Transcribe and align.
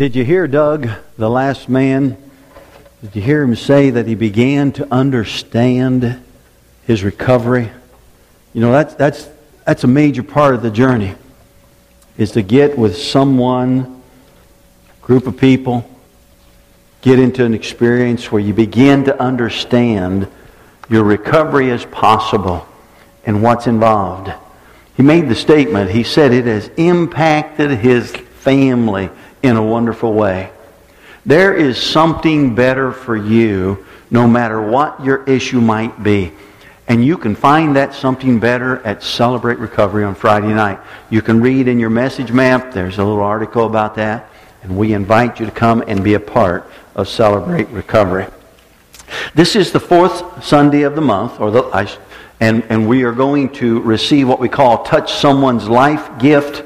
Did 0.00 0.16
you 0.16 0.24
hear 0.24 0.48
Doug, 0.48 0.88
the 1.18 1.28
last 1.28 1.68
man? 1.68 2.16
Did 3.02 3.16
you 3.16 3.20
hear 3.20 3.42
him 3.42 3.54
say 3.54 3.90
that 3.90 4.06
he 4.06 4.14
began 4.14 4.72
to 4.72 4.90
understand 4.90 6.18
his 6.86 7.04
recovery? 7.04 7.70
You 8.54 8.62
know, 8.62 8.72
that's, 8.72 8.94
that's, 8.94 9.28
that's 9.66 9.84
a 9.84 9.86
major 9.86 10.22
part 10.22 10.54
of 10.54 10.62
the 10.62 10.70
journey, 10.70 11.16
is 12.16 12.32
to 12.32 12.40
get 12.40 12.78
with 12.78 12.96
someone, 12.96 14.02
group 15.02 15.26
of 15.26 15.36
people, 15.36 15.84
get 17.02 17.18
into 17.18 17.44
an 17.44 17.52
experience 17.52 18.32
where 18.32 18.40
you 18.40 18.54
begin 18.54 19.04
to 19.04 19.22
understand 19.22 20.26
your 20.88 21.04
recovery 21.04 21.68
is 21.68 21.84
possible 21.84 22.66
and 23.26 23.42
what's 23.42 23.66
involved. 23.66 24.32
He 24.96 25.02
made 25.02 25.28
the 25.28 25.34
statement, 25.34 25.90
he 25.90 26.04
said 26.04 26.32
it 26.32 26.46
has 26.46 26.68
impacted 26.78 27.72
his 27.72 28.10
family 28.10 29.10
in 29.42 29.56
a 29.56 29.62
wonderful 29.62 30.12
way. 30.12 30.50
There 31.26 31.54
is 31.54 31.80
something 31.80 32.54
better 32.54 32.92
for 32.92 33.16
you 33.16 33.86
no 34.10 34.26
matter 34.26 34.60
what 34.60 35.04
your 35.04 35.24
issue 35.24 35.60
might 35.60 36.02
be. 36.02 36.32
And 36.88 37.04
you 37.04 37.16
can 37.18 37.36
find 37.36 37.76
that 37.76 37.94
something 37.94 38.40
better 38.40 38.84
at 38.84 39.02
Celebrate 39.02 39.58
Recovery 39.58 40.02
on 40.02 40.16
Friday 40.16 40.48
night. 40.48 40.80
You 41.08 41.22
can 41.22 41.40
read 41.40 41.68
in 41.68 41.78
your 41.78 41.90
message 41.90 42.32
map, 42.32 42.72
there's 42.72 42.98
a 42.98 43.04
little 43.04 43.22
article 43.22 43.66
about 43.66 43.94
that. 43.94 44.28
And 44.62 44.76
we 44.76 44.92
invite 44.92 45.38
you 45.38 45.46
to 45.46 45.52
come 45.52 45.84
and 45.86 46.02
be 46.02 46.14
a 46.14 46.20
part 46.20 46.68
of 46.96 47.08
Celebrate 47.08 47.68
Recovery. 47.68 48.26
This 49.34 49.56
is 49.56 49.72
the 49.72 49.80
fourth 49.80 50.44
Sunday 50.44 50.82
of 50.82 50.94
the 50.94 51.00
month, 51.00 51.40
or 51.40 51.50
the, 51.50 51.98
and, 52.40 52.64
and 52.64 52.88
we 52.88 53.04
are 53.04 53.12
going 53.12 53.50
to 53.54 53.80
receive 53.80 54.26
what 54.28 54.40
we 54.40 54.48
call 54.48 54.82
Touch 54.82 55.14
Someone's 55.14 55.68
Life 55.68 56.18
gift. 56.18 56.64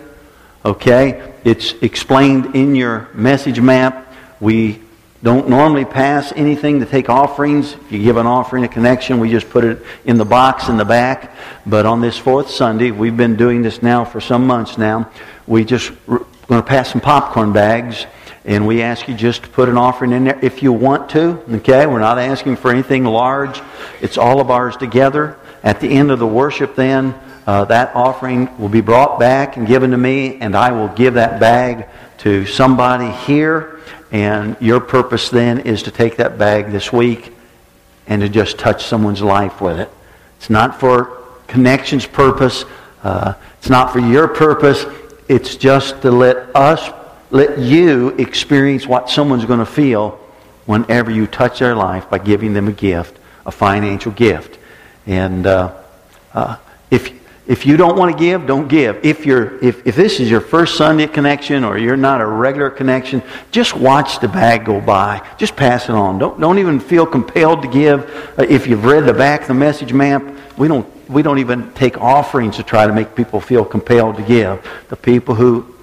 Okay? 0.65 1.35
It's 1.45 1.73
explained 1.83 2.55
in 2.57 2.75
your 2.75 3.09
message 3.13 3.61
map. 3.61 4.13
We 4.41 4.81
don't 5.23 5.49
normally 5.49 5.85
pass 5.85 6.33
anything 6.37 6.81
to 6.81 6.87
take 6.87 7.09
offerings. 7.09 7.73
If 7.73 7.93
you 7.93 8.03
give 8.03 8.17
an 8.17 8.27
offering, 8.27 8.65
a 8.65 8.69
connection, 8.69 9.21
we 9.21 9.31
just 9.31 9.49
put 9.51 9.65
it 9.65 9.83
in 10.05 10.17
the 10.19 10.25
box 10.25 10.69
in 10.69 10.77
the 10.77 10.85
back. 10.85 11.35
But 11.67 11.87
on 11.87 12.01
this 12.01 12.17
fourth 12.17 12.51
Sunday, 12.51 12.91
we've 12.91 13.17
been 13.17 13.37
doing 13.37 13.63
this 13.63 13.83
now 13.83 14.05
for 14.05 14.21
some 14.21 14.47
months 14.47 14.79
now. 14.79 15.11
We 15.47 15.65
just 15.65 15.91
are 16.09 16.19
going 16.47 16.63
to 16.63 16.69
pass 16.69 16.93
some 16.93 17.01
popcorn 17.01 17.53
bags. 17.53 18.07
And 18.47 18.67
we 18.67 18.83
ask 18.83 19.09
you 19.09 19.15
just 19.15 19.45
to 19.45 19.49
put 19.49 19.71
an 19.71 19.79
offering 19.79 20.13
in 20.13 20.25
there 20.25 20.39
if 20.43 20.63
you 20.63 20.73
want 20.73 21.09
to. 21.11 21.43
Okay? 21.51 21.87
We're 21.87 22.01
not 22.01 22.19
asking 22.19 22.57
for 22.57 22.71
anything 22.71 23.05
large. 23.05 23.63
It's 24.03 24.19
all 24.19 24.41
of 24.41 24.51
ours 24.51 24.77
together. 24.77 25.39
At 25.63 25.81
the 25.81 25.89
end 25.89 26.11
of 26.11 26.19
the 26.19 26.27
worship, 26.27 26.75
then, 26.75 27.15
uh, 27.47 27.65
that 27.67 27.95
offering 27.95 28.57
will 28.59 28.69
be 28.69 28.81
brought 28.81 29.19
back 29.19 29.57
and 29.57 29.67
given 29.67 29.91
to 29.91 29.99
me, 29.99 30.37
and 30.41 30.57
I 30.57 30.73
will 30.73 30.89
give 30.89 31.15
that 31.15 31.41
bag 31.41 31.87
to 32.19 32.47
somebody 32.47 33.11
here. 33.11 33.81
And 34.11 34.57
your 34.61 34.81
purpose 34.81 35.29
then 35.29 35.61
is 35.61 35.83
to 35.83 35.91
take 35.91 36.17
that 36.17 36.39
bag 36.39 36.71
this 36.71 36.93
week 36.93 37.33
and 38.07 38.23
to 38.23 38.29
just 38.29 38.59
touch 38.59 38.85
someone's 38.85 39.21
life 39.21 39.61
with 39.61 39.79
it. 39.79 39.91
It's 40.39 40.49
not 40.49 40.81
for 40.81 41.23
connections 41.47 42.07
purpose. 42.07 42.65
Uh, 43.03 43.35
it's 43.59 43.69
not 43.69 43.93
for 43.93 43.99
your 43.99 44.29
purpose. 44.29 44.87
It's 45.29 45.57
just 45.57 46.03
to 46.03 46.11
let 46.11 46.55
us, 46.55 46.91
let 47.31 47.59
you 47.59 48.11
experience 48.11 48.87
what 48.87 49.11
someone's 49.11 49.45
going 49.45 49.59
to 49.59 49.67
feel 49.67 50.21
whenever 50.67 51.11
you 51.11 51.27
touch 51.27 51.59
their 51.59 51.75
life 51.75 52.09
by 52.09 52.19
giving 52.19 52.55
them 52.55 52.69
a 52.69 52.73
gift, 52.73 53.19
a 53.45 53.51
financial 53.51 54.13
gift. 54.13 54.59
And 55.07 55.47
uh, 55.47 55.75
uh, 56.33 56.57
if 56.91 57.24
if 57.47 57.67
you 57.67 57.77
don't 57.77 57.99
want 57.99 58.17
to 58.17 58.19
give, 58.19 58.47
don't 58.47 58.69
give. 58.69 59.05
If, 59.05 59.27
you're, 59.27 59.63
if, 59.63 59.87
if 59.87 59.95
this 59.95 60.19
is 60.19 60.31
your 60.31 60.41
first 60.41 60.77
Sunday 60.77 61.07
connection 61.07 61.63
or 61.63 61.77
you're 61.77 61.97
not 61.97 62.23
a 62.23 62.27
regular 62.27 62.71
connection, 62.71 63.23
just 63.51 63.77
watch 63.77 64.19
the 64.21 64.29
bag 64.29 64.65
go 64.65 64.81
by. 64.81 65.27
Just 65.37 65.55
pass 65.55 65.85
it 65.91 65.95
on. 65.95 66.19
Don't, 66.19 66.41
don't 66.41 66.59
even 66.59 66.81
feel 66.81 67.05
compelled 67.05 67.61
to 67.61 67.69
give. 67.69 68.09
Uh, 68.39 68.47
if 68.49 68.67
you've 68.67 68.87
read 68.87 69.05
the 69.05 69.13
back 69.13 69.43
of 69.43 69.49
the 69.49 69.55
message 69.55 69.93
map, 69.93 70.25
we 70.57 70.69
don't, 70.69 70.89
we 71.11 71.21
don't 71.21 71.39
even 71.39 71.71
take 71.75 71.99
offerings 71.99 72.57
to 72.57 72.63
try 72.63 72.87
to 72.87 72.95
make 72.95 73.15
people 73.15 73.43
feel 73.43 73.65
compelled 73.65 74.17
to 74.17 74.23
give. 74.23 74.67
The 74.89 74.97
people 74.97 75.35
who 75.35 75.75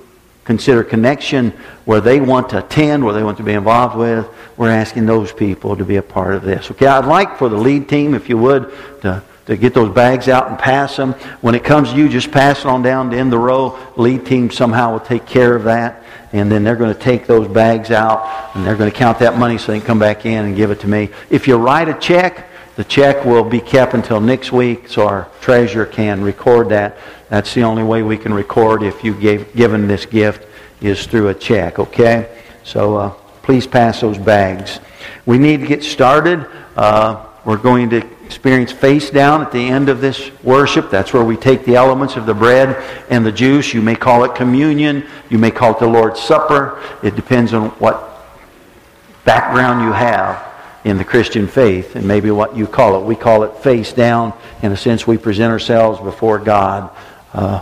consider 0.44 0.84
connection 0.84 1.52
where 1.86 2.02
they 2.02 2.20
want 2.20 2.50
to 2.50 2.58
attend, 2.58 3.06
where 3.06 3.14
they 3.14 3.24
want 3.24 3.38
to 3.38 3.44
be 3.44 3.54
involved 3.54 3.96
with, 3.96 4.28
we're 4.58 4.70
asking 4.70 5.06
those 5.06 5.32
people 5.32 5.76
to 5.76 5.86
be 5.86 5.98
a 5.98 6.02
part 6.02 6.34
of 6.34 6.42
this. 6.42 6.72
Okay, 6.72 6.88
I'd 6.88 7.06
like 7.06 7.38
for 7.38 7.50
the 7.50 7.58
lead 7.58 7.88
team, 7.88 8.16
if 8.16 8.30
you 8.30 8.38
would, 8.40 8.74
to 9.02 9.22
to 9.46 9.58
get 9.58 9.74
those 9.74 9.94
bags 9.94 10.28
out 10.28 10.50
and 10.50 10.58
pass 10.58 10.96
them. 10.98 11.14
When 11.42 11.56
it 11.56 11.64
comes 11.64 11.92
to 11.92 11.98
you, 11.98 12.10
just 12.10 12.32
pass 12.32 12.60
it 12.60 12.66
on 12.66 12.82
down 12.82 13.10
to 13.12 13.18
end 13.18 13.32
the 13.32 13.40
row. 13.40 13.78
Lead 13.96 14.26
team 14.26 14.52
somehow 14.52 14.94
will 14.94 15.00
take 15.00 15.26
care 15.26 15.56
of 15.56 15.64
that. 15.66 16.04
And 16.34 16.50
then 16.50 16.64
they're 16.64 16.76
going 16.76 16.94
to 16.94 17.00
take 17.00 17.28
those 17.28 17.48
bags 17.48 17.92
out 17.92 18.56
and 18.56 18.66
they're 18.66 18.78
going 18.78 18.92
to 18.92 18.98
count 18.98 19.20
that 19.20 19.38
money 19.38 19.58
so 19.58 19.72
they 19.72 19.80
can 19.80 19.88
come 19.88 20.00
back 20.00 20.26
in 20.26 20.46
and 20.46 20.56
give 20.56 20.72
it 20.72 20.80
to 20.82 20.88
me. 20.88 21.10
If 21.30 21.48
you 21.48 21.58
write 21.58 21.90
a 21.90 21.94
check, 21.96 22.48
the 22.76 22.86
check 22.86 23.26
will 23.26 23.44
be 23.44 23.60
kept 23.60 23.94
until 23.94 24.22
next 24.22 24.52
week 24.52 24.88
so 24.88 25.06
our 25.06 25.28
treasurer 25.42 25.86
can 25.86 26.24
record 26.24 26.70
that. 26.70 26.98
That's 27.30 27.54
the 27.54 27.64
only 27.64 27.84
way 27.84 28.02
we 28.02 28.18
can 28.18 28.34
record 28.34 28.82
if 28.82 29.04
you 29.04 29.14
gave 29.14 29.54
given 29.54 29.88
this 29.88 30.06
gift 30.06 30.48
is 30.82 31.06
through 31.06 31.30
a 31.30 31.34
check, 31.34 31.80
okay? 31.80 32.44
So 32.64 32.96
uh, 32.96 33.10
please 33.44 33.68
pass 33.68 34.02
those 34.02 34.18
bags. 34.18 34.80
We 35.26 35.38
need 35.38 35.60
to 35.60 35.68
get 35.68 35.84
started. 35.84 36.48
Uh, 36.76 37.26
we're 37.44 37.58
going 37.58 37.90
to 37.90 38.02
experience 38.32 38.72
face 38.72 39.10
down 39.10 39.42
at 39.42 39.52
the 39.52 39.60
end 39.60 39.90
of 39.90 40.00
this 40.00 40.32
worship. 40.42 40.90
That's 40.90 41.12
where 41.12 41.24
we 41.24 41.36
take 41.36 41.66
the 41.66 41.76
elements 41.76 42.16
of 42.16 42.26
the 42.26 42.34
bread 42.34 42.82
and 43.10 43.26
the 43.26 43.32
juice. 43.32 43.74
You 43.74 43.82
may 43.82 43.94
call 43.94 44.24
it 44.24 44.36
communion. 44.36 45.06
You 45.30 45.38
may 45.38 45.52
call 45.52 45.72
it 45.72 45.80
the 45.80 45.88
Lord's 45.88 46.22
Supper. 46.22 46.82
It 47.04 47.18
depends 47.18 47.54
on 47.54 47.72
what 47.72 48.26
background 49.26 49.82
you 49.84 49.92
have 49.92 50.48
in 50.86 50.98
the 50.98 51.04
Christian 51.04 51.46
faith 51.46 51.98
and 51.98 52.08
maybe 52.08 52.32
what 52.32 52.56
you 52.56 52.68
call 52.68 53.02
it. 53.02 53.06
We 53.06 53.18
call 53.18 53.44
it 53.44 53.54
face 53.58 53.92
down. 53.92 54.32
In 54.62 54.72
a 54.72 54.78
sense, 54.78 55.06
we 55.06 55.18
present 55.18 55.52
ourselves 55.52 56.00
before 56.00 56.40
God. 56.40 56.90
Uh, 57.34 57.62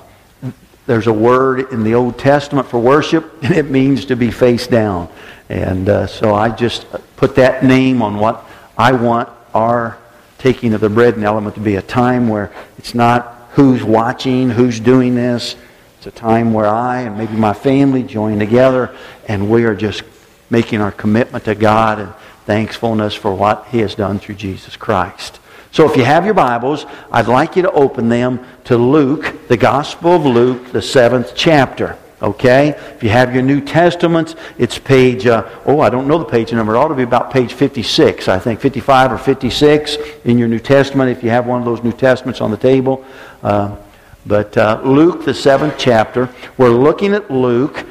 there's 0.86 1.08
a 1.08 1.14
word 1.14 1.74
in 1.74 1.84
the 1.84 1.96
Old 1.96 2.20
Testament 2.20 2.68
for 2.68 2.80
worship, 2.80 3.34
and 3.44 3.56
it 3.56 3.72
means 3.72 4.06
to 4.06 4.16
be 4.16 4.30
face 4.30 4.68
down. 4.68 5.10
And 5.50 5.90
uh, 5.90 6.06
so 6.06 6.36
I 6.36 6.50
just 6.50 6.86
put 7.16 7.34
that 7.38 7.64
name 7.64 8.04
on 8.04 8.20
what 8.20 8.46
I 8.78 8.92
want 8.92 9.30
our 9.56 9.99
taking 10.40 10.74
of 10.74 10.82
the 10.82 10.90
bread 10.90 11.16
and 11.16 11.24
element 11.24 11.56
to 11.56 11.62
be 11.62 11.76
a 11.76 11.82
time 11.82 12.28
where 12.28 12.52
it's 12.78 12.96
not 12.96 13.50
who's 13.52 13.84
watching, 13.84 14.50
who's 14.50 14.80
doing 14.80 15.14
this. 15.14 15.56
It's 15.98 16.08
a 16.08 16.12
time 16.12 16.54
where 16.54 16.68
I 16.68 17.02
and 17.02 17.18
maybe 17.18 17.34
my 17.34 17.54
family 17.54 18.04
join 18.04 18.40
together 18.40 18.96
and 19.28 19.50
we 19.50 19.66
are 19.66 19.76
just 19.76 20.04
making 20.50 20.82
our 20.82 20.92
commitment 20.92 21.46
to 21.46 21.56
God 21.56 22.00
and 22.00 22.14
thankfulness 22.46 23.14
for 23.14 23.34
what 23.34 23.68
He 23.68 23.80
has 23.80 23.96
done 23.96 24.18
through 24.18 24.36
Jesus 24.36 24.76
Christ. 24.76 25.40
So 25.72 25.90
if 25.90 25.96
you 25.96 26.04
have 26.04 26.26
your 26.26 26.34
Bibles, 26.34 26.86
I'd 27.12 27.28
like 27.28 27.56
you 27.56 27.62
to 27.62 27.72
open 27.72 28.10
them 28.10 28.44
to 28.64 28.78
Luke, 28.78 29.48
the 29.48 29.58
Gospel 29.58 30.16
of 30.16 30.26
Luke, 30.26 30.72
the 30.72 30.82
seventh 30.82 31.34
chapter. 31.36 31.98
Okay? 32.22 32.70
If 32.70 33.04
you 33.04 33.10
have 33.10 33.34
your 33.34 33.44
New 33.44 33.62
Testaments, 33.62 34.36
it's 34.58 34.78
page, 34.78 35.26
uh, 35.26 35.48
oh, 35.66 35.80
I 35.80 35.90
don't 35.90 36.08
know 36.08 36.18
the 36.18 36.26
page 36.26 36.52
number. 36.52 36.76
It 36.76 36.78
ought 36.78 36.90
to 36.90 36.96
be 36.96 37.04
about 37.04 37.32
page 37.32 37.54
56, 37.54 38.28
I 38.28 38.40
think, 38.40 38.60
55 38.60 39.14
or 39.14 39.18
56 39.18 39.98
in 40.26 40.38
your 40.38 40.48
New 40.48 40.60
Testament, 40.60 41.10
if 41.10 41.24
you 41.24 41.30
have 41.30 41.48
one 41.48 41.60
of 41.60 41.66
those 41.66 41.84
New 41.84 41.94
Testaments 41.94 42.42
on 42.42 42.52
the 42.52 42.58
table. 42.58 43.06
Uh, 43.42 43.76
but 44.26 44.58
uh, 44.58 44.82
Luke, 44.84 45.24
the 45.24 45.34
seventh 45.34 45.76
chapter, 45.78 46.30
we're 46.58 46.70
looking 46.70 47.14
at 47.14 47.32
Luke. 47.32 47.86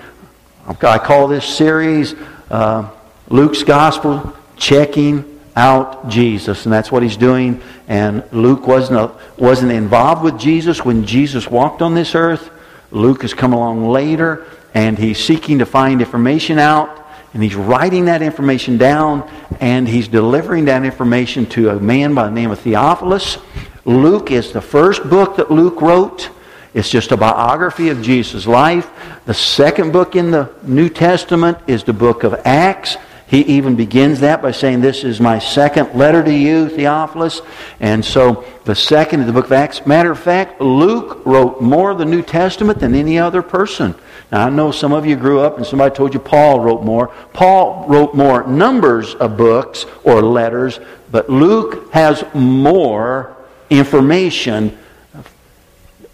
I 0.66 0.98
call 0.98 1.26
this 1.26 1.46
series 1.46 2.14
uh, 2.50 2.90
Luke's 3.30 3.62
Gospel 3.62 4.36
Checking 4.56 5.40
Out 5.56 6.08
Jesus. 6.10 6.66
And 6.66 6.72
that's 6.72 6.92
what 6.92 7.02
he's 7.02 7.16
doing. 7.16 7.62
And 7.88 8.22
Luke 8.32 8.66
wasn't, 8.66 8.98
a, 9.00 9.12
wasn't 9.38 9.72
involved 9.72 10.22
with 10.22 10.38
Jesus 10.38 10.84
when 10.84 11.06
Jesus 11.06 11.48
walked 11.48 11.80
on 11.80 11.94
this 11.94 12.14
earth. 12.14 12.50
Luke 12.90 13.22
has 13.22 13.34
come 13.34 13.52
along 13.52 13.88
later 13.88 14.46
and 14.74 14.98
he's 14.98 15.18
seeking 15.18 15.58
to 15.58 15.66
find 15.66 16.00
information 16.00 16.58
out 16.58 17.06
and 17.34 17.42
he's 17.42 17.54
writing 17.54 18.06
that 18.06 18.22
information 18.22 18.78
down 18.78 19.28
and 19.60 19.86
he's 19.88 20.08
delivering 20.08 20.64
that 20.66 20.84
information 20.84 21.46
to 21.46 21.70
a 21.70 21.80
man 21.80 22.14
by 22.14 22.24
the 22.24 22.30
name 22.30 22.50
of 22.50 22.58
Theophilus. 22.60 23.38
Luke 23.84 24.30
is 24.30 24.52
the 24.52 24.60
first 24.60 25.08
book 25.08 25.36
that 25.36 25.50
Luke 25.50 25.80
wrote. 25.80 26.30
It's 26.74 26.90
just 26.90 27.12
a 27.12 27.16
biography 27.16 27.88
of 27.88 28.02
Jesus' 28.02 28.46
life. 28.46 28.90
The 29.26 29.34
second 29.34 29.92
book 29.92 30.16
in 30.16 30.30
the 30.30 30.50
New 30.62 30.88
Testament 30.88 31.58
is 31.66 31.84
the 31.84 31.92
book 31.92 32.24
of 32.24 32.34
Acts. 32.44 32.96
He 33.28 33.42
even 33.42 33.76
begins 33.76 34.20
that 34.20 34.40
by 34.40 34.52
saying, 34.52 34.80
This 34.80 35.04
is 35.04 35.20
my 35.20 35.38
second 35.38 35.94
letter 35.94 36.24
to 36.24 36.32
you, 36.32 36.70
Theophilus. 36.70 37.42
And 37.78 38.02
so 38.02 38.44
the 38.64 38.74
second 38.74 39.20
of 39.20 39.26
the 39.26 39.34
book 39.34 39.44
of 39.46 39.52
Acts. 39.52 39.86
Matter 39.86 40.10
of 40.10 40.18
fact, 40.18 40.62
Luke 40.62 41.20
wrote 41.26 41.60
more 41.60 41.90
of 41.90 41.98
the 41.98 42.06
New 42.06 42.22
Testament 42.22 42.80
than 42.80 42.94
any 42.94 43.18
other 43.18 43.42
person. 43.42 43.94
Now, 44.32 44.46
I 44.46 44.50
know 44.50 44.70
some 44.70 44.92
of 44.92 45.04
you 45.04 45.14
grew 45.14 45.40
up 45.40 45.58
and 45.58 45.66
somebody 45.66 45.94
told 45.94 46.14
you 46.14 46.20
Paul 46.20 46.60
wrote 46.60 46.84
more. 46.84 47.08
Paul 47.34 47.84
wrote 47.86 48.14
more 48.14 48.46
numbers 48.46 49.14
of 49.14 49.36
books 49.36 49.84
or 50.04 50.22
letters, 50.22 50.80
but 51.10 51.28
Luke 51.28 51.92
has 51.92 52.24
more 52.34 53.36
information. 53.68 54.78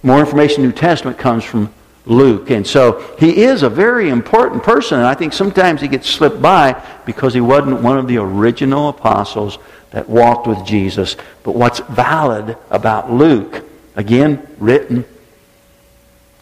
More 0.02 0.19
information 0.19 0.64
New 0.64 0.72
Testament 0.72 1.16
comes 1.16 1.44
from 1.44 1.72
Luke. 2.06 2.50
And 2.50 2.66
so 2.66 3.14
he 3.18 3.44
is 3.44 3.62
a 3.62 3.70
very 3.70 4.10
important 4.10 4.62
person, 4.62 4.98
and 4.98 5.06
I 5.06 5.14
think 5.14 5.32
sometimes 5.32 5.80
he 5.80 5.88
gets 5.88 6.08
slipped 6.08 6.42
by 6.42 6.80
because 7.06 7.34
he 7.34 7.40
wasn't 7.40 7.80
one 7.80 7.98
of 7.98 8.06
the 8.06 8.18
original 8.18 8.88
apostles 8.88 9.58
that 9.90 10.08
walked 10.08 10.46
with 10.46 10.64
Jesus. 10.66 11.16
But 11.42 11.54
what's 11.54 11.78
valid 11.80 12.56
about 12.70 13.10
Luke, 13.10 13.64
again, 13.96 14.46
written 14.58 15.04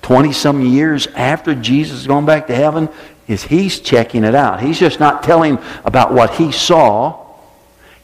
20 0.03 0.33
some 0.33 0.65
years 0.65 1.07
after 1.09 1.55
Jesus 1.55 1.99
has 1.99 2.07
gone 2.07 2.27
back 2.27 2.49
to 2.49 2.55
heaven, 2.55 2.89
is 3.29 3.45
he's 3.45 3.79
checking 3.79 4.25
it 4.25 4.35
out. 4.35 4.61
He's 4.61 4.79
just 4.79 4.99
not 4.99 5.23
telling 5.23 5.59
about 5.85 6.13
what 6.13 6.35
he 6.35 6.51
saw. 6.51 7.25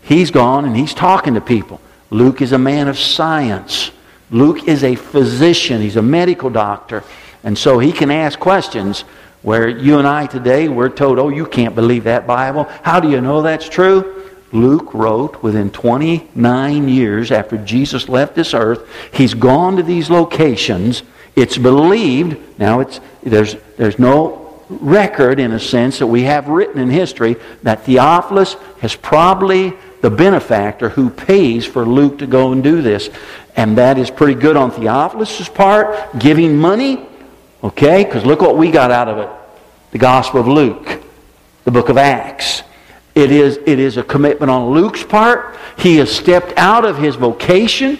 He's 0.02 0.31
gone 0.31 0.64
and 0.64 0.76
he's 0.76 0.94
talking 0.94 1.34
to 1.34 1.40
people. 1.40 1.81
Luke 2.10 2.40
is 2.40 2.52
a 2.52 2.58
man 2.58 2.88
of 2.88 2.99
science. 2.99 3.90
Luke 4.31 4.69
is 4.69 4.84
a 4.84 4.94
physician. 4.94 5.81
He's 5.81 5.96
a 5.96 6.02
medical 6.02 6.50
doctor. 6.50 7.02
And 7.44 7.56
so 7.56 7.79
he 7.79 7.93
can 7.93 8.11
ask 8.11 8.38
questions 8.38 9.02
where 9.43 9.69
you 9.69 9.99
and 9.99 10.06
I 10.06 10.26
today, 10.26 10.69
we're 10.69 10.88
told, 10.88 11.19
oh, 11.19 11.29
you 11.29 11.46
can't 11.46 11.75
believe 11.75 12.05
that 12.05 12.26
Bible. 12.26 12.64
How 12.82 13.00
do 13.00 13.08
you 13.11 13.20
know 13.20 13.43
that's 13.43 13.69
true? 13.69 14.14
Luke 14.52 14.94
wrote 14.94 15.43
within 15.43 15.70
29 15.70 16.88
years 16.88 17.31
after 17.31 17.58
Jesus 17.58 18.08
left 18.08 18.35
this 18.35 18.55
earth. 18.55 18.88
He's 19.12 19.35
gone 19.35 19.76
to 19.76 19.82
these 19.82 20.11
locations. 20.11 21.02
It's 21.37 21.58
believed, 21.58 22.58
now 22.58 22.81
it's, 22.81 23.00
there's, 23.23 23.56
there's 23.76 23.99
no 23.99 24.62
record 24.69 25.38
in 25.41 25.52
a 25.52 25.61
sense 25.61 25.99
that 25.99 26.06
we 26.06 26.23
have 26.23 26.49
written 26.49 26.81
in 26.81 26.91
history 26.91 27.37
that 27.62 27.84
Theophilus 27.84 28.55
has 28.81 28.94
probably 28.94 29.75
the 30.00 30.11
benefactor 30.11 30.88
who 30.88 31.11
pays 31.11 31.67
for 31.67 31.84
Luke 31.84 32.19
to 32.19 32.26
go 32.26 32.52
and 32.52 32.62
do 32.62 32.82
this. 32.82 33.11
And 33.56 33.79
that 33.79 33.99
is 33.99 34.11
pretty 34.11 34.34
good 34.34 34.56
on 34.56 34.70
Theophilus' 34.70 35.49
part, 35.49 36.19
giving 36.19 36.56
money 36.56 37.07
Okay? 37.62 38.05
Because 38.05 38.25
look 38.25 38.40
what 38.40 38.56
we 38.56 38.70
got 38.70 38.90
out 38.90 39.08
of 39.08 39.19
it 39.19 39.28
the 39.90 39.99
Gospel 39.99 40.40
of 40.40 40.49
Luke, 40.49 41.02
the 41.64 41.70
book 41.70 41.88
of 41.88 41.96
Acts. 41.96 42.62
It 43.14 43.32
is, 43.32 43.56
it 43.66 43.78
is 43.78 43.96
a 43.96 44.02
commitment 44.02 44.50
on 44.50 44.70
Luke's 44.70 45.02
part. 45.02 45.56
He 45.78 45.96
has 45.96 46.14
stepped 46.14 46.52
out 46.56 46.84
of 46.84 46.99
his 46.99 47.16
vocation. 47.16 47.99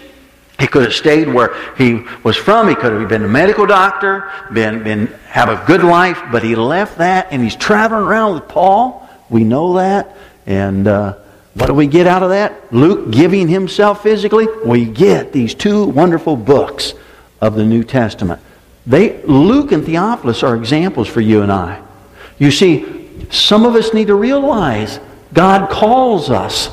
He 0.59 0.67
could 0.67 0.83
have 0.83 0.93
stayed 0.93 1.27
where 1.27 1.55
he 1.77 2.05
was 2.23 2.37
from. 2.37 2.69
He 2.69 2.75
could 2.75 2.93
have 2.93 3.09
been 3.09 3.23
a 3.23 3.27
medical 3.27 3.65
doctor, 3.65 4.31
been, 4.53 4.83
been 4.83 5.07
have 5.27 5.49
a 5.49 5.65
good 5.65 5.83
life, 5.83 6.21
but 6.31 6.43
he 6.43 6.55
left 6.55 6.99
that 6.99 7.27
and 7.31 7.41
he's 7.41 7.55
traveling 7.55 8.03
around 8.03 8.35
with 8.35 8.47
Paul. 8.47 9.09
We 9.29 9.43
know 9.43 9.73
that. 9.75 10.15
And 10.45 10.87
uh, 10.87 11.13
what 11.53 11.67
do 11.67 11.73
we 11.73 11.87
get 11.87 12.07
out 12.07 12.23
of 12.23 12.29
that? 12.29 12.73
Luke 12.73 13.11
giving 13.11 13.47
himself 13.47 14.03
physically. 14.03 14.47
We 14.65 14.85
get 14.85 15.31
these 15.31 15.55
two 15.55 15.85
wonderful 15.85 16.35
books 16.35 16.93
of 17.41 17.55
the 17.55 17.65
New 17.65 17.83
Testament. 17.83 18.41
They, 18.89 19.21
Luke 19.23 19.71
and 19.71 19.85
Theophilus 19.85 20.41
are 20.41 20.55
examples 20.55 21.07
for 21.07 21.21
you 21.21 21.43
and 21.43 21.51
I. 21.51 21.79
You 22.39 22.49
see, 22.49 23.27
some 23.29 23.63
of 23.63 23.75
us 23.75 23.93
need 23.93 24.07
to 24.07 24.15
realize 24.15 24.99
God 25.31 25.69
calls 25.69 26.31
us 26.31 26.69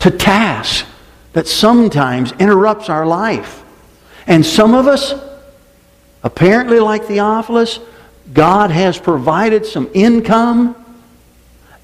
to 0.00 0.10
tasks 0.10 0.86
that 1.32 1.48
sometimes 1.48 2.32
interrupts 2.32 2.90
our 2.90 3.06
life. 3.06 3.64
And 4.26 4.44
some 4.44 4.74
of 4.74 4.86
us, 4.86 5.14
apparently 6.22 6.80
like 6.80 7.04
Theophilus, 7.04 7.80
God 8.34 8.70
has 8.70 8.98
provided 8.98 9.64
some 9.64 9.88
income 9.94 10.76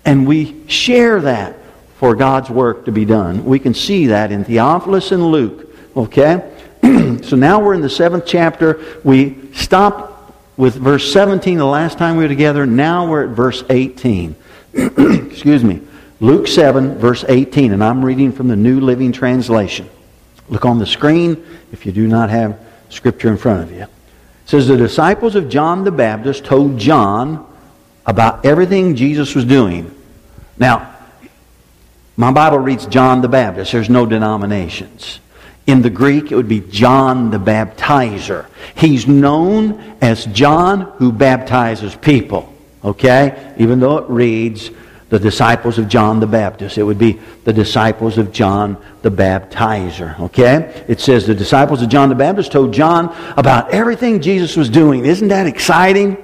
and 0.05 0.27
we 0.27 0.69
share 0.69 1.23
that 1.23 1.57
for 1.97 2.15
God's 2.15 2.51
work 2.51 2.85
to 2.85 2.93
be 2.93 3.07
done. 3.07 3.47
We 3.47 3.59
can 3.59 3.73
see 3.73 4.09
that 4.09 4.31
in 4.31 4.45
Theophilus 4.45 5.11
and 5.11 5.31
Luke. 5.31 5.75
Okay? 5.97 6.51
so 7.23 7.37
now 7.37 7.61
we're 7.61 7.75
in 7.75 7.81
the 7.81 7.91
seventh 7.91 8.25
chapter. 8.27 8.81
We 9.05 9.53
stopped 9.53 10.33
with 10.57 10.75
verse 10.75 11.13
17 11.13 11.59
the 11.59 11.65
last 11.65 11.99
time 11.99 12.17
we 12.17 12.25
were 12.25 12.29
together. 12.29 12.67
Now 12.67 13.09
we're 13.09 13.25
at 13.25 13.37
verse 13.37 13.65
18. 13.71 14.37
Excuse 14.75 15.65
me. 15.65 15.81
Luke 16.21 16.47
7, 16.47 16.99
verse 16.99 17.25
18. 17.27 17.73
And 17.73 17.83
I'm 17.83 18.05
reading 18.05 18.33
from 18.33 18.49
the 18.49 18.57
New 18.57 18.81
Living 18.81 19.13
Translation. 19.13 19.89
Look 20.49 20.65
on 20.65 20.79
the 20.79 20.87
screen 20.87 21.45
if 21.73 21.87
you 21.87 21.93
do 21.93 22.07
not 22.07 22.29
have 22.29 22.61
scripture 22.91 23.29
in 23.29 23.37
front 23.37 23.63
of 23.63 23.73
you. 23.73 23.85
It 23.85 23.89
says, 24.45 24.69
The 24.69 24.77
disciples 24.77 25.35
of 25.35 25.49
John 25.49 25.85
the 25.85 25.93
Baptist 25.93 26.45
told 26.45 26.79
John 26.79 27.47
about 28.05 28.45
everything 28.45 28.97
Jesus 28.97 29.35
was 29.35 29.45
doing. 29.45 29.95
Now, 30.59 30.95
my 32.17 32.33
Bible 32.33 32.59
reads 32.59 32.85
John 32.87 33.23
the 33.23 33.29
Baptist. 33.29 33.73
There's 33.73 33.89
no 33.89 34.05
denominations. 34.05 35.21
In 35.67 35.83
the 35.83 35.91
Greek, 35.91 36.33
it 36.33 36.37
would 36.37 36.49
be 36.49 36.61
John 36.61 37.31
the 37.31 37.39
Baptizer. 37.39 38.47
He's 38.75 39.07
known 39.07 39.97
as 40.01 40.27
John 40.27 40.81
who 40.97 41.13
baptizes 41.13 41.95
people. 41.95 42.53
Okay? 42.85 43.55
Even 43.59 43.79
though 43.81 43.99
it 43.99 44.09
reads 44.09 44.71
the 45.11 45.19
disciples 45.19 45.79
of 45.79 45.89
John 45.89 46.21
the 46.21 46.27
Baptist, 46.27 46.79
it 46.79 46.83
would 46.83 46.99
be 46.99 47.21
the 47.45 47.53
disciples 47.53 48.17
of 48.17 48.33
John 48.33 48.77
the 49.03 49.11
Baptizer. 49.11 50.19
Okay? 50.21 50.85
It 50.89 51.01
says 51.01 51.27
the 51.27 51.35
disciples 51.35 51.83
of 51.83 51.89
John 51.89 52.09
the 52.09 52.15
Baptist 52.15 52.53
told 52.53 52.73
John 52.73 53.15
about 53.37 53.71
everything 53.71 54.21
Jesus 54.21 54.57
was 54.57 54.71
doing. 54.71 55.05
Isn't 55.05 55.29
that 55.29 55.47
exciting? 55.47 56.17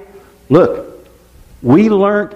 Look, 0.49 1.05
we 1.61 1.89
learned, 1.89 2.35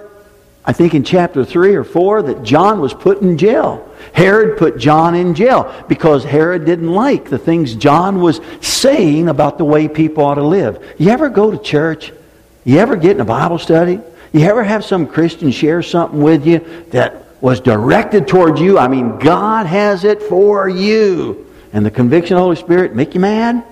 I 0.64 0.72
think 0.72 0.94
in 0.94 1.02
chapter 1.02 1.44
3 1.44 1.74
or 1.74 1.84
4, 1.84 2.22
that 2.22 2.42
John 2.44 2.80
was 2.80 2.94
put 2.94 3.20
in 3.20 3.36
jail. 3.36 3.88
Herod 4.12 4.58
put 4.58 4.78
John 4.78 5.14
in 5.14 5.34
jail 5.34 5.72
because 5.88 6.22
Herod 6.22 6.64
didn't 6.64 6.92
like 6.92 7.28
the 7.28 7.38
things 7.38 7.74
John 7.74 8.20
was 8.20 8.40
saying 8.60 9.28
about 9.28 9.58
the 9.58 9.64
way 9.64 9.88
people 9.88 10.24
ought 10.24 10.34
to 10.34 10.44
live. 10.44 10.94
You 10.98 11.10
ever 11.10 11.28
go 11.28 11.50
to 11.50 11.58
church? 11.58 12.12
You 12.64 12.78
ever 12.78 12.94
get 12.94 13.12
in 13.12 13.20
a 13.20 13.24
Bible 13.24 13.58
study? 13.58 14.00
You 14.32 14.40
ever 14.42 14.62
have 14.62 14.84
some 14.84 15.06
Christian 15.06 15.50
share 15.50 15.82
something 15.82 16.20
with 16.20 16.46
you 16.46 16.60
that 16.90 17.26
was 17.40 17.60
directed 17.60 18.28
towards 18.28 18.60
you? 18.60 18.78
I 18.78 18.86
mean, 18.86 19.18
God 19.18 19.66
has 19.66 20.04
it 20.04 20.22
for 20.22 20.68
you. 20.68 21.50
And 21.72 21.84
the 21.84 21.90
conviction 21.90 22.36
of 22.36 22.38
the 22.38 22.42
Holy 22.44 22.56
Spirit 22.56 22.94
make 22.94 23.14
you 23.14 23.20
mad? 23.20 23.64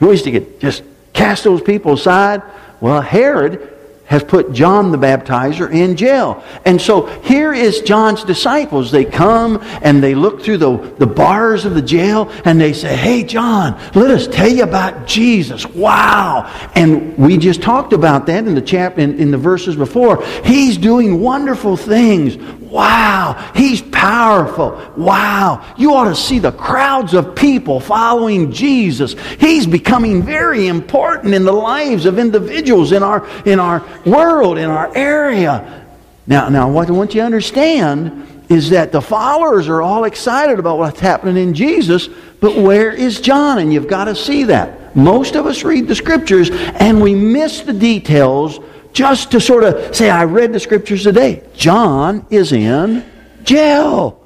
You 0.00 0.16
to 0.16 0.30
get 0.30 0.60
just 0.60 0.82
cast 1.12 1.44
those 1.44 1.62
people 1.62 1.94
aside. 1.94 2.42
Well, 2.80 3.00
Herod 3.00 3.73
has 4.06 4.22
put 4.22 4.52
John 4.52 4.92
the 4.92 4.98
Baptizer 4.98 5.72
in 5.72 5.96
jail. 5.96 6.44
And 6.64 6.80
so 6.80 7.06
here 7.22 7.54
is 7.54 7.80
John's 7.80 8.22
disciples. 8.22 8.90
They 8.90 9.04
come 9.04 9.60
and 9.82 10.02
they 10.02 10.14
look 10.14 10.42
through 10.42 10.58
the, 10.58 10.76
the 10.98 11.06
bars 11.06 11.64
of 11.64 11.74
the 11.74 11.82
jail 11.82 12.30
and 12.44 12.60
they 12.60 12.72
say, 12.72 12.96
Hey, 12.96 13.24
John, 13.24 13.80
let 13.94 14.10
us 14.10 14.26
tell 14.26 14.48
you 14.48 14.62
about 14.62 15.06
Jesus. 15.06 15.66
Wow. 15.66 16.50
And 16.74 17.16
we 17.16 17.38
just 17.38 17.62
talked 17.62 17.92
about 17.92 18.26
that 18.26 18.46
in 18.46 18.54
the 18.54 18.62
chap 18.62 18.98
in, 18.98 19.18
in 19.18 19.30
the 19.30 19.38
verses 19.38 19.74
before. 19.74 20.24
He's 20.44 20.76
doing 20.76 21.20
wonderful 21.20 21.76
things. 21.76 22.36
Wow, 22.74 23.52
he's 23.54 23.80
powerful. 23.80 24.76
Wow, 24.96 25.64
you 25.78 25.94
ought 25.94 26.08
to 26.08 26.16
see 26.16 26.40
the 26.40 26.50
crowds 26.50 27.14
of 27.14 27.36
people 27.36 27.78
following 27.78 28.50
Jesus. 28.50 29.14
He's 29.38 29.64
becoming 29.64 30.24
very 30.24 30.66
important 30.66 31.34
in 31.34 31.44
the 31.44 31.52
lives 31.52 32.04
of 32.04 32.18
individuals 32.18 32.90
in 32.90 33.04
our, 33.04 33.28
in 33.46 33.60
our 33.60 33.86
world, 34.04 34.58
in 34.58 34.68
our 34.68 34.92
area. 34.96 35.86
Now, 36.26 36.48
now, 36.48 36.68
what 36.68 36.88
I 36.88 36.92
want 36.94 37.14
you 37.14 37.20
to 37.20 37.26
understand 37.26 38.26
is 38.48 38.70
that 38.70 38.90
the 38.90 39.00
followers 39.00 39.68
are 39.68 39.80
all 39.80 40.02
excited 40.02 40.58
about 40.58 40.78
what's 40.78 40.98
happening 40.98 41.36
in 41.36 41.54
Jesus, 41.54 42.08
but 42.40 42.56
where 42.56 42.90
is 42.90 43.20
John? 43.20 43.58
And 43.58 43.72
you've 43.72 43.86
got 43.86 44.06
to 44.06 44.16
see 44.16 44.42
that. 44.44 44.96
Most 44.96 45.36
of 45.36 45.46
us 45.46 45.62
read 45.62 45.86
the 45.86 45.94
scriptures 45.94 46.50
and 46.50 47.00
we 47.00 47.14
miss 47.14 47.60
the 47.60 47.72
details 47.72 48.58
just 48.94 49.32
to 49.32 49.40
sort 49.40 49.64
of 49.64 49.94
say, 49.94 50.08
I 50.08 50.24
read 50.24 50.52
the 50.52 50.60
scriptures 50.60 51.02
today. 51.02 51.42
John 51.54 52.26
is 52.30 52.52
in 52.52 53.04
jail. 53.42 54.24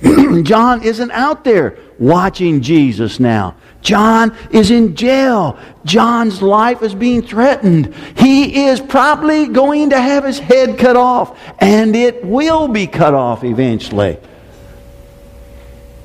John 0.42 0.82
isn't 0.82 1.10
out 1.10 1.44
there 1.44 1.76
watching 1.98 2.62
Jesus 2.62 3.18
now. 3.20 3.56
John 3.82 4.36
is 4.50 4.70
in 4.70 4.96
jail. 4.96 5.58
John's 5.84 6.40
life 6.40 6.82
is 6.82 6.94
being 6.94 7.22
threatened. 7.22 7.94
He 8.16 8.66
is 8.66 8.80
probably 8.80 9.48
going 9.48 9.90
to 9.90 10.00
have 10.00 10.24
his 10.24 10.38
head 10.38 10.78
cut 10.78 10.96
off, 10.96 11.38
and 11.58 11.94
it 11.94 12.24
will 12.24 12.68
be 12.68 12.86
cut 12.86 13.14
off 13.14 13.44
eventually. 13.44 14.18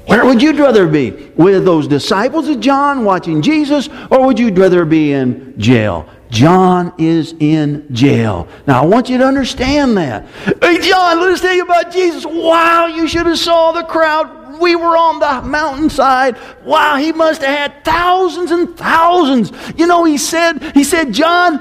Where 0.05 0.25
would 0.25 0.41
you 0.41 0.53
rather 0.53 0.87
be? 0.87 1.11
With 1.35 1.65
those 1.65 1.87
disciples 1.87 2.49
of 2.49 2.59
John 2.59 3.05
watching 3.05 3.41
Jesus, 3.41 3.89
or 4.09 4.25
would 4.25 4.39
you 4.39 4.51
rather 4.53 4.85
be 4.85 5.13
in 5.13 5.53
jail? 5.59 6.07
John 6.31 6.93
is 6.97 7.35
in 7.39 7.93
jail. 7.93 8.47
Now 8.65 8.81
I 8.81 8.85
want 8.85 9.09
you 9.09 9.17
to 9.17 9.25
understand 9.25 9.97
that. 9.97 10.25
Hey 10.61 10.79
John, 10.79 11.19
let 11.19 11.33
us 11.33 11.41
tell 11.41 11.53
you 11.53 11.63
about 11.63 11.91
Jesus. 11.91 12.25
Wow, 12.25 12.87
you 12.87 13.07
should 13.07 13.25
have 13.25 13.37
saw 13.37 13.73
the 13.73 13.83
crowd. 13.83 14.59
We 14.59 14.75
were 14.75 14.95
on 14.95 15.19
the 15.19 15.47
mountainside. 15.47 16.37
Wow, 16.63 16.95
he 16.95 17.11
must 17.11 17.41
have 17.41 17.57
had 17.57 17.85
thousands 17.85 18.51
and 18.51 18.77
thousands. 18.77 19.51
You 19.77 19.87
know, 19.87 20.05
he 20.05 20.17
said, 20.17 20.71
he 20.73 20.85
said, 20.85 21.13
John, 21.13 21.59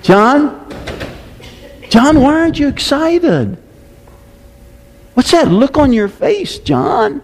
John, 0.00 0.66
John, 1.90 2.22
why 2.22 2.40
aren't 2.40 2.58
you 2.58 2.68
excited? 2.68 3.58
What's 5.12 5.32
that 5.32 5.48
look 5.48 5.76
on 5.76 5.92
your 5.92 6.08
face, 6.08 6.58
John? 6.58 7.22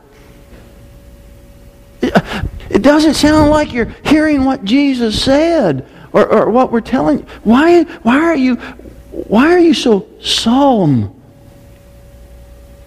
It 2.03 2.83
doesn't 2.83 3.15
sound 3.15 3.49
like 3.51 3.73
you're 3.73 3.95
hearing 4.05 4.45
what 4.45 4.65
Jesus 4.65 5.23
said 5.23 5.87
or, 6.17 6.27
or 6.33 6.51
what 6.51 6.73
we're 6.73 6.81
telling 6.81 7.19
you? 7.19 7.27
Why, 7.45 7.83
why, 7.83 8.19
are 8.19 8.35
you, 8.35 8.57
why 8.57 9.53
are 9.53 9.59
you 9.59 9.75
so 9.75 10.09
solemn? 10.21 11.15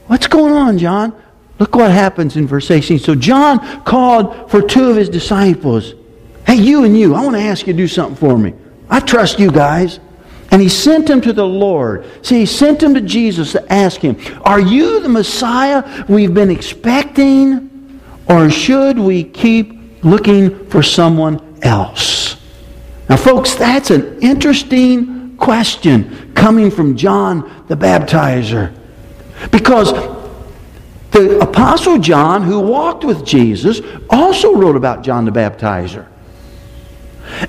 What's 0.07 0.25
going 0.25 0.53
on, 0.53 0.79
John? 0.79 1.13
Look 1.59 1.75
what 1.75 1.91
happens 1.91 2.38
in 2.38 2.48
verse 2.48 2.71
18. 2.71 2.98
So 2.98 3.13
John 3.13 3.83
called 3.83 4.50
for 4.50 4.63
two 4.63 4.89
of 4.89 4.95
his 4.95 5.09
disciples. 5.09 5.93
Hey, 6.48 6.55
you 6.55 6.86
and 6.86 6.98
you, 6.98 7.13
I 7.13 7.24
want 7.24 7.36
to 7.36 7.41
ask 7.41 7.67
you 7.67 7.74
to 7.74 7.77
do 7.77 7.88
something 7.88 8.15
for 8.15 8.36
me. 8.36 8.55
I 8.89 9.00
trust 9.00 9.39
you 9.39 9.51
guys. 9.51 10.00
And 10.51 10.59
he 10.59 10.69
sent 10.69 11.05
them 11.05 11.21
to 11.21 11.31
the 11.31 11.45
Lord. 11.45 12.09
See, 12.25 12.39
he 12.39 12.45
sent 12.48 12.79
them 12.79 12.95
to 12.95 13.01
Jesus 13.01 13.51
to 13.51 13.71
ask 13.71 14.01
him, 14.01 14.17
Are 14.41 14.59
you 14.59 15.00
the 15.01 15.09
Messiah 15.09 16.05
we've 16.07 16.33
been 16.33 16.50
expecting? 16.50 18.01
Or 18.27 18.50
should 18.50 18.98
we 18.98 19.24
keep 19.24 20.03
looking 20.03 20.65
for 20.69 20.81
someone 20.81 21.59
else? 21.62 22.38
Now, 23.10 23.18
folks, 23.18 23.56
that's 23.56 23.89
an 23.89 24.22
interesting 24.22 25.36
question 25.38 26.32
coming 26.36 26.70
from 26.70 26.96
John 26.96 27.66
the 27.68 27.75
Baptizer. 27.75 28.74
Because 29.51 29.92
the 31.12 31.39
Apostle 31.42 31.98
John, 31.98 32.44
who 32.44 32.60
walked 32.60 33.04
with 33.04 33.25
Jesus, 33.25 33.82
also 34.10 34.56
wrote 34.56 34.75
about 34.75 35.04
John 35.04 35.25
the 35.25 35.32
Baptizer. 35.32 36.08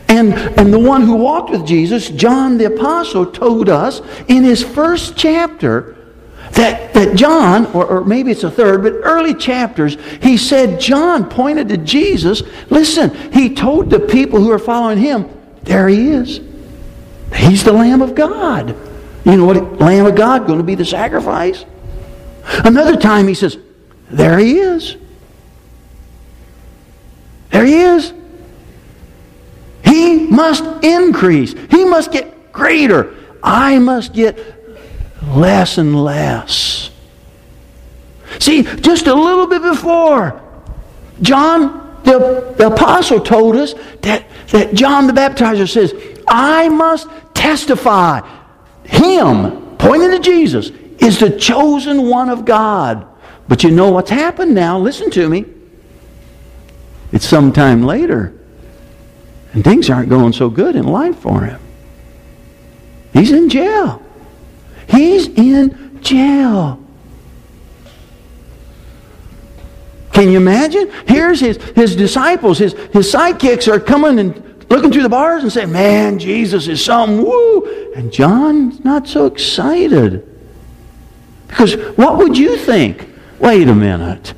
And, 0.08 0.34
and 0.34 0.72
the 0.72 0.78
one 0.78 1.02
who 1.02 1.16
walked 1.16 1.50
with 1.50 1.66
Jesus, 1.66 2.08
John 2.08 2.58
the 2.58 2.66
Apostle, 2.66 3.26
told 3.26 3.68
us 3.68 4.00
in 4.28 4.44
his 4.44 4.62
first 4.62 5.16
chapter 5.16 5.96
that, 6.52 6.92
that 6.94 7.16
John, 7.16 7.66
or, 7.66 7.86
or 7.86 8.04
maybe 8.04 8.30
it's 8.30 8.44
a 8.44 8.50
third, 8.50 8.82
but 8.82 8.94
early 9.02 9.34
chapters, 9.34 9.96
he 10.22 10.36
said 10.36 10.80
John 10.80 11.28
pointed 11.28 11.68
to 11.68 11.76
Jesus. 11.76 12.42
Listen, 12.70 13.14
he 13.32 13.54
told 13.54 13.90
the 13.90 14.00
people 14.00 14.40
who 14.40 14.50
are 14.50 14.58
following 14.58 14.98
him, 14.98 15.28
there 15.62 15.88
he 15.88 16.10
is. 16.10 16.40
He's 17.34 17.64
the 17.64 17.72
Lamb 17.72 18.02
of 18.02 18.14
God. 18.14 18.76
You 19.24 19.36
know 19.36 19.44
what? 19.44 19.78
Lamb 19.80 20.06
of 20.06 20.16
God 20.16 20.46
going 20.46 20.58
to 20.58 20.64
be 20.64 20.74
the 20.74 20.84
sacrifice. 20.84 21.64
Another 22.44 22.96
time 22.96 23.28
he 23.28 23.34
says, 23.34 23.58
There 24.10 24.38
he 24.38 24.58
is. 24.58 24.96
There 27.50 27.64
he 27.64 27.80
is. 27.80 28.12
He 29.84 30.26
must 30.26 30.64
increase. 30.84 31.54
He 31.70 31.84
must 31.84 32.12
get 32.12 32.52
greater. 32.52 33.14
I 33.42 33.78
must 33.78 34.12
get 34.12 34.38
less 35.22 35.78
and 35.78 36.02
less. 36.02 36.90
See, 38.38 38.62
just 38.62 39.06
a 39.06 39.14
little 39.14 39.46
bit 39.46 39.62
before, 39.62 40.40
John 41.20 41.80
the, 42.04 42.54
the 42.56 42.68
apostle 42.68 43.20
told 43.20 43.56
us 43.56 43.74
that, 44.02 44.24
that 44.50 44.74
John 44.74 45.06
the 45.06 45.12
baptizer 45.12 45.68
says, 45.68 45.94
I 46.28 46.68
must 46.68 47.08
testify. 47.34 48.20
Him, 48.84 49.76
pointing 49.76 50.10
to 50.10 50.18
Jesus, 50.18 50.70
is 50.98 51.18
the 51.18 51.30
chosen 51.38 52.08
one 52.08 52.28
of 52.28 52.44
God. 52.44 53.06
But 53.48 53.64
you 53.64 53.70
know 53.70 53.90
what's 53.90 54.10
happened 54.10 54.54
now? 54.54 54.78
Listen 54.78 55.10
to 55.12 55.28
me. 55.28 55.44
It's 57.12 57.26
some 57.26 57.52
time 57.52 57.82
later. 57.82 58.32
And 59.52 59.64
things 59.64 59.90
aren't 59.90 60.08
going 60.08 60.32
so 60.32 60.48
good 60.48 60.76
in 60.76 60.86
life 60.86 61.18
for 61.18 61.42
him. 61.42 61.60
He's 63.12 63.32
in 63.32 63.48
jail. 63.48 64.02
He's 64.88 65.26
in 65.28 66.00
jail. 66.00 66.79
Can 70.20 70.30
you 70.30 70.36
imagine? 70.36 70.90
Here's 71.06 71.40
his, 71.40 71.56
his 71.74 71.96
disciples, 71.96 72.58
his, 72.58 72.74
his 72.92 73.10
sidekicks 73.10 73.72
are 73.72 73.80
coming 73.80 74.18
and 74.18 74.66
looking 74.68 74.92
through 74.92 75.04
the 75.04 75.08
bars 75.08 75.42
and 75.42 75.50
saying, 75.50 75.72
Man, 75.72 76.18
Jesus 76.18 76.68
is 76.68 76.84
some 76.84 77.22
woo. 77.24 77.92
And 77.96 78.12
John's 78.12 78.84
not 78.84 79.08
so 79.08 79.24
excited. 79.24 80.28
Because 81.48 81.74
what 81.96 82.18
would 82.18 82.36
you 82.36 82.58
think? 82.58 83.08
Wait 83.38 83.66
a 83.66 83.74
minute. 83.74 84.34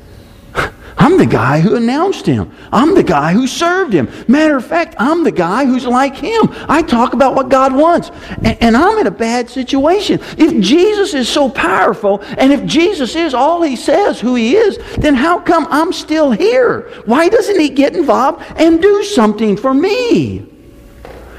I'm 1.03 1.19
the 1.19 1.27
guy 1.27 1.59
who 1.59 1.75
announced 1.75 2.27
him. 2.27 2.53
I'm 2.73 2.95
the 2.95 3.03
guy 3.03 3.33
who 3.33 3.49
served 3.49 3.93
him. 3.93 4.09
Matter 4.29 4.57
of 4.57 4.65
fact, 4.65 4.95
I'm 5.01 5.25
the 5.25 5.33
guy 5.33 5.65
who's 5.65 5.85
like 5.85 6.15
him. 6.15 6.49
I 6.69 6.81
talk 6.81 7.13
about 7.13 7.35
what 7.35 7.49
God 7.49 7.75
wants. 7.75 8.13
And, 8.45 8.57
and, 8.63 8.77
I'm 8.77 9.01
in 9.01 9.09
a 9.09 9.11
bad 9.11 9.51
situation. 9.51 10.21
If 10.39 10.63
Jesus 10.63 11.13
is 11.13 11.29
so 11.29 11.51
powerful, 11.51 12.23
and 12.39 12.53
if 12.53 12.65
Jesus 12.67 13.17
is 13.17 13.35
all 13.35 13.63
he 13.63 13.75
says 13.75 14.21
who 14.21 14.37
he 14.37 14.55
is, 14.55 14.79
then 14.99 15.17
how 15.17 15.41
come 15.41 15.67
I'm 15.71 15.93
still 15.93 16.31
here? 16.31 16.83
Why 17.05 17.29
doesn't 17.29 17.59
he 17.59 17.71
get 17.71 17.97
involved 17.97 18.45
and 18.55 18.81
do 18.81 19.03
something 19.03 19.57
for 19.57 19.75
me? 19.75 20.47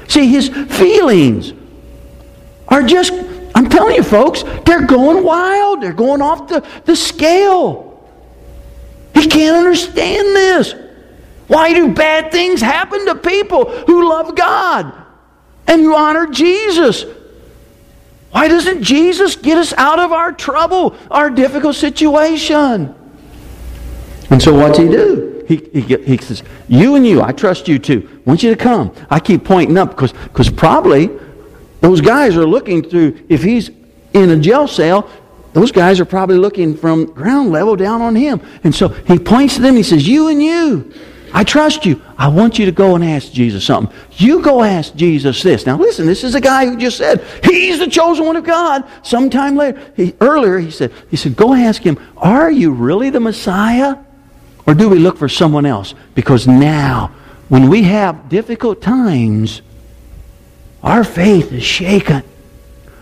See, 0.08 0.26
his 0.26 0.50
feelings 0.50 1.54
are 2.68 2.82
just 2.82 3.14
I'm 3.54 3.70
telling 3.70 3.94
you, 3.94 4.02
folks, 4.02 4.42
they're 4.66 4.84
going 4.84 5.24
wild. 5.24 5.80
They're 5.80 5.94
going 5.94 6.20
off 6.20 6.48
the, 6.48 6.62
the 6.84 6.96
scale. 6.96 7.83
He 9.14 9.26
can't 9.26 9.56
understand 9.56 10.26
this. 10.36 10.74
Why 11.46 11.72
do 11.72 11.92
bad 11.92 12.32
things 12.32 12.60
happen 12.60 13.06
to 13.06 13.14
people 13.14 13.70
who 13.86 14.08
love 14.08 14.34
God 14.34 14.92
and 15.66 15.82
who 15.82 15.94
honor 15.94 16.26
Jesus? 16.26 17.04
Why 18.30 18.48
doesn't 18.48 18.82
Jesus 18.82 19.36
get 19.36 19.58
us 19.58 19.72
out 19.74 20.00
of 20.00 20.10
our 20.10 20.32
trouble, 20.32 20.96
our 21.10 21.30
difficult 21.30 21.76
situation? 21.76 22.94
And 24.30 24.42
so 24.42 24.54
what's 24.54 24.78
he 24.78 24.88
do? 24.88 25.44
He, 25.46 25.56
he, 25.56 25.96
he 25.98 26.16
says, 26.16 26.42
you 26.68 26.94
and 26.94 27.06
you, 27.06 27.22
I 27.22 27.32
trust 27.32 27.68
you 27.68 27.78
too. 27.78 28.08
I 28.26 28.30
want 28.30 28.42
you 28.42 28.50
to 28.50 28.56
come. 28.56 28.94
I 29.10 29.20
keep 29.20 29.44
pointing 29.44 29.76
up 29.76 29.90
because 29.90 30.12
because 30.12 30.50
probably 30.50 31.10
those 31.80 32.00
guys 32.00 32.36
are 32.36 32.46
looking 32.46 32.82
through, 32.82 33.24
if 33.28 33.42
he's 33.42 33.70
in 34.14 34.30
a 34.30 34.38
jail 34.38 34.66
cell, 34.66 35.08
those 35.54 35.70
guys 35.70 36.00
are 36.00 36.04
probably 36.04 36.36
looking 36.36 36.76
from 36.76 37.06
ground 37.06 37.52
level 37.52 37.76
down 37.76 38.02
on 38.02 38.16
him. 38.16 38.40
And 38.64 38.74
so 38.74 38.88
he 38.88 39.18
points 39.20 39.54
to 39.54 39.62
them. 39.62 39.76
He 39.76 39.84
says, 39.84 40.06
You 40.06 40.26
and 40.26 40.42
you, 40.42 40.92
I 41.32 41.44
trust 41.44 41.86
you. 41.86 42.02
I 42.18 42.26
want 42.26 42.58
you 42.58 42.66
to 42.66 42.72
go 42.72 42.96
and 42.96 43.04
ask 43.04 43.30
Jesus 43.30 43.64
something. 43.64 43.96
You 44.12 44.42
go 44.42 44.64
ask 44.64 44.94
Jesus 44.96 45.42
this. 45.44 45.64
Now 45.64 45.78
listen, 45.78 46.06
this 46.06 46.24
is 46.24 46.34
a 46.34 46.40
guy 46.40 46.66
who 46.66 46.76
just 46.76 46.98
said, 46.98 47.24
He's 47.44 47.78
the 47.78 47.86
chosen 47.86 48.26
one 48.26 48.34
of 48.34 48.42
God. 48.42 48.84
Sometime 49.04 49.54
later, 49.54 49.80
he, 49.94 50.12
earlier, 50.20 50.58
he 50.58 50.72
said, 50.72 50.92
he 51.08 51.16
said, 51.16 51.36
Go 51.36 51.54
ask 51.54 51.82
him, 51.82 51.98
Are 52.16 52.50
you 52.50 52.72
really 52.72 53.10
the 53.10 53.20
Messiah? 53.20 53.96
Or 54.66 54.74
do 54.74 54.88
we 54.88 54.98
look 54.98 55.18
for 55.18 55.28
someone 55.28 55.66
else? 55.66 55.94
Because 56.16 56.48
now, 56.48 57.12
when 57.48 57.68
we 57.68 57.84
have 57.84 58.28
difficult 58.28 58.82
times, 58.82 59.62
our 60.82 61.04
faith 61.04 61.52
is 61.52 61.62
shaken. 61.62 62.24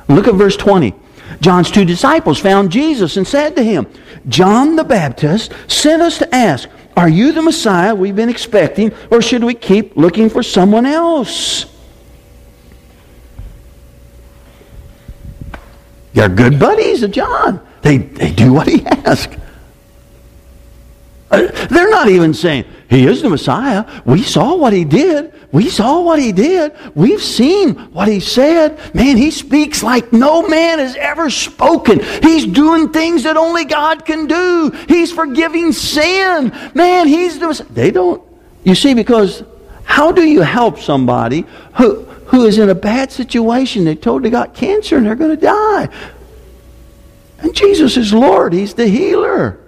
Look 0.09 0.29
at 0.29 0.35
verse 0.35 0.57
20. 0.57 0.95
John's 1.41 1.71
two 1.71 1.85
disciples 1.85 2.39
found 2.39 2.71
Jesus 2.71 3.17
and 3.17 3.27
said 3.27 3.57
to 3.57 3.63
him, 3.63 3.87
John 4.29 4.77
the 4.77 4.85
Baptist 4.85 5.53
sent 5.67 6.03
us 6.03 6.19
to 6.19 6.35
ask, 6.35 6.69
Are 6.97 7.09
you 7.09 7.33
the 7.33 7.43
Messiah 7.43 7.95
we've 7.95 8.17
been 8.17 8.29
expecting, 8.29 8.93
or 9.11 9.23
should 9.23 9.43
we 9.43 9.55
keep 9.55 9.97
looking 9.97 10.29
for 10.29 10.43
someone 10.43 10.87
else? 10.87 11.67
They're 16.13 16.29
good 16.29 16.59
buddies 16.59 17.03
of 17.03 17.11
John. 17.11 17.67
They, 17.81 17.99
they 17.99 18.33
do 18.33 18.53
what 18.53 18.69
he 18.69 18.85
asks. 18.87 19.37
Uh, 21.31 21.67
they're 21.69 21.91
not 21.91 22.09
even 22.09 22.35
saying, 22.35 22.67
He 22.91 23.07
is 23.07 23.23
the 23.23 23.31
Messiah. 23.31 24.03
We 24.05 24.23
saw 24.23 24.55
what 24.55 24.73
He 24.73 24.85
did. 24.85 25.33
We 25.53 25.69
saw 25.69 26.01
what 26.01 26.19
He 26.19 26.33
did. 26.33 26.73
We've 26.95 27.23
seen 27.23 27.75
what 27.93 28.09
He 28.09 28.21
said. 28.21 28.95
Man, 28.95 29.19
He 29.19 29.31
speaks 29.31 29.83
like 29.83 30.13
no 30.13 30.49
man 30.49 30.79
has 30.79 30.97
ever 30.97 31.29
spoken. 31.29 32.01
He's 32.23 32.47
doing 32.47 32.89
things 32.89 33.25
that 33.25 33.37
only 33.37 33.67
God 33.67 34.07
can 34.07 34.27
do. 34.27 34.71
He's 34.89 35.13
forgiving 35.13 35.73
sin. 35.73 36.53
Man, 36.75 37.07
He's 37.07 37.39
the. 37.39 37.65
They 37.71 37.91
don't. 37.91 38.23
You 38.65 38.75
see, 38.75 38.95
because 38.95 39.45
how 39.85 40.11
do 40.11 40.27
you 40.27 40.41
help 40.41 40.79
somebody 40.79 41.45
who, 41.75 42.03
who 42.27 42.47
is 42.47 42.59
in 42.59 42.71
a 42.71 42.75
bad 42.75 43.13
situation? 43.13 43.85
They 43.85 43.95
told 43.95 44.23
they 44.23 44.31
got 44.31 44.55
cancer 44.55 44.97
and 44.97 45.05
they're 45.05 45.15
going 45.15 45.37
to 45.37 45.43
die. 45.45 45.89
And 47.41 47.55
Jesus 47.55 47.97
is 47.97 48.15
Lord, 48.15 48.55
He's 48.55 48.73
the 48.75 48.87
healer. 48.87 49.59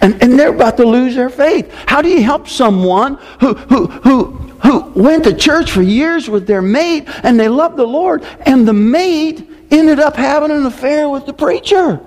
And, 0.00 0.22
and 0.22 0.38
they're 0.38 0.54
about 0.54 0.76
to 0.78 0.84
lose 0.84 1.14
their 1.14 1.30
faith. 1.30 1.70
How 1.86 2.00
do 2.00 2.08
you 2.08 2.22
help 2.22 2.48
someone 2.48 3.14
who, 3.40 3.54
who, 3.54 3.86
who, 3.86 4.24
who 4.62 4.92
went 5.00 5.24
to 5.24 5.34
church 5.34 5.70
for 5.70 5.82
years 5.82 6.28
with 6.28 6.46
their 6.46 6.62
mate 6.62 7.04
and 7.22 7.38
they 7.38 7.48
loved 7.48 7.76
the 7.76 7.86
Lord 7.86 8.24
and 8.46 8.66
the 8.66 8.72
mate 8.72 9.46
ended 9.70 10.00
up 10.00 10.16
having 10.16 10.50
an 10.50 10.64
affair 10.64 11.08
with 11.08 11.26
the 11.26 11.32
preacher? 11.32 12.00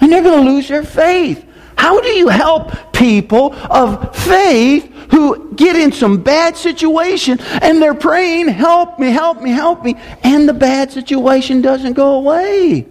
And 0.00 0.12
they're 0.12 0.22
going 0.22 0.44
to 0.44 0.50
lose 0.50 0.68
their 0.68 0.84
faith. 0.84 1.44
How 1.76 2.00
do 2.00 2.08
you 2.08 2.28
help 2.28 2.92
people 2.92 3.54
of 3.54 4.16
faith 4.16 4.90
who 5.10 5.54
get 5.54 5.76
in 5.76 5.92
some 5.92 6.22
bad 6.22 6.56
situation 6.56 7.38
and 7.40 7.80
they're 7.80 7.94
praying, 7.94 8.48
help 8.48 8.98
me, 8.98 9.10
help 9.10 9.40
me, 9.40 9.50
help 9.50 9.84
me, 9.84 9.94
and 10.22 10.48
the 10.48 10.54
bad 10.54 10.92
situation 10.92 11.62
doesn't 11.62 11.94
go 11.94 12.14
away? 12.16 12.86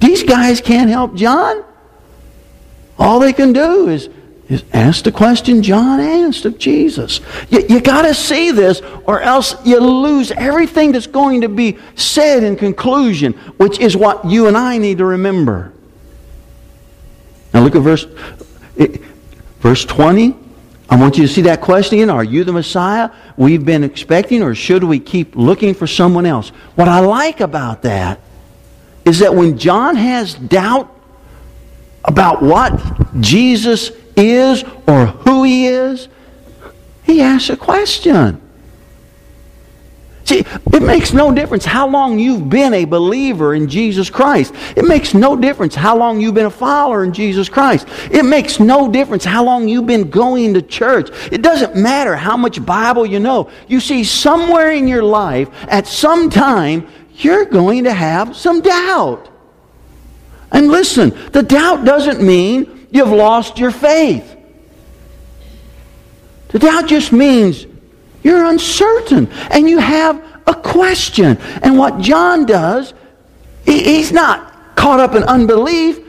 These 0.00 0.24
guys 0.24 0.60
can't 0.60 0.90
help 0.90 1.14
John. 1.14 1.64
All 2.98 3.18
they 3.18 3.32
can 3.32 3.52
do 3.52 3.88
is 3.88 4.08
is 4.48 4.62
ask 4.72 5.04
the 5.04 5.12
question 5.12 5.62
John 5.62 6.00
asked 6.00 6.44
of 6.44 6.58
Jesus. 6.58 7.20
You, 7.48 7.64
you 7.68 7.80
got 7.80 8.02
to 8.02 8.14
see 8.14 8.50
this, 8.50 8.82
or 9.06 9.20
else 9.20 9.54
you 9.64 9.80
lose 9.80 10.30
everything 10.32 10.92
that's 10.92 11.06
going 11.06 11.40
to 11.40 11.48
be 11.48 11.78
said 11.94 12.42
in 12.42 12.56
conclusion, 12.56 13.32
which 13.56 13.78
is 13.78 13.96
what 13.96 14.24
you 14.24 14.46
and 14.46 14.56
I 14.56 14.78
need 14.78 14.98
to 14.98 15.04
remember. 15.06 15.72
Now 17.52 17.62
look 17.62 17.74
at 17.74 17.82
verse, 17.82 18.06
verse 19.60 19.84
20. 19.84 20.36
I 20.90 20.96
want 21.00 21.16
you 21.16 21.26
to 21.26 21.32
see 21.32 21.42
that 21.42 21.62
question 21.62 21.98
again. 21.98 22.10
Are 22.10 22.22
you 22.22 22.44
the 22.44 22.52
Messiah 22.52 23.10
we've 23.38 23.64
been 23.64 23.82
expecting, 23.82 24.42
or 24.42 24.54
should 24.54 24.84
we 24.84 25.00
keep 25.00 25.34
looking 25.34 25.72
for 25.72 25.86
someone 25.86 26.26
else? 26.26 26.50
What 26.74 26.88
I 26.88 27.00
like 27.00 27.40
about 27.40 27.82
that 27.82 28.20
is 29.04 29.18
that 29.20 29.34
when 29.34 29.58
John 29.58 29.96
has 29.96 30.34
doubt 30.34 30.90
about 32.04 32.42
what 32.42 33.20
Jesus 33.20 33.90
is 34.16 34.64
or 34.86 35.06
who 35.06 35.42
he 35.44 35.66
is, 35.66 36.08
he 37.04 37.20
asks 37.20 37.50
a 37.50 37.56
question. 37.56 38.40
See, 40.24 40.38
it 40.72 40.82
makes 40.82 41.12
no 41.12 41.34
difference 41.34 41.66
how 41.66 41.86
long 41.86 42.18
you've 42.18 42.48
been 42.48 42.72
a 42.72 42.86
believer 42.86 43.54
in 43.54 43.68
Jesus 43.68 44.08
Christ. 44.08 44.54
It 44.74 44.86
makes 44.86 45.12
no 45.12 45.36
difference 45.36 45.74
how 45.74 45.98
long 45.98 46.18
you've 46.18 46.34
been 46.34 46.46
a 46.46 46.50
follower 46.50 47.04
in 47.04 47.12
Jesus 47.12 47.50
Christ. 47.50 47.86
It 48.10 48.24
makes 48.24 48.58
no 48.58 48.90
difference 48.90 49.24
how 49.24 49.44
long 49.44 49.68
you've 49.68 49.86
been 49.86 50.08
going 50.08 50.54
to 50.54 50.62
church. 50.62 51.10
It 51.30 51.42
doesn't 51.42 51.76
matter 51.76 52.16
how 52.16 52.38
much 52.38 52.64
Bible 52.64 53.04
you 53.04 53.20
know. 53.20 53.50
You 53.68 53.80
see, 53.80 54.02
somewhere 54.02 54.72
in 54.72 54.88
your 54.88 55.02
life, 55.02 55.50
at 55.68 55.86
some 55.86 56.30
time, 56.30 56.88
you're 57.16 57.44
going 57.44 57.84
to 57.84 57.92
have 57.92 58.36
some 58.36 58.60
doubt. 58.60 59.28
And 60.50 60.68
listen, 60.68 61.10
the 61.32 61.42
doubt 61.42 61.84
doesn't 61.84 62.24
mean 62.24 62.88
you've 62.90 63.10
lost 63.10 63.58
your 63.58 63.70
faith. 63.70 64.36
The 66.48 66.58
doubt 66.60 66.86
just 66.86 67.12
means 67.12 67.66
you're 68.22 68.44
uncertain 68.44 69.28
and 69.50 69.68
you 69.68 69.78
have 69.78 70.24
a 70.46 70.54
question. 70.54 71.36
And 71.62 71.76
what 71.76 72.00
John 72.00 72.46
does, 72.46 72.94
he's 73.64 74.12
not 74.12 74.76
caught 74.76 75.00
up 75.00 75.14
in 75.14 75.24
unbelief. 75.24 76.00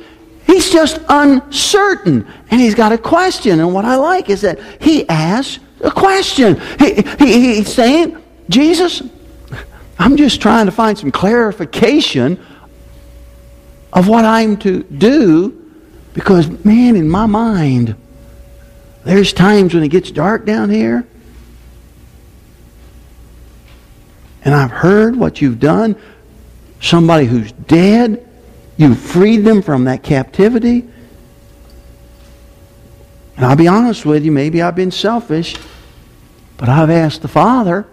He's 0.46 0.70
just 0.70 1.00
uncertain. 1.10 2.28
And 2.52 2.62
he's 2.62 2.76
got 2.76 2.92
a 2.92 2.98
question. 2.98 3.60
And 3.60 3.74
what 3.74 3.86
I 3.86 3.96
like 3.96 4.30
is 4.30 4.42
that 4.42 4.60
he 4.82 5.08
asks 5.10 5.60
a 5.82 5.90
question. 5.90 6.62
He, 6.78 7.02
he, 7.18 7.56
he's 7.56 7.74
saying, 7.74 8.22
Jesus, 8.50 9.02
I'm 9.98 10.18
just 10.18 10.42
trying 10.42 10.66
to 10.66 10.72
find 10.72 10.98
some 10.98 11.12
clarification 11.12 12.44
of 13.94 14.08
what 14.08 14.26
I'm 14.26 14.58
to 14.58 14.84
do 14.84 15.62
because, 16.14 16.50
man, 16.66 16.96
in 16.96 17.10
my 17.10 17.26
mind, 17.26 17.96
there's 19.04 19.32
times 19.34 19.74
when 19.74 19.84
it 19.84 19.90
gets 19.90 20.12
dark 20.12 20.46
down 20.46 20.70
here. 20.70 21.08
And 24.44 24.54
I've 24.54 24.72
heard 24.72 25.16
what 25.16 25.42
you've 25.42 25.60
done. 25.60 25.96
Somebody 26.82 27.26
who's 27.26 27.52
dead, 27.52 28.28
you 28.78 28.94
freed 28.96 29.38
them 29.38 29.62
from 29.62 29.86
that 29.86 30.04
captivity. 30.04 30.88
And 33.38 33.46
I'll 33.46 33.56
be 33.56 33.68
honest 33.68 34.06
with 34.06 34.24
you, 34.24 34.32
maybe 34.32 34.62
I've 34.62 34.76
been 34.76 34.92
selfish, 34.92 35.56
but 36.58 36.70
I've 36.70 36.90
asked 36.90 37.22
the 37.22 37.28
Father, 37.28 37.88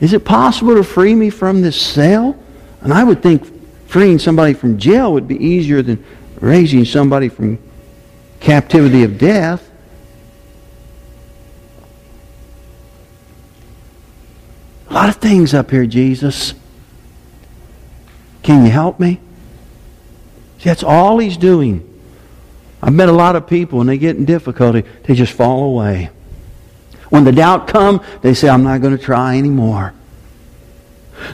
is 0.00 0.12
it 0.14 0.24
possible 0.24 0.74
to 0.74 0.82
free 0.82 1.14
me 1.14 1.30
from 1.30 1.60
this 1.60 1.80
cell? 1.80 2.36
And 2.80 2.92
I 2.92 3.04
would 3.04 3.22
think 3.22 3.44
freeing 3.86 4.18
somebody 4.18 4.54
from 4.54 4.78
jail 4.78 5.12
would 5.12 5.28
be 5.28 5.36
easier 5.36 5.82
than 5.82 6.04
raising 6.40 6.84
somebody 6.84 7.28
from 7.28 7.58
captivity 8.40 9.02
of 9.02 9.18
death. 9.18 9.70
A 14.88 14.94
lot 14.94 15.08
of 15.08 15.16
things 15.16 15.52
up 15.52 15.70
here, 15.70 15.86
Jesus. 15.86 16.54
Can 18.42 18.64
you 18.64 18.70
help 18.70 18.98
me? 18.98 19.20
See, 20.58 20.64
that's 20.64 20.82
all 20.82 21.18
he's 21.18 21.36
doing. 21.36 21.86
I've 22.82 22.94
met 22.94 23.08
a 23.10 23.12
lot 23.12 23.36
of 23.36 23.46
people 23.46 23.80
and 23.80 23.88
they 23.88 23.98
get 23.98 24.16
in 24.16 24.24
difficulty, 24.24 24.88
they 25.04 25.14
just 25.14 25.32
fall 25.32 25.64
away. 25.64 26.10
When 27.10 27.24
the 27.24 27.32
doubt 27.32 27.68
come, 27.68 28.02
they 28.22 28.34
say, 28.34 28.48
I'm 28.48 28.62
not 28.62 28.80
going 28.80 28.96
to 28.96 29.02
try 29.02 29.36
anymore. 29.36 29.92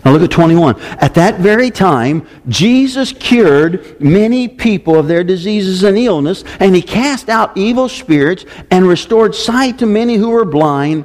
Now 0.05 0.13
look 0.13 0.23
at 0.23 0.31
21. 0.31 0.81
At 0.81 1.15
that 1.15 1.39
very 1.39 1.71
time, 1.71 2.27
Jesus 2.49 3.13
cured 3.13 4.01
many 4.01 4.49
people 4.49 4.99
of 4.99 5.07
their 5.07 5.23
diseases 5.23 5.85
and 5.85 5.97
illness, 5.97 6.45
and 6.59 6.75
he 6.75 6.83
cast 6.83 7.29
out 7.29 7.57
evil 7.57 7.89
spirits 7.89 8.45
and 8.71 8.87
restored 8.87 9.35
sight 9.35 9.79
to 9.79 9.87
many 9.87 10.17
who 10.17 10.31
were 10.31 10.45
blind. 10.45 11.05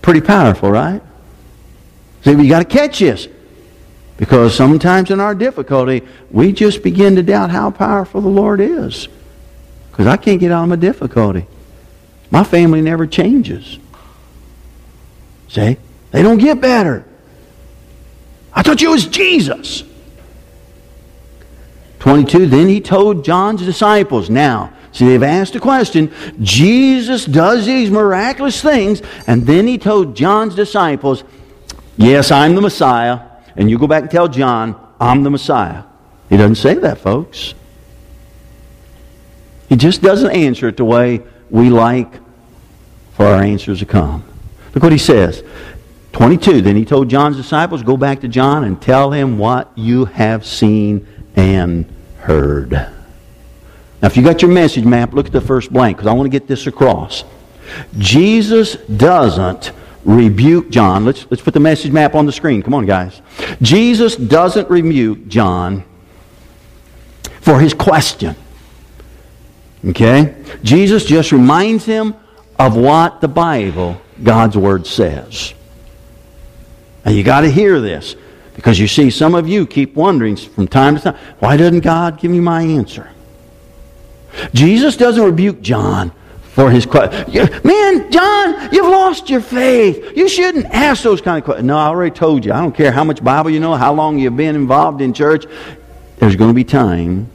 Pretty 0.00 0.20
powerful, 0.20 0.70
right? 0.70 1.02
See, 2.24 2.34
we 2.34 2.48
got 2.48 2.58
to 2.60 2.64
catch 2.64 2.98
this. 2.98 3.28
Because 4.16 4.54
sometimes 4.54 5.10
in 5.10 5.20
our 5.20 5.34
difficulty, 5.34 6.02
we 6.30 6.52
just 6.52 6.82
begin 6.82 7.16
to 7.16 7.22
doubt 7.22 7.50
how 7.50 7.70
powerful 7.70 8.20
the 8.20 8.28
Lord 8.28 8.60
is. 8.60 9.08
Because 9.90 10.06
I 10.06 10.16
can't 10.16 10.38
get 10.38 10.52
out 10.52 10.64
of 10.64 10.68
my 10.68 10.76
difficulty. 10.76 11.46
My 12.32 12.44
family 12.44 12.80
never 12.80 13.06
changes. 13.06 13.78
See? 15.48 15.76
They 16.10 16.22
don't 16.22 16.38
get 16.38 16.62
better. 16.62 17.04
I 18.54 18.62
thought 18.62 18.80
you 18.80 18.90
was 18.90 19.06
Jesus. 19.06 19.84
22, 21.98 22.46
then 22.46 22.68
he 22.68 22.80
told 22.80 23.24
John's 23.24 23.64
disciples, 23.64 24.30
now, 24.30 24.72
see, 24.92 25.06
they've 25.06 25.22
asked 25.22 25.54
a 25.56 25.60
question. 25.60 26.10
Jesus 26.40 27.26
does 27.26 27.66
these 27.66 27.90
miraculous 27.90 28.62
things, 28.62 29.02
and 29.26 29.46
then 29.46 29.66
he 29.66 29.76
told 29.76 30.16
John's 30.16 30.54
disciples, 30.54 31.24
yes, 31.98 32.30
I'm 32.30 32.54
the 32.54 32.62
Messiah, 32.62 33.20
and 33.56 33.70
you 33.70 33.78
go 33.78 33.86
back 33.86 34.02
and 34.02 34.10
tell 34.10 34.26
John, 34.26 34.74
I'm 34.98 35.22
the 35.22 35.30
Messiah. 35.30 35.84
He 36.30 36.38
doesn't 36.38 36.56
say 36.56 36.74
that, 36.74 36.98
folks. 36.98 37.52
He 39.68 39.76
just 39.76 40.00
doesn't 40.00 40.30
answer 40.30 40.68
it 40.68 40.78
the 40.78 40.84
way 40.84 41.20
we 41.50 41.68
like 41.68 42.21
for 43.14 43.26
our 43.26 43.42
answers 43.42 43.80
to 43.80 43.86
come. 43.86 44.24
Look 44.74 44.82
what 44.82 44.92
he 44.92 44.98
says. 44.98 45.42
22. 46.12 46.62
Then 46.62 46.76
he 46.76 46.84
told 46.84 47.08
John's 47.08 47.36
disciples, 47.36 47.82
Go 47.82 47.96
back 47.96 48.20
to 48.20 48.28
John 48.28 48.64
and 48.64 48.80
tell 48.80 49.10
him 49.10 49.38
what 49.38 49.70
you 49.76 50.04
have 50.06 50.46
seen 50.46 51.06
and 51.36 51.86
heard. 52.18 52.70
Now, 52.70 54.08
if 54.08 54.16
you 54.16 54.22
got 54.22 54.42
your 54.42 54.50
message 54.50 54.84
map, 54.84 55.12
look 55.12 55.26
at 55.26 55.32
the 55.32 55.40
first 55.40 55.72
blank 55.72 55.96
because 55.96 56.08
I 56.08 56.12
want 56.12 56.26
to 56.26 56.30
get 56.30 56.48
this 56.48 56.66
across. 56.66 57.24
Jesus 57.98 58.76
doesn't 58.76 59.72
rebuke 60.04 60.70
John. 60.70 61.04
Let's, 61.04 61.26
let's 61.30 61.42
put 61.42 61.54
the 61.54 61.60
message 61.60 61.92
map 61.92 62.14
on 62.14 62.26
the 62.26 62.32
screen. 62.32 62.62
Come 62.62 62.74
on, 62.74 62.86
guys. 62.86 63.22
Jesus 63.62 64.16
doesn't 64.16 64.68
rebuke 64.68 65.28
John 65.28 65.84
for 67.40 67.60
his 67.60 67.72
question. 67.74 68.36
Okay? 69.86 70.34
Jesus 70.62 71.04
just 71.04 71.32
reminds 71.32 71.84
him 71.84 72.14
of 72.62 72.76
what 72.76 73.20
the 73.20 73.26
Bible, 73.26 74.00
God's 74.22 74.56
Word, 74.56 74.86
says. 74.86 75.52
Now 77.04 77.10
you 77.10 77.24
got 77.24 77.40
to 77.40 77.50
hear 77.50 77.80
this 77.80 78.14
because 78.54 78.78
you 78.78 78.86
see, 78.86 79.10
some 79.10 79.34
of 79.34 79.48
you 79.48 79.66
keep 79.66 79.96
wondering 79.96 80.36
from 80.36 80.68
time 80.68 80.96
to 80.96 81.02
time, 81.02 81.16
why 81.40 81.56
doesn't 81.56 81.80
God 81.80 82.20
give 82.20 82.30
me 82.30 82.38
my 82.38 82.62
answer? 82.62 83.10
Jesus 84.54 84.96
doesn't 84.96 85.24
rebuke 85.24 85.60
John 85.60 86.12
for 86.52 86.70
his 86.70 86.86
question. 86.86 87.50
Man, 87.64 88.12
John, 88.12 88.68
you've 88.72 88.86
lost 88.86 89.28
your 89.28 89.40
faith. 89.40 90.16
You 90.16 90.28
shouldn't 90.28 90.66
ask 90.66 91.02
those 91.02 91.20
kind 91.20 91.38
of 91.38 91.44
questions. 91.44 91.66
No, 91.66 91.76
I 91.76 91.86
already 91.86 92.14
told 92.14 92.44
you. 92.44 92.52
I 92.52 92.60
don't 92.60 92.76
care 92.76 92.92
how 92.92 93.02
much 93.02 93.24
Bible 93.24 93.50
you 93.50 93.58
know, 93.58 93.74
how 93.74 93.92
long 93.92 94.20
you've 94.20 94.36
been 94.36 94.54
involved 94.54 95.00
in 95.00 95.12
church. 95.12 95.46
There's 96.18 96.36
going 96.36 96.50
to 96.50 96.54
be 96.54 96.64
time 96.64 97.28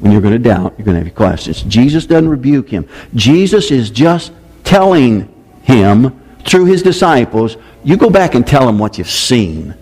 when 0.00 0.10
you're 0.10 0.20
going 0.20 0.32
to 0.32 0.40
doubt. 0.40 0.74
You're 0.76 0.84
going 0.84 0.96
to 0.96 1.00
have 1.00 1.06
your 1.06 1.14
questions. 1.14 1.62
Jesus 1.62 2.06
doesn't 2.06 2.28
rebuke 2.28 2.68
him. 2.68 2.88
Jesus 3.14 3.70
is 3.70 3.90
just 3.90 4.32
telling 4.64 5.32
him 5.62 6.20
through 6.44 6.66
his 6.66 6.82
disciples 6.82 7.56
you 7.84 7.96
go 7.96 8.10
back 8.10 8.34
and 8.34 8.46
tell 8.46 8.66
them 8.66 8.78
what 8.78 8.98
you've 8.98 9.10
seen. 9.10 9.74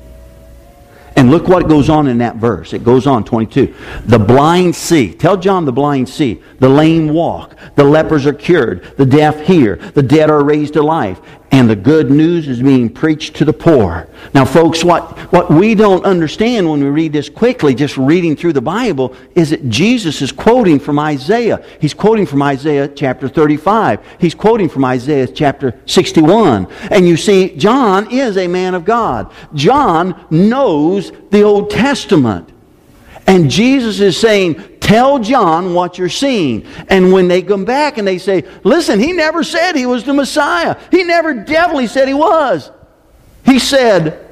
And 1.14 1.30
look 1.30 1.46
what 1.46 1.68
goes 1.68 1.90
on 1.90 2.08
in 2.08 2.18
that 2.18 2.36
verse. 2.36 2.72
It 2.72 2.84
goes 2.84 3.06
on, 3.06 3.24
22. 3.24 3.74
The 4.06 4.18
blind 4.18 4.74
see. 4.74 5.12
Tell 5.12 5.36
John 5.36 5.66
the 5.66 5.72
blind 5.72 6.08
see. 6.08 6.42
The 6.58 6.68
lame 6.68 7.10
walk. 7.10 7.54
The 7.74 7.84
lepers 7.84 8.24
are 8.26 8.32
cured. 8.32 8.96
The 8.96 9.04
deaf 9.04 9.40
hear. 9.40 9.76
The 9.76 10.02
dead 10.02 10.30
are 10.30 10.42
raised 10.42 10.72
to 10.74 10.82
life 10.82 11.20
and 11.52 11.68
the 11.68 11.76
good 11.76 12.10
news 12.10 12.48
is 12.48 12.62
being 12.62 12.88
preached 12.88 13.36
to 13.36 13.44
the 13.44 13.52
poor. 13.52 14.08
Now, 14.32 14.46
folks, 14.46 14.82
what, 14.82 15.18
what 15.32 15.50
we 15.50 15.74
don't 15.74 16.02
understand 16.06 16.68
when 16.68 16.82
we 16.82 16.88
read 16.88 17.12
this 17.12 17.28
quickly, 17.28 17.74
just 17.74 17.98
reading 17.98 18.34
through 18.34 18.54
the 18.54 18.62
Bible, 18.62 19.14
is 19.34 19.50
that 19.50 19.68
Jesus 19.68 20.22
is 20.22 20.32
quoting 20.32 20.80
from 20.80 20.98
Isaiah. 20.98 21.62
He's 21.78 21.92
quoting 21.92 22.24
from 22.24 22.40
Isaiah 22.40 22.88
chapter 22.88 23.28
35. 23.28 24.00
He's 24.18 24.34
quoting 24.34 24.70
from 24.70 24.86
Isaiah 24.86 25.28
chapter 25.28 25.78
61. 25.84 26.68
And 26.90 27.06
you 27.06 27.18
see, 27.18 27.54
John 27.54 28.10
is 28.10 28.38
a 28.38 28.48
man 28.48 28.74
of 28.74 28.86
God. 28.86 29.30
John 29.52 30.26
knows 30.30 31.12
the 31.30 31.42
Old 31.42 31.70
Testament. 31.70 32.48
And 33.26 33.50
Jesus 33.50 34.00
is 34.00 34.18
saying, 34.18 34.71
tell 34.82 35.18
John 35.20 35.72
what 35.72 35.96
you're 35.96 36.08
seeing. 36.08 36.66
And 36.88 37.12
when 37.12 37.28
they 37.28 37.40
come 37.40 37.64
back 37.64 37.96
and 37.96 38.06
they 38.06 38.18
say, 38.18 38.44
listen, 38.64 39.00
he 39.00 39.12
never 39.12 39.42
said 39.42 39.74
he 39.74 39.86
was 39.86 40.04
the 40.04 40.12
Messiah. 40.12 40.76
He 40.90 41.04
never 41.04 41.32
definitely 41.32 41.86
said 41.86 42.08
he 42.08 42.14
was. 42.14 42.70
He 43.46 43.58
said, 43.58 44.28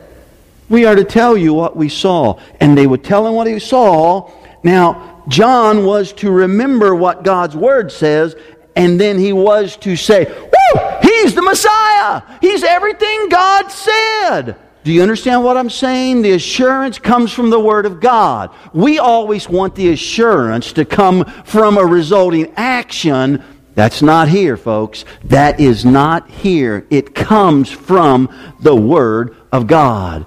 we 0.69 0.85
are 0.85 0.95
to 0.95 1.05
tell 1.05 1.37
you 1.37 1.55
what 1.55 1.77
we 1.77 1.89
saw. 1.89 2.39
And 2.61 2.77
they 2.77 2.87
would 2.87 3.03
tell 3.03 3.27
him 3.27 3.35
what 3.35 3.47
he 3.47 3.59
saw. 3.59 4.31
Now, 4.63 5.25
John 5.29 5.85
was 5.85 6.13
to 6.15 6.31
remember 6.31 6.95
what 6.95 7.23
God's 7.23 7.57
word 7.57 7.91
says, 7.91 8.37
and 8.77 9.01
then 9.01 9.19
he 9.19 9.33
was 9.33 9.77
to 9.79 9.97
say, 9.97 10.25
Woo! 10.27 10.81
He's 11.03 11.35
the 11.35 11.43
Messiah! 11.43 12.23
He's 12.41 12.63
everything 12.63 13.29
God 13.29 13.71
said! 13.71 14.57
Do 14.83 14.93
you 14.93 15.03
understand 15.03 15.45
what 15.45 15.59
I'm 15.59 15.69
saying? 15.69 16.23
The 16.23 16.33
assurance 16.33 16.99
comes 16.99 17.33
from 17.33 17.51
the 17.51 17.61
Word 17.61 17.85
of 17.85 18.01
God. 18.01 18.51
We 18.73 18.99
always 18.99 19.49
want 19.49 19.75
the 19.75 19.91
assurance 19.91 20.73
to 20.73 20.85
come 20.87 21.25
from 21.45 21.77
a 21.77 21.85
resulting 21.85 22.53
action. 22.57 23.45
That's 23.75 24.01
not 24.01 24.29
here, 24.29 24.57
folks. 24.57 25.05
That 25.25 25.61
is 25.61 25.85
not 25.85 26.31
here. 26.31 26.87
It 26.89 27.15
comes 27.15 27.71
from 27.71 28.35
the 28.61 28.75
Word 28.75 29.37
of 29.53 29.67
God. 29.67 30.25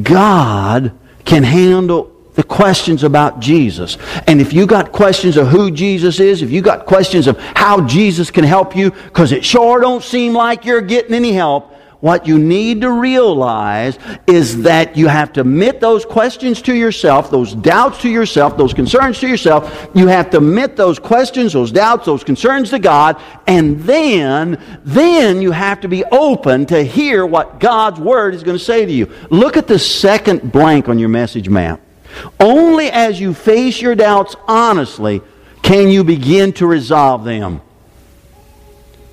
God 0.00 0.92
can 1.24 1.42
handle 1.42 2.12
the 2.34 2.42
questions 2.42 3.04
about 3.04 3.40
Jesus. 3.40 3.98
And 4.26 4.40
if 4.40 4.52
you 4.52 4.66
got 4.66 4.92
questions 4.92 5.36
of 5.36 5.48
who 5.48 5.70
Jesus 5.70 6.18
is, 6.18 6.40
if 6.40 6.50
you 6.50 6.62
got 6.62 6.86
questions 6.86 7.26
of 7.26 7.38
how 7.38 7.86
Jesus 7.86 8.30
can 8.30 8.44
help 8.44 8.74
you, 8.74 8.90
because 8.90 9.32
it 9.32 9.44
sure 9.44 9.80
don't 9.80 10.02
seem 10.02 10.32
like 10.32 10.64
you're 10.64 10.80
getting 10.80 11.14
any 11.14 11.32
help, 11.32 11.71
what 12.02 12.26
you 12.26 12.36
need 12.36 12.80
to 12.80 12.90
realize 12.90 13.96
is 14.26 14.62
that 14.62 14.96
you 14.96 15.06
have 15.06 15.32
to 15.34 15.42
admit 15.42 15.78
those 15.78 16.04
questions 16.04 16.60
to 16.62 16.74
yourself, 16.74 17.30
those 17.30 17.54
doubts 17.54 18.00
to 18.00 18.08
yourself, 18.08 18.56
those 18.56 18.74
concerns 18.74 19.20
to 19.20 19.28
yourself. 19.28 19.88
You 19.94 20.08
have 20.08 20.28
to 20.30 20.38
admit 20.38 20.74
those 20.74 20.98
questions, 20.98 21.52
those 21.52 21.70
doubts, 21.70 22.04
those 22.04 22.24
concerns 22.24 22.70
to 22.70 22.80
God, 22.80 23.22
and 23.46 23.80
then, 23.82 24.60
then 24.82 25.40
you 25.40 25.52
have 25.52 25.80
to 25.82 25.88
be 25.88 26.04
open 26.06 26.66
to 26.66 26.82
hear 26.82 27.24
what 27.24 27.60
God's 27.60 28.00
Word 28.00 28.34
is 28.34 28.42
going 28.42 28.58
to 28.58 28.64
say 28.64 28.84
to 28.84 28.92
you. 28.92 29.08
Look 29.30 29.56
at 29.56 29.68
the 29.68 29.78
second 29.78 30.50
blank 30.50 30.88
on 30.88 30.98
your 30.98 31.08
message 31.08 31.48
map. 31.48 31.80
Only 32.40 32.90
as 32.90 33.20
you 33.20 33.32
face 33.32 33.80
your 33.80 33.94
doubts 33.94 34.34
honestly 34.48 35.22
can 35.62 35.88
you 35.88 36.02
begin 36.02 36.52
to 36.54 36.66
resolve 36.66 37.22
them. 37.22 37.60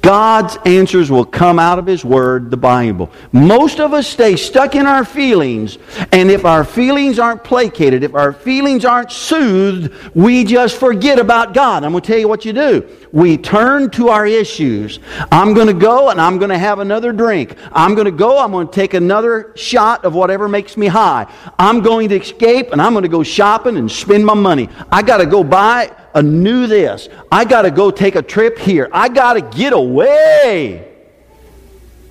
God's 0.02 0.58
answers 0.66 1.12
will 1.12 1.26
come 1.26 1.60
out 1.60 1.78
of 1.78 1.86
His 1.86 2.06
Word, 2.06 2.52
the 2.52 2.58
Bible. 2.58 3.12
Most 3.32 3.80
of 3.80 3.94
us 3.94 4.08
stay 4.08 4.36
stuck 4.36 4.76
in 4.76 4.86
our 4.86 5.04
feelings, 5.04 5.78
and 6.12 6.32
if 6.32 6.46
our 6.46 6.64
feelings 6.64 7.20
aren't 7.20 7.44
placated, 7.44 8.04
if 8.04 8.16
our 8.16 8.32
feelings 8.32 8.86
aren't 8.86 9.12
soothed, 9.12 9.94
we 10.16 10.44
just 10.44 10.78
forget 10.78 11.20
about 11.20 11.54
God. 11.54 11.84
I'm 11.84 11.92
going 11.92 12.02
to 12.02 12.08
tell 12.08 12.18
you 12.18 12.28
what 12.28 12.46
you 12.46 12.54
do. 12.54 12.88
We 13.12 13.38
turn 13.38 13.90
to 13.92 14.10
our 14.10 14.26
issues. 14.26 15.00
I'm 15.32 15.54
going 15.54 15.68
to 15.68 15.74
go 15.74 16.10
and 16.10 16.22
I'm 16.22 16.38
going 16.38 16.50
to 16.50 16.58
have 16.58 16.80
another 16.80 17.12
drink. 17.12 17.56
I'm 17.72 17.96
going 17.96 18.06
to 18.06 18.12
go, 18.12 18.38
I'm 18.40 18.52
going 18.52 18.68
to 18.68 18.74
take 18.74 18.94
another 18.94 19.52
shot 19.56 20.06
of 20.06 20.14
whatever 20.14 20.48
makes 20.48 20.78
me 20.78 20.88
high. 20.88 21.32
I'm 21.58 21.82
going 21.82 22.10
to 22.10 22.16
escape 22.16 22.72
and 22.72 22.82
I'm 22.82 22.94
going 22.94 23.04
to 23.04 23.10
go 23.10 23.24
shopping 23.24 23.78
and 23.78 23.92
spend 23.92 24.26
my 24.26 24.36
money. 24.36 24.70
I 24.92 25.02
got 25.02 25.18
to 25.18 25.26
go 25.26 25.44
buy 25.44 25.92
a 26.14 26.22
new 26.22 26.68
this. 26.68 27.10
I 27.32 27.46
got 27.46 27.64
to 27.64 27.72
go 27.72 27.92
take 27.92 28.16
a 28.16 28.22
trip 28.22 28.58
here. 28.58 28.90
I 28.92 29.10
got 29.10 29.34
to 29.34 29.42
get 29.42 29.74
away. 29.74 30.86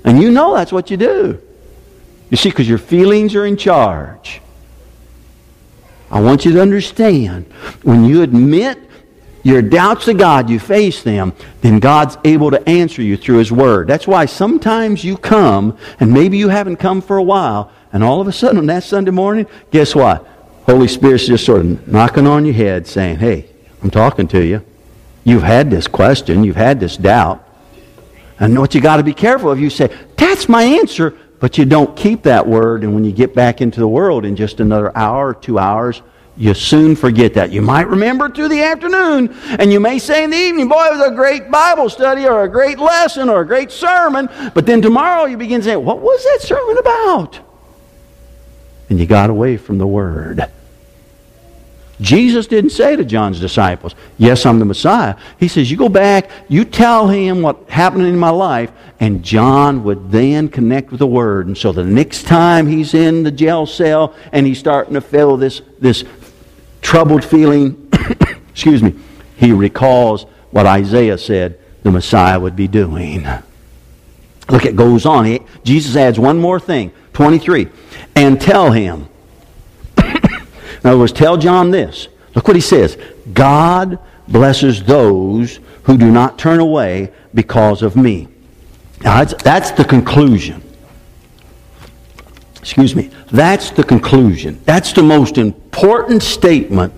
And 0.05 0.21
you 0.21 0.31
know 0.31 0.55
that's 0.55 0.73
what 0.73 0.91
you 0.91 0.97
do. 0.97 1.41
You 2.31 2.37
see, 2.37 2.51
because 2.51 2.69
your 2.69 2.79
feelings 2.79 3.35
are 3.35 3.47
in 3.47 3.57
charge. 3.57 4.41
I 6.11 6.21
want 6.21 6.45
you 6.45 6.53
to 6.53 6.63
understand 6.63 7.47
when 7.83 8.05
you 8.05 8.23
admit 8.23 8.79
your 9.43 9.63
doubts 9.63 10.07
to 10.07 10.15
God, 10.15 10.51
you 10.51 10.59
face 10.59 11.03
them, 11.03 11.33
then 11.61 11.79
God's 11.79 12.17
able 12.25 12.51
to 12.51 12.69
answer 12.69 13.03
you 13.03 13.17
through 13.17 13.39
His 13.39 13.53
Word. 13.53 13.87
That's 13.87 14.07
why 14.07 14.27
sometimes 14.27 15.05
you 15.05 15.17
come, 15.17 15.79
and 16.01 16.13
maybe 16.13 16.39
you 16.39 16.49
haven't 16.49 16.77
come 16.77 17.01
for 17.01 17.17
a 17.17 17.23
while, 17.23 17.71
and 17.93 18.03
all 18.03 18.21
of 18.21 18.29
a 18.29 18.33
sudden 18.33 18.59
on 18.59 18.67
that 18.67 18.85
Sunday 18.85 19.11
morning, 19.11 19.47
guess 19.71 19.95
what? 19.95 20.27
Holy 20.65 20.89
Spirit's 20.89 21.27
just 21.27 21.47
sort 21.47 21.61
of 21.61 21.89
knocking 21.89 22.27
on 22.27 22.45
your 22.45 22.55
head 22.55 22.87
saying, 22.87 23.19
hey, 23.19 23.49
I'm 23.83 23.91
talking 23.91 24.29
to 24.29 24.45
you. 24.45 24.65
You've 25.25 25.43
had 25.43 25.71
this 25.71 25.87
question, 25.87 26.45
you've 26.45 26.57
had 26.57 26.81
this 26.81 26.97
doubt. 26.97 27.45
And 28.41 28.59
what 28.59 28.75
you 28.75 28.81
got 28.81 28.97
to 28.97 29.03
be 29.03 29.15
careful 29.15 29.51
of, 29.51 29.61
you 29.61 29.69
say, 29.69 29.95
that's 30.17 30.49
my 30.49 30.63
answer, 30.63 31.17
but 31.41 31.59
you 31.59 31.65
don't 31.65 31.97
keep 31.97 32.23
that 32.23 32.47
word. 32.47 32.85
And 32.85 32.95
when 32.95 33.05
you 33.05 33.13
get 33.13 33.35
back 33.35 33.61
into 33.61 33.81
the 33.81 33.89
world 33.89 34.25
in 34.25 34.37
just 34.37 34.61
another 34.61 34.97
hour 34.97 35.29
or 35.29 35.35
two 35.35 35.59
hours, 35.59 36.03
you 36.37 36.55
soon 36.55 36.95
forget 36.95 37.35
that. 37.35 37.51
You 37.51 37.63
might 37.63 37.89
remember 37.89 38.31
through 38.31 38.49
the 38.49 38.63
afternoon, 38.63 39.35
and 39.59 39.73
you 39.73 39.81
may 39.81 39.99
say 39.99 40.23
in 40.23 40.31
the 40.31 40.37
evening, 40.37 40.69
boy, 40.69 40.87
it 40.87 40.99
was 40.99 41.11
a 41.11 41.15
great 41.15 41.51
Bible 41.51 41.91
study 41.91 42.27
or 42.27 42.45
a 42.45 42.49
great 42.49 42.79
lesson 42.79 43.29
or 43.29 43.41
a 43.41 43.47
great 43.47 43.73
sermon. 43.73 44.29
But 44.55 44.65
then 44.65 44.81
tomorrow 44.81 45.25
you 45.25 45.37
begin 45.37 45.63
saying, 45.63 45.85
what 45.85 45.99
was 45.99 46.23
that 46.23 46.39
sermon 46.43 46.79
about? 46.79 47.41
And 48.89 49.01
you 49.01 49.07
got 49.07 49.31
away 49.31 49.57
from 49.57 49.79
the 49.79 49.87
Word. 49.87 50.49
Jesus 52.01 52.47
didn't 52.47 52.71
say 52.71 52.95
to 52.95 53.05
John's 53.05 53.41
disciples, 53.41 53.95
Yes, 54.19 54.47
I'm 54.47 54.59
the 54.59 54.65
Messiah. 54.65 55.17
He 55.39 55.49
says, 55.49 55.71
You 55.71 55.77
go 55.77 55.89
back, 55.89 56.31
you 56.49 56.65
tell 56.65 57.09
him 57.09 57.43
what 57.43 57.69
happened 57.69 58.07
in 58.07 58.17
my 58.17 58.31
life, 58.31 58.71
and 59.01 59.25
John 59.25 59.83
would 59.85 60.11
then 60.13 60.49
connect 60.49 60.91
with 60.91 61.01
the 61.01 61.07
Word. 61.07 61.47
And 61.47 61.59
so 61.59 61.73
the 61.73 61.85
next 61.85 62.25
time 62.25 62.67
he's 62.67 62.95
in 62.95 63.25
the 63.25 63.33
jail 63.33 63.67
cell 63.67 64.15
and 64.33 64.47
he's 64.47 64.59
starting 64.59 64.95
to 64.95 65.01
feel 65.01 65.37
this, 65.37 65.63
this 65.81 66.05
troubled 66.83 67.25
feeling, 67.25 67.91
excuse 68.51 68.83
me, 68.83 68.95
he 69.37 69.53
recalls 69.53 70.25
what 70.51 70.67
Isaiah 70.67 71.19
said 71.19 71.59
the 71.83 71.91
Messiah 71.91 72.39
would 72.39 72.57
be 72.57 72.69
doing. 72.69 73.27
Look, 74.49 74.65
it 74.65 74.77
goes 74.77 75.05
on. 75.05 75.27
He, 75.27 75.41
Jesus 75.65 75.97
adds 75.97 76.19
one 76.19 76.39
more 76.39 76.61
thing 76.61 76.93
23. 77.13 77.69
And 78.15 78.41
tell 78.41 78.71
him, 78.71 79.09
in 80.89 80.93
other 80.93 81.01
words, 81.01 81.13
tell 81.13 81.37
John 81.37 81.71
this. 81.71 82.09
Look 82.35 82.49
what 82.49 82.57
he 82.57 82.63
says 82.63 82.97
God 83.35 83.99
blesses 84.27 84.83
those 84.83 85.61
who 85.83 85.99
do 85.99 86.11
not 86.11 86.39
turn 86.39 86.61
away 86.61 87.13
because 87.35 87.83
of 87.83 87.95
me. 87.95 88.27
Now, 89.03 89.19
that's, 89.19 89.43
that's 89.43 89.71
the 89.73 89.85
conclusion. 89.85 90.63
Excuse 92.57 92.97
me. 92.97 93.11
That's 93.31 93.71
the 93.71 93.85
conclusion. 93.85 94.63
That's 94.65 94.95
the 94.95 95.03
most 95.03 95.37
important 95.37 96.23
statement 96.23 96.95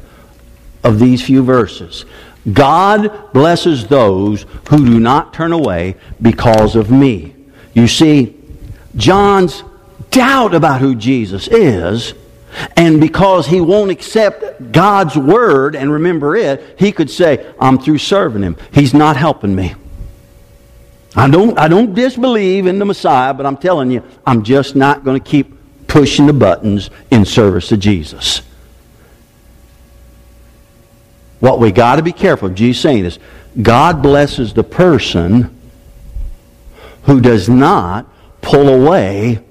of 0.85 1.00
these 1.00 1.20
few 1.20 1.42
verses. 1.42 2.05
God 2.53 3.33
blesses 3.33 3.88
those 3.88 4.46
who 4.68 4.87
do 4.87 5.00
not 5.00 5.35
turn 5.35 5.50
away 5.50 5.96
because 6.22 6.76
of 6.76 6.92
me. 6.92 7.35
You 7.74 7.88
see, 7.88 8.37
John's 8.94 9.64
doubt 10.12 10.55
about 10.55 10.81
who 10.81 10.94
Jesus 10.94 11.48
is 11.48 12.14
and 12.76 13.00
because 13.00 13.46
he 13.46 13.60
won't 13.60 13.90
accept 13.90 14.72
God's 14.72 15.16
word 15.16 15.76
and 15.76 15.92
remember 15.92 16.36
it, 16.36 16.76
he 16.78 16.92
could 16.92 17.10
say, 17.10 17.52
I'm 17.60 17.78
through 17.78 17.98
serving 17.98 18.42
him. 18.42 18.56
He's 18.72 18.94
not 18.94 19.16
helping 19.16 19.54
me. 19.54 19.74
I 21.14 21.28
don't, 21.28 21.58
I 21.58 21.68
don't 21.68 21.94
disbelieve 21.94 22.66
in 22.66 22.78
the 22.78 22.84
Messiah, 22.84 23.34
but 23.34 23.46
I'm 23.46 23.56
telling 23.56 23.90
you, 23.90 24.02
I'm 24.26 24.42
just 24.42 24.76
not 24.76 25.04
going 25.04 25.20
to 25.20 25.28
keep 25.28 25.56
pushing 25.88 26.26
the 26.26 26.32
buttons 26.32 26.90
in 27.10 27.24
service 27.24 27.72
of 27.72 27.80
Jesus. 27.80 28.42
What 31.40 31.58
we 31.58 31.72
got 31.72 31.96
to 31.96 32.02
be 32.02 32.12
careful 32.12 32.48
of, 32.48 32.54
Jesus 32.54 32.82
saying 32.82 33.04
is, 33.04 33.18
God 33.60 34.02
blesses 34.02 34.52
the 34.52 34.62
person 34.62 35.56
who 37.04 37.20
does 37.20 37.48
not 37.48 38.06
pull 38.40 38.68
away 38.68 39.42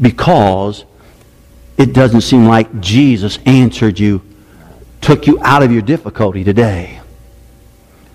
because 0.00 0.84
it 1.78 1.94
doesn't 1.94 2.22
seem 2.22 2.44
like 2.44 2.80
Jesus 2.80 3.38
answered 3.46 3.98
you, 3.98 4.20
took 5.00 5.26
you 5.26 5.40
out 5.42 5.62
of 5.62 5.72
your 5.72 5.82
difficulty 5.82 6.44
today. 6.44 7.00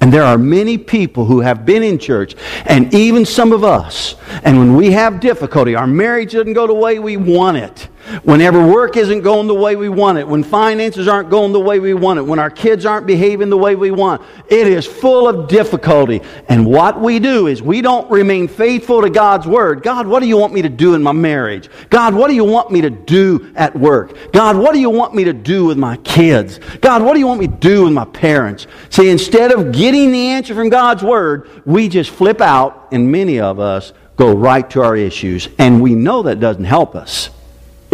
And 0.02 0.12
there 0.12 0.24
are 0.24 0.38
many 0.38 0.78
people 0.78 1.24
who 1.24 1.40
have 1.40 1.66
been 1.66 1.82
in 1.82 1.98
church, 1.98 2.36
and 2.66 2.94
even 2.94 3.26
some 3.26 3.54
of 3.54 3.64
us, 3.64 4.16
and 4.44 4.60
when 4.60 4.76
we 4.76 4.92
have 4.92 5.22
difficulty, 5.22 5.76
our 5.76 5.88
marriage 5.88 6.34
doesn't 6.34 6.52
go 6.52 6.68
the 6.68 6.74
way 6.74 7.00
we 7.00 7.16
want 7.16 7.56
it. 7.56 7.88
Whenever 8.24 8.66
work 8.66 8.98
isn't 8.98 9.22
going 9.22 9.48
the 9.48 9.56
way 9.56 9.76
we 9.76 9.88
want 9.88 10.18
it, 10.18 10.28
when 10.28 10.44
finances 10.44 11.08
aren't 11.08 11.30
going 11.30 11.54
the 11.54 11.60
way 11.60 11.80
we 11.80 11.94
want 11.94 12.20
it, 12.20 12.24
when 12.24 12.38
our 12.38 12.50
kids 12.50 12.86
aren't 12.86 13.08
behaving 13.08 13.50
the 13.50 13.58
way 13.58 13.76
we 13.76 13.92
want, 13.92 14.22
it 14.50 14.68
is 14.68 14.86
full 14.86 15.28
of 15.28 15.48
difficulty. 15.48 16.22
And 16.50 16.66
what 16.66 17.00
we 17.00 17.20
do 17.20 17.48
is 17.48 17.62
we 17.62 17.82
don't 17.82 18.10
remain 18.12 18.50
faithful 18.50 19.02
to 19.02 19.10
God's 19.10 19.48
word. 19.48 19.84
God, 19.84 20.06
what 20.06 20.20
do 20.20 20.28
you 20.28 20.38
want 20.38 20.54
me 20.54 20.62
to 20.62 20.70
do 20.70 20.96
in 20.96 21.02
my 21.02 21.14
marriage? 21.14 21.70
God, 21.90 22.14
what 22.14 22.28
do 22.28 22.36
you 22.36 22.44
want 22.44 22.72
me 22.72 22.82
to 22.82 22.90
do 22.90 23.52
at 23.56 23.74
work? 23.76 24.32
God, 24.34 24.58
what 24.58 24.74
do 24.74 24.80
you 24.80 24.90
want 24.90 25.16
me 25.16 25.24
to 25.24 25.34
do 25.34 25.66
with 25.66 25.78
my 25.78 25.96
kids? 25.98 26.60
God, 26.82 27.02
what 27.02 27.14
do 27.14 27.20
you 27.20 27.28
want 27.28 27.40
me 27.40 27.48
to 27.48 27.54
do 27.54 27.86
with 27.86 27.94
my 27.94 28.06
parents? 28.06 28.68
See, 28.90 29.10
instead 29.10 29.52
of 29.54 29.72
getting 29.72 30.12
the 30.12 30.28
answer 30.28 30.54
from 30.54 30.70
God's 30.70 31.04
word, 31.04 31.50
we 31.66 31.88
just 31.88 32.10
flip 32.10 32.42
out, 32.42 32.90
and 32.92 33.12
many 33.12 33.40
of 33.40 33.60
us 33.60 33.94
go 34.18 34.36
right 34.36 34.70
to 34.72 34.82
our 34.82 34.96
issues. 34.96 35.48
And 35.58 35.82
we 35.82 35.96
know 35.96 36.24
that 36.24 36.40
doesn't 36.40 36.66
help 36.66 36.96
us. 36.96 37.30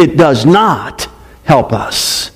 It 0.00 0.16
does 0.16 0.46
not. 0.46 1.08
help 1.44 1.72
us. 1.72 2.30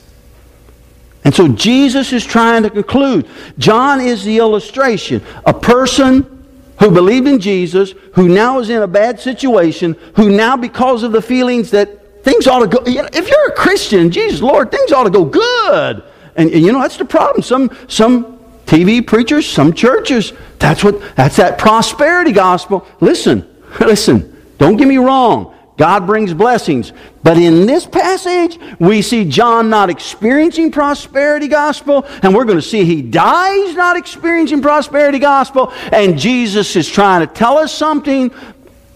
And 1.25 1.33
so 1.33 1.47
Jesus 1.47 2.13
is 2.13 2.25
trying 2.25 2.65
to 2.65 2.71
conclude. 2.71 3.29
John 3.59 4.01
is 4.01 4.25
the 4.25 4.39
illustration. 4.39 5.23
A 5.47 5.55
person 5.55 6.47
who 6.81 6.91
believed 6.91 7.29
in 7.29 7.39
Jesus, 7.39 7.95
who 8.15 8.29
now 8.29 8.59
is 8.59 8.71
in 8.71 8.83
a 8.83 8.89
bad 8.89 9.21
situation, 9.21 9.97
who 10.17 10.31
now, 10.31 10.57
because 10.57 11.05
of 11.05 11.13
the 11.13 11.23
feelings 11.23 11.71
that 11.71 12.25
things 12.25 12.49
ought 12.49 12.59
to 12.59 12.67
go, 12.67 12.83
if 12.85 13.29
you're 13.29 13.49
a 13.49 13.53
Christian, 13.53 14.11
Jesus, 14.11 14.43
Lord, 14.43 14.73
things 14.73 14.91
ought 14.91 15.05
to 15.05 15.11
go 15.11 15.25
good. 15.25 16.03
And, 16.35 16.51
and 16.51 16.65
you 16.65 16.73
know, 16.73 16.81
that's 16.81 16.97
the 16.97 17.05
problem. 17.05 17.43
Some, 17.43 17.71
some 17.87 18.41
TV 18.67 19.07
preachers, 19.07 19.49
some 19.49 19.73
churches, 19.73 20.33
that's 20.59 20.83
what, 20.83 21.01
that's 21.15 21.37
that 21.37 21.59
prosperity 21.59 22.33
gospel. 22.33 22.87
Listen, 23.01 23.49
listen, 23.81 24.43
don't 24.59 24.77
get 24.77 24.89
me 24.89 24.97
wrong. 24.97 25.54
God 25.77 26.07
brings 26.07 26.33
blessings. 26.33 26.93
But 27.23 27.37
in 27.37 27.67
this 27.67 27.85
passage, 27.85 28.59
we 28.79 29.03
see 29.03 29.25
John 29.25 29.71
not 29.71 29.91
experiencing 29.91 30.71
prosperity 30.71 31.49
gospel, 31.49 32.07
and 32.23 32.35
we're 32.35 32.45
going 32.45 32.59
to 32.59 32.63
see 32.63 32.85
he 32.85 33.03
dies 33.03 33.75
not 33.75 33.97
experiencing 33.97 34.63
prosperity 34.63 35.19
gospel, 35.19 35.73
and 35.91 36.19
Jesus 36.19 36.77
is 36.77 36.89
trying 36.89 37.27
to 37.27 37.33
tell 37.33 37.59
us 37.59 37.73
something 37.73 38.31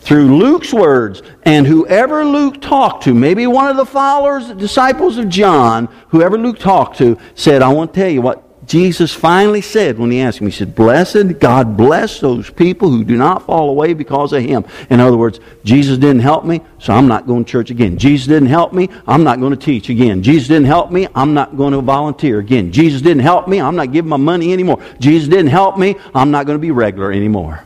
through 0.01 0.39
Luke's 0.39 0.73
words. 0.73 1.23
And 1.43 1.67
whoever 1.67 2.25
Luke 2.25 2.61
talked 2.61 3.05
to, 3.05 3.15
maybe 3.15 3.47
one 3.47 3.69
of 3.69 3.77
the 3.77 3.87
followers, 3.87 4.49
disciples 4.53 5.19
of 5.19 5.29
John, 5.29 5.87
whoever 6.09 6.39
Luke 6.39 6.59
talked 6.59 6.99
to, 6.99 7.19
said, 7.35 7.61
I 7.61 7.69
want 7.73 7.93
to 7.93 8.01
tell 8.01 8.11
you 8.11 8.23
what 8.23 8.48
Jesus 8.69 9.15
finally 9.15 9.63
said 9.63 9.99
when 9.99 10.11
he 10.11 10.21
asked 10.21 10.41
him, 10.41 10.47
He 10.47 10.53
said, 10.53 10.75
Blessed, 10.75 11.39
God 11.41 11.75
bless 11.75 12.21
those 12.21 12.51
people 12.51 12.91
who 12.91 13.03
do 13.03 13.17
not 13.17 13.47
fall 13.47 13.71
away 13.71 13.95
because 13.95 14.35
of 14.35 14.43
him. 14.43 14.67
In 14.91 15.01
other 15.01 15.17
words, 15.17 15.41
Jesus 15.65 15.97
didn't 15.97 16.21
help 16.21 16.45
me, 16.45 16.61
so 16.79 16.93
I'm 16.93 17.09
not 17.09 17.27
going 17.27 17.47
to 17.47 17.51
church 17.51 17.71
again. 17.71 17.97
Jesus 17.97 18.27
didn't 18.27 18.51
help 18.51 18.75
me, 18.75 18.91
I'm 19.07 19.25
not 19.25 19.41
going 19.41 19.53
to 19.53 19.59
teach 19.59 19.89
again. 19.89 20.23
Jesus 20.23 20.49
didn't 20.49 20.67
help 20.67 20.93
me, 20.93 21.09
I'm 21.15 21.33
not 21.33 21.57
going 21.57 21.73
to 21.73 21.81
volunteer 21.81 22.41
again. 22.41 22.71
Jesus 22.71 23.01
didn't 23.01 23.23
help 23.23 23.49
me, 23.49 23.59
I'm 23.59 23.75
not 23.75 23.91
giving 23.91 24.11
my 24.11 24.19
money 24.19 24.53
anymore. 24.53 24.85
Jesus 25.01 25.29
didn't 25.29 25.47
help 25.47 25.79
me, 25.79 25.97
I'm 26.15 26.31
not 26.31 26.45
going 26.45 26.59
to 26.59 26.63
be 26.63 26.71
regular 26.71 27.11
anymore. 27.11 27.65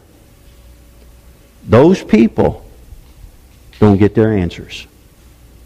Those 1.65 2.01
people 2.01 2.65
don't 3.81 3.99
get 3.99 4.15
their 4.15 4.33
answers. 4.33 4.87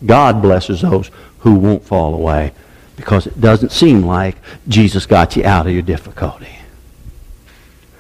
God 0.05 0.41
blesses 0.41 0.81
those 0.81 1.11
who 1.41 1.57
won't 1.57 1.85
fall 1.85 2.15
away 2.15 2.53
because 2.97 3.27
it 3.27 3.41
doesn't 3.41 3.73
seem 3.73 4.03
like 4.03 4.37
Jesus 4.69 5.07
got 5.07 5.37
you 5.37 5.45
out 5.45 5.67
of 5.67 5.73
your 5.73 5.83
difficulty. 5.83 6.49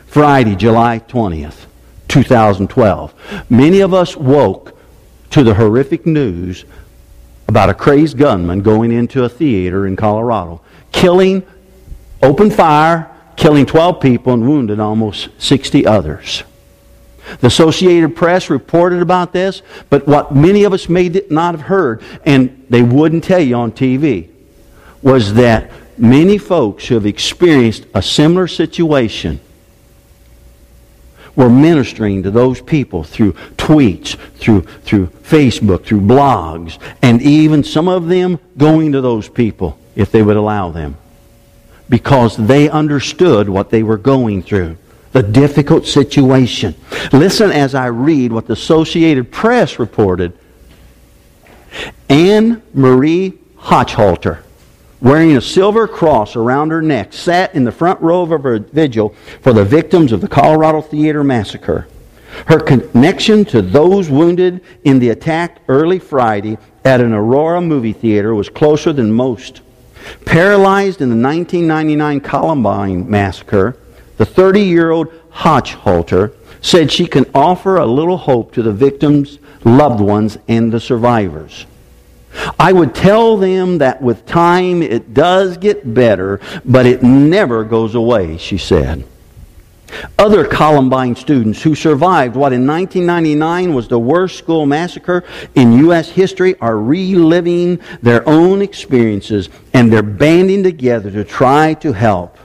Friday, 0.06 0.56
July 0.56 1.00
20th, 1.06 1.66
2012. 2.08 3.14
Many 3.50 3.80
of 3.80 3.92
us 3.92 4.16
woke 4.16 4.78
to 5.30 5.44
the 5.44 5.54
horrific 5.54 6.06
news 6.06 6.64
about 7.48 7.68
a 7.68 7.74
crazed 7.74 8.16
gunman 8.16 8.62
going 8.62 8.90
into 8.90 9.24
a 9.24 9.28
theater 9.28 9.86
in 9.86 9.94
Colorado, 9.96 10.62
killing, 10.90 11.46
open 12.22 12.50
fire, 12.50 13.10
killing 13.36 13.66
12 13.66 14.00
people 14.00 14.32
and 14.32 14.48
wounded 14.48 14.80
almost 14.80 15.28
60 15.38 15.86
others. 15.86 16.42
The 17.40 17.48
Associated 17.48 18.16
Press 18.16 18.50
reported 18.50 19.02
about 19.02 19.32
this, 19.32 19.62
but 19.90 20.06
what 20.06 20.34
many 20.34 20.64
of 20.64 20.72
us 20.72 20.88
may 20.88 21.08
not 21.28 21.54
have 21.54 21.62
heard, 21.62 22.02
and 22.24 22.64
they 22.70 22.82
wouldn't 22.82 23.24
tell 23.24 23.40
you 23.40 23.56
on 23.56 23.72
TV, 23.72 24.28
was 25.02 25.34
that 25.34 25.70
many 25.98 26.38
folks 26.38 26.86
who 26.86 26.94
have 26.94 27.06
experienced 27.06 27.86
a 27.94 28.02
similar 28.02 28.46
situation 28.46 29.40
were 31.34 31.50
ministering 31.50 32.22
to 32.22 32.30
those 32.30 32.60
people 32.62 33.04
through 33.04 33.32
tweets, 33.56 34.16
through, 34.38 34.62
through 34.62 35.06
Facebook, 35.22 35.84
through 35.84 36.00
blogs, 36.00 36.78
and 37.02 37.20
even 37.20 37.62
some 37.62 37.88
of 37.88 38.08
them 38.08 38.38
going 38.56 38.92
to 38.92 39.02
those 39.02 39.28
people 39.28 39.78
if 39.94 40.10
they 40.10 40.22
would 40.22 40.36
allow 40.36 40.70
them. 40.70 40.96
Because 41.88 42.36
they 42.36 42.68
understood 42.68 43.48
what 43.48 43.70
they 43.70 43.82
were 43.82 43.98
going 43.98 44.42
through, 44.42 44.78
the 45.12 45.22
difficult 45.22 45.86
situation. 45.86 46.74
Listen 47.12 47.52
as 47.52 47.74
I 47.74 47.86
read 47.86 48.32
what 48.32 48.46
the 48.46 48.54
Associated 48.54 49.30
Press 49.30 49.78
reported. 49.78 50.36
Anne 52.08 52.62
Marie 52.72 53.38
Hochhalter 53.58 54.42
wearing 55.00 55.36
a 55.36 55.40
silver 55.40 55.86
cross 55.86 56.36
around 56.36 56.70
her 56.70 56.82
neck, 56.82 57.12
sat 57.12 57.54
in 57.54 57.64
the 57.64 57.72
front 57.72 58.00
row 58.00 58.22
of 58.22 58.32
a 58.32 58.58
vigil 58.58 59.10
for 59.42 59.52
the 59.52 59.64
victims 59.64 60.12
of 60.12 60.20
the 60.20 60.28
Colorado 60.28 60.80
Theater 60.80 61.22
Massacre. 61.22 61.86
Her 62.46 62.60
connection 62.60 63.44
to 63.46 63.62
those 63.62 64.10
wounded 64.10 64.60
in 64.84 64.98
the 64.98 65.10
attack 65.10 65.60
early 65.68 65.98
Friday 65.98 66.58
at 66.84 67.00
an 67.00 67.12
Aurora 67.12 67.60
movie 67.60 67.92
theater 67.92 68.34
was 68.34 68.48
closer 68.48 68.92
than 68.92 69.12
most. 69.12 69.62
Paralyzed 70.24 71.00
in 71.00 71.08
the 71.08 71.16
1999 71.16 72.20
Columbine 72.20 73.10
massacre, 73.10 73.76
the 74.18 74.26
30 74.26 74.60
year 74.60 74.90
old 74.90 75.08
Hochhalter 75.30 76.32
said 76.60 76.90
she 76.90 77.06
can 77.06 77.26
offer 77.34 77.76
a 77.76 77.86
little 77.86 78.16
hope 78.16 78.52
to 78.52 78.62
the 78.62 78.72
victims' 78.72 79.38
loved 79.64 80.00
ones 80.00 80.38
and 80.48 80.72
the 80.72 80.80
survivors. 80.80 81.66
I 82.58 82.72
would 82.72 82.94
tell 82.94 83.36
them 83.36 83.78
that 83.78 84.00
with 84.02 84.26
time 84.26 84.82
it 84.82 85.14
does 85.14 85.56
get 85.56 85.94
better, 85.94 86.40
but 86.64 86.86
it 86.86 87.02
never 87.02 87.64
goes 87.64 87.94
away, 87.94 88.38
she 88.38 88.58
said. 88.58 89.04
Other 90.18 90.44
Columbine 90.44 91.14
students 91.14 91.62
who 91.62 91.74
survived 91.74 92.34
what 92.34 92.52
in 92.52 92.66
1999 92.66 93.74
was 93.74 93.88
the 93.88 93.98
worst 93.98 94.36
school 94.36 94.66
massacre 94.66 95.24
in 95.54 95.78
U.S. 95.78 96.08
history 96.08 96.58
are 96.60 96.78
reliving 96.78 97.80
their 98.02 98.28
own 98.28 98.62
experiences 98.62 99.48
and 99.72 99.92
they're 99.92 100.02
banding 100.02 100.62
together 100.62 101.10
to 101.10 101.24
try 101.24 101.74
to 101.74 101.92
help. 101.92 102.36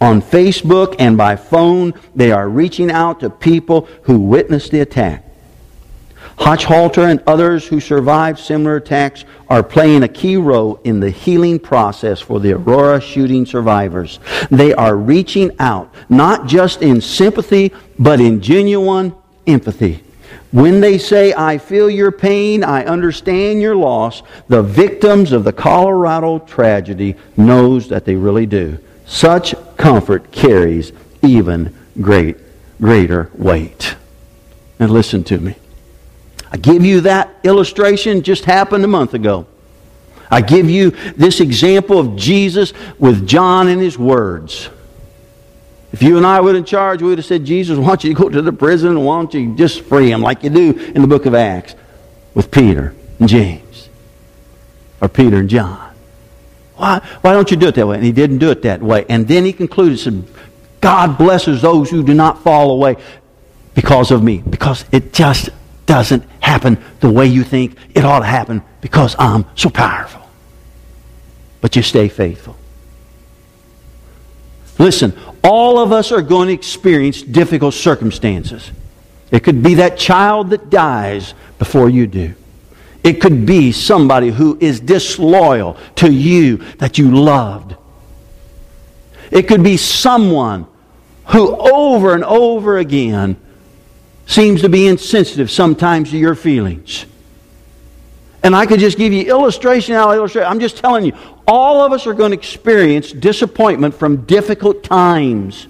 On 0.00 0.20
Facebook 0.20 0.96
and 0.98 1.16
by 1.16 1.36
phone, 1.36 1.94
they 2.14 2.32
are 2.32 2.48
reaching 2.48 2.90
out 2.90 3.20
to 3.20 3.30
people 3.30 3.88
who 4.02 4.18
witnessed 4.18 4.72
the 4.72 4.80
attack. 4.80 5.24
Hochhalter 6.38 7.10
and 7.10 7.22
others 7.26 7.66
who 7.66 7.80
survived 7.80 8.38
similar 8.38 8.76
attacks 8.76 9.24
are 9.48 9.62
playing 9.62 10.02
a 10.02 10.08
key 10.08 10.36
role 10.36 10.80
in 10.84 11.00
the 11.00 11.10
healing 11.10 11.58
process 11.58 12.20
for 12.20 12.40
the 12.40 12.52
Aurora 12.52 13.00
shooting 13.00 13.46
survivors. 13.46 14.18
They 14.50 14.72
are 14.72 14.96
reaching 14.96 15.52
out, 15.58 15.94
not 16.08 16.46
just 16.46 16.82
in 16.82 17.00
sympathy, 17.00 17.72
but 17.98 18.20
in 18.20 18.40
genuine 18.40 19.14
empathy. 19.46 20.02
When 20.50 20.80
they 20.80 20.98
say, 20.98 21.32
I 21.32 21.58
feel 21.58 21.88
your 21.88 22.12
pain, 22.12 22.62
I 22.62 22.84
understand 22.84 23.62
your 23.62 23.76
loss, 23.76 24.22
the 24.48 24.62
victims 24.62 25.32
of 25.32 25.44
the 25.44 25.52
Colorado 25.52 26.38
tragedy 26.40 27.16
knows 27.36 27.88
that 27.88 28.04
they 28.04 28.16
really 28.16 28.46
do. 28.46 28.78
Such 29.06 29.54
comfort 29.76 30.30
carries 30.30 30.92
even 31.22 31.74
great, 32.00 32.36
greater 32.80 33.30
weight. 33.34 33.96
And 34.78 34.90
listen 34.90 35.24
to 35.24 35.38
me. 35.38 35.54
I 36.52 36.58
give 36.58 36.84
you 36.84 37.00
that 37.02 37.34
illustration 37.44 38.22
just 38.22 38.44
happened 38.44 38.84
a 38.84 38.88
month 38.88 39.14
ago. 39.14 39.46
I 40.30 40.42
give 40.42 40.68
you 40.68 40.90
this 41.16 41.40
example 41.40 41.98
of 41.98 42.16
Jesus 42.16 42.74
with 42.98 43.26
John 43.26 43.68
and 43.68 43.80
his 43.80 43.98
words. 43.98 44.68
If 45.92 46.02
you 46.02 46.16
and 46.18 46.26
I 46.26 46.40
were 46.40 46.54
in 46.54 46.64
charge, 46.64 47.02
we 47.02 47.08
would 47.08 47.18
have 47.18 47.26
said, 47.26 47.44
Jesus, 47.44 47.78
why 47.78 47.88
don't 47.88 48.04
you 48.04 48.14
go 48.14 48.28
to 48.28 48.40
the 48.40 48.52
prison? 48.52 48.90
and 48.90 49.04
Why 49.04 49.16
don't 49.16 49.32
you 49.32 49.54
just 49.56 49.82
free 49.82 50.10
him 50.10 50.22
like 50.22 50.42
you 50.42 50.50
do 50.50 50.72
in 50.72 51.02
the 51.02 51.08
book 51.08 51.26
of 51.26 51.34
Acts 51.34 51.74
with 52.34 52.50
Peter 52.50 52.94
and 53.18 53.28
James 53.28 53.88
or 55.00 55.08
Peter 55.08 55.38
and 55.38 55.50
John? 55.50 55.94
Why, 56.76 57.00
why 57.20 57.32
don't 57.32 57.50
you 57.50 57.56
do 57.56 57.68
it 57.68 57.74
that 57.74 57.86
way? 57.86 57.96
And 57.96 58.04
he 58.04 58.12
didn't 58.12 58.38
do 58.38 58.50
it 58.50 58.62
that 58.62 58.82
way. 58.82 59.04
And 59.08 59.28
then 59.28 59.44
he 59.44 59.52
concluded, 59.52 59.98
said, 59.98 60.24
God 60.80 61.16
blesses 61.18 61.62
those 61.62 61.90
who 61.90 62.02
do 62.02 62.14
not 62.14 62.42
fall 62.42 62.70
away 62.72 62.96
because 63.74 64.10
of 64.10 64.22
me. 64.22 64.38
Because 64.38 64.84
it 64.92 65.12
just 65.12 65.50
doesn't 65.92 66.24
happen 66.40 66.78
the 67.00 67.10
way 67.10 67.26
you 67.26 67.44
think 67.44 67.76
it 67.94 68.02
ought 68.02 68.20
to 68.20 68.24
happen 68.24 68.62
because 68.80 69.14
I'm 69.18 69.44
so 69.54 69.68
powerful. 69.68 70.26
But 71.60 71.76
you 71.76 71.82
stay 71.82 72.08
faithful. 72.08 72.56
Listen, 74.78 75.12
all 75.44 75.78
of 75.78 75.92
us 75.92 76.10
are 76.10 76.22
going 76.22 76.48
to 76.48 76.54
experience 76.54 77.20
difficult 77.20 77.74
circumstances. 77.74 78.70
It 79.30 79.40
could 79.44 79.62
be 79.62 79.74
that 79.74 79.98
child 79.98 80.48
that 80.48 80.70
dies 80.70 81.34
before 81.58 81.90
you 81.90 82.06
do. 82.06 82.34
It 83.04 83.20
could 83.20 83.44
be 83.44 83.70
somebody 83.70 84.30
who 84.30 84.56
is 84.62 84.80
disloyal 84.80 85.76
to 85.96 86.10
you 86.10 86.56
that 86.78 86.96
you 86.96 87.14
loved. 87.14 87.76
It 89.30 89.42
could 89.42 89.62
be 89.62 89.76
someone 89.76 90.66
who 91.26 91.54
over 91.54 92.14
and 92.14 92.24
over 92.24 92.78
again 92.78 93.36
seems 94.26 94.62
to 94.62 94.68
be 94.68 94.86
insensitive 94.86 95.50
sometimes 95.50 96.10
to 96.10 96.18
your 96.18 96.34
feelings. 96.34 97.06
And 98.42 98.56
I 98.56 98.66
could 98.66 98.80
just 98.80 98.98
give 98.98 99.12
you 99.12 99.22
illustration 99.22 99.94
out 99.94 100.14
illustration. 100.14 100.48
I'm 100.50 100.60
just 100.60 100.76
telling 100.76 101.04
you, 101.04 101.12
all 101.46 101.84
of 101.84 101.92
us 101.92 102.06
are 102.06 102.14
going 102.14 102.32
to 102.32 102.36
experience 102.36 103.12
disappointment 103.12 103.94
from 103.94 104.24
difficult 104.24 104.82
times. 104.82 105.68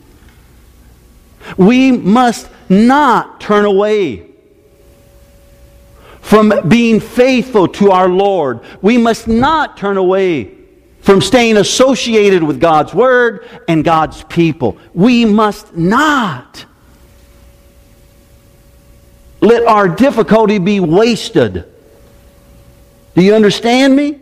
We 1.57 1.93
must 1.93 2.49
not 2.69 3.41
turn 3.41 3.65
away 3.65 4.27
from 6.21 6.53
being 6.69 7.01
faithful 7.01 7.69
to 7.69 7.91
our 7.91 8.09
Lord. 8.09 8.61
We 8.81 8.97
must 8.97 9.29
not 9.29 9.77
turn 9.77 9.97
away 9.97 10.55
from 11.01 11.21
staying 11.21 11.57
associated 11.57 12.43
with 12.43 12.61
God's 12.61 12.95
Word 12.95 13.47
and 13.69 13.85
God's 13.85 14.23
people. 14.25 14.79
We 14.95 15.25
must 15.25 15.77
not 15.77 16.65
let 19.43 19.67
our 19.67 19.89
difficulty 19.89 20.59
be 20.59 20.81
wasted. 20.81 21.65
Do 23.15 23.23
you 23.23 23.35
understand 23.35 23.95
me? 23.95 24.21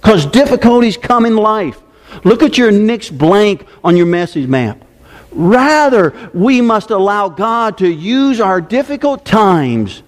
Because 0.00 0.26
difficulties 0.26 0.96
come 0.96 1.24
in 1.26 1.36
life. 1.36 1.80
Look 2.22 2.42
at 2.42 2.56
your 2.58 2.70
next 2.70 3.16
blank 3.16 3.66
on 3.82 3.96
your 3.96 4.06
message 4.06 4.46
map. 4.46 4.84
Rather, 5.32 6.30
we 6.32 6.60
must 6.60 6.90
allow 6.90 7.28
God 7.28 7.78
to 7.78 7.88
use 7.88 8.40
our 8.40 8.60
difficult 8.60 9.24
times 9.24 10.02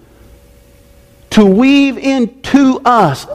to 1.31 1.43
weave 1.43 1.97
into 1.97 2.79
us. 2.85 3.25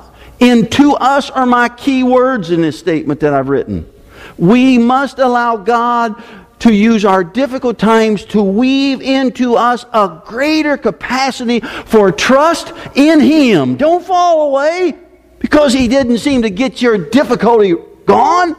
Into 0.40 0.94
us 0.94 1.29
are 1.29 1.44
my 1.44 1.68
key 1.68 2.03
words 2.05 2.51
in 2.51 2.62
this 2.62 2.79
statement 2.79 3.20
that 3.20 3.35
I've 3.35 3.48
written. 3.48 3.92
We 4.38 4.79
must 4.79 5.18
allow 5.18 5.57
God 5.57 6.22
to 6.62 6.72
use 6.72 7.05
our 7.05 7.25
difficult 7.25 7.77
times 7.77 8.25
to 8.25 8.40
weave 8.40 9.03
into 9.03 9.57
us 9.57 9.85
a 9.92 10.22
greater 10.25 10.77
capacity 10.77 11.59
for 11.59 12.12
trust 12.12 12.72
in 12.94 13.18
Him. 13.18 13.77
Don't 13.77 14.05
fall 14.05 14.48
away 14.48 14.96
because 15.40 15.72
He 15.72 15.88
didn't 15.88 16.18
seem 16.18 16.42
to 16.42 16.51
get 16.51 16.81
your 16.81 16.96
difficulty 16.98 17.75
gone. 18.07 18.55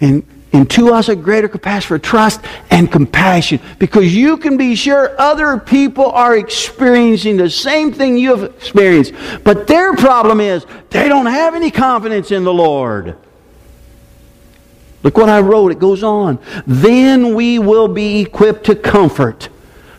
And 0.00 0.26
into 0.52 0.94
us 0.94 1.10
a 1.10 1.16
greater 1.16 1.48
capacity 1.48 1.88
for 1.88 1.98
trust 1.98 2.40
and 2.70 2.90
compassion 2.90 3.60
because 3.78 4.16
you 4.16 4.38
can 4.38 4.56
be 4.56 4.74
sure 4.74 5.14
other 5.20 5.58
people 5.58 6.06
are 6.06 6.34
experiencing 6.38 7.36
the 7.36 7.50
same 7.50 7.92
thing 7.92 8.16
you 8.16 8.34
have 8.34 8.54
experienced. 8.54 9.12
But 9.44 9.66
their 9.66 9.94
problem 9.94 10.40
is 10.40 10.64
they 10.88 11.06
don't 11.10 11.26
have 11.26 11.54
any 11.54 11.70
confidence 11.70 12.30
in 12.30 12.44
the 12.44 12.54
Lord. 12.54 13.18
Look 15.06 15.18
what 15.18 15.28
I 15.28 15.38
wrote. 15.38 15.70
It 15.70 15.78
goes 15.78 16.02
on. 16.02 16.40
Then 16.66 17.36
we 17.36 17.60
will 17.60 17.86
be 17.86 18.22
equipped 18.22 18.64
to 18.64 18.74
comfort, 18.74 19.48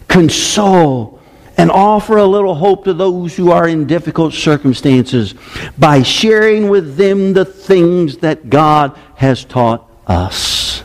console, 0.10 1.22
and 1.56 1.72
offer 1.72 2.18
a 2.18 2.26
little 2.26 2.54
hope 2.54 2.84
to 2.84 2.94
those 2.94 3.34
who 3.34 3.50
are 3.50 3.70
in 3.70 3.88
difficult 3.88 4.34
circumstances 4.34 5.34
by 5.78 6.04
sharing 6.04 6.68
with 6.68 6.98
them 6.98 7.32
the 7.32 7.46
things 7.46 8.18
that 8.18 8.50
God 8.50 9.00
has 9.16 9.46
taught 9.46 9.90
us. 10.08 10.84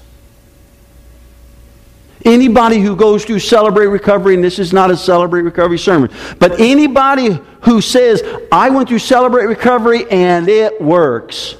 Anybody 2.24 2.78
who 2.78 2.94
goes 2.94 3.24
to 3.24 3.40
Celebrate 3.40 3.87
Recovery, 3.87 4.37
and 4.37 4.44
this 4.44 4.61
is 4.61 4.72
not 4.72 4.92
a 4.92 4.96
Celebrate 4.96 5.42
Recovery 5.42 5.80
sermon, 5.80 6.12
but 6.38 6.61
anybody 6.61 7.40
who 7.62 7.80
says, 7.80 8.22
I 8.52 8.70
went 8.70 8.88
to 8.90 9.00
Celebrate 9.00 9.46
Recovery 9.46 10.08
and 10.08 10.48
it 10.48 10.80
works, 10.80 11.56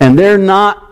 and 0.00 0.18
they're 0.18 0.36
not 0.36 0.88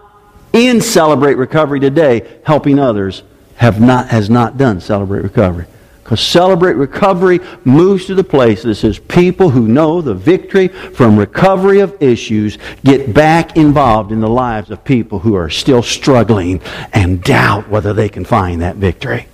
in 0.53 0.81
Celebrate 0.81 1.35
Recovery 1.35 1.81
today 1.81 2.39
helping 2.45 2.79
others, 2.79 3.23
have 3.57 3.81
not, 3.81 4.09
has 4.09 4.31
not 4.31 4.57
done 4.57 4.81
Celebrate 4.81 5.23
Recovery. 5.23 5.67
Because 6.03 6.21
Celebrate 6.21 6.75
Recovery 6.75 7.41
moves 7.65 8.07
to 8.07 8.15
the 8.15 8.25
place 8.25 8.63
that 8.63 8.75
says 8.75 8.99
people 8.99 9.51
who 9.51 9.69
know 9.69 10.01
the 10.01 10.15
victory 10.15 10.69
from 10.69 11.17
recovery 11.17 11.81
of 11.81 12.03
issues 12.03 12.59
get 12.85 13.15
back 13.15 13.57
involved 13.57 14.11
in 14.11 14.21
the 14.21 14.29
lives 14.29 14.71
of 14.71 14.83
people 14.83 15.21
who 15.21 15.37
are 15.37 15.51
still 15.51 15.83
struggling 15.83 16.61
and 16.93 17.23
doubt 17.23 17.69
whether 17.69 17.93
they 17.93 18.09
can 18.09 18.25
find 18.25 18.63
that 18.63 18.77
victory. 18.77 19.29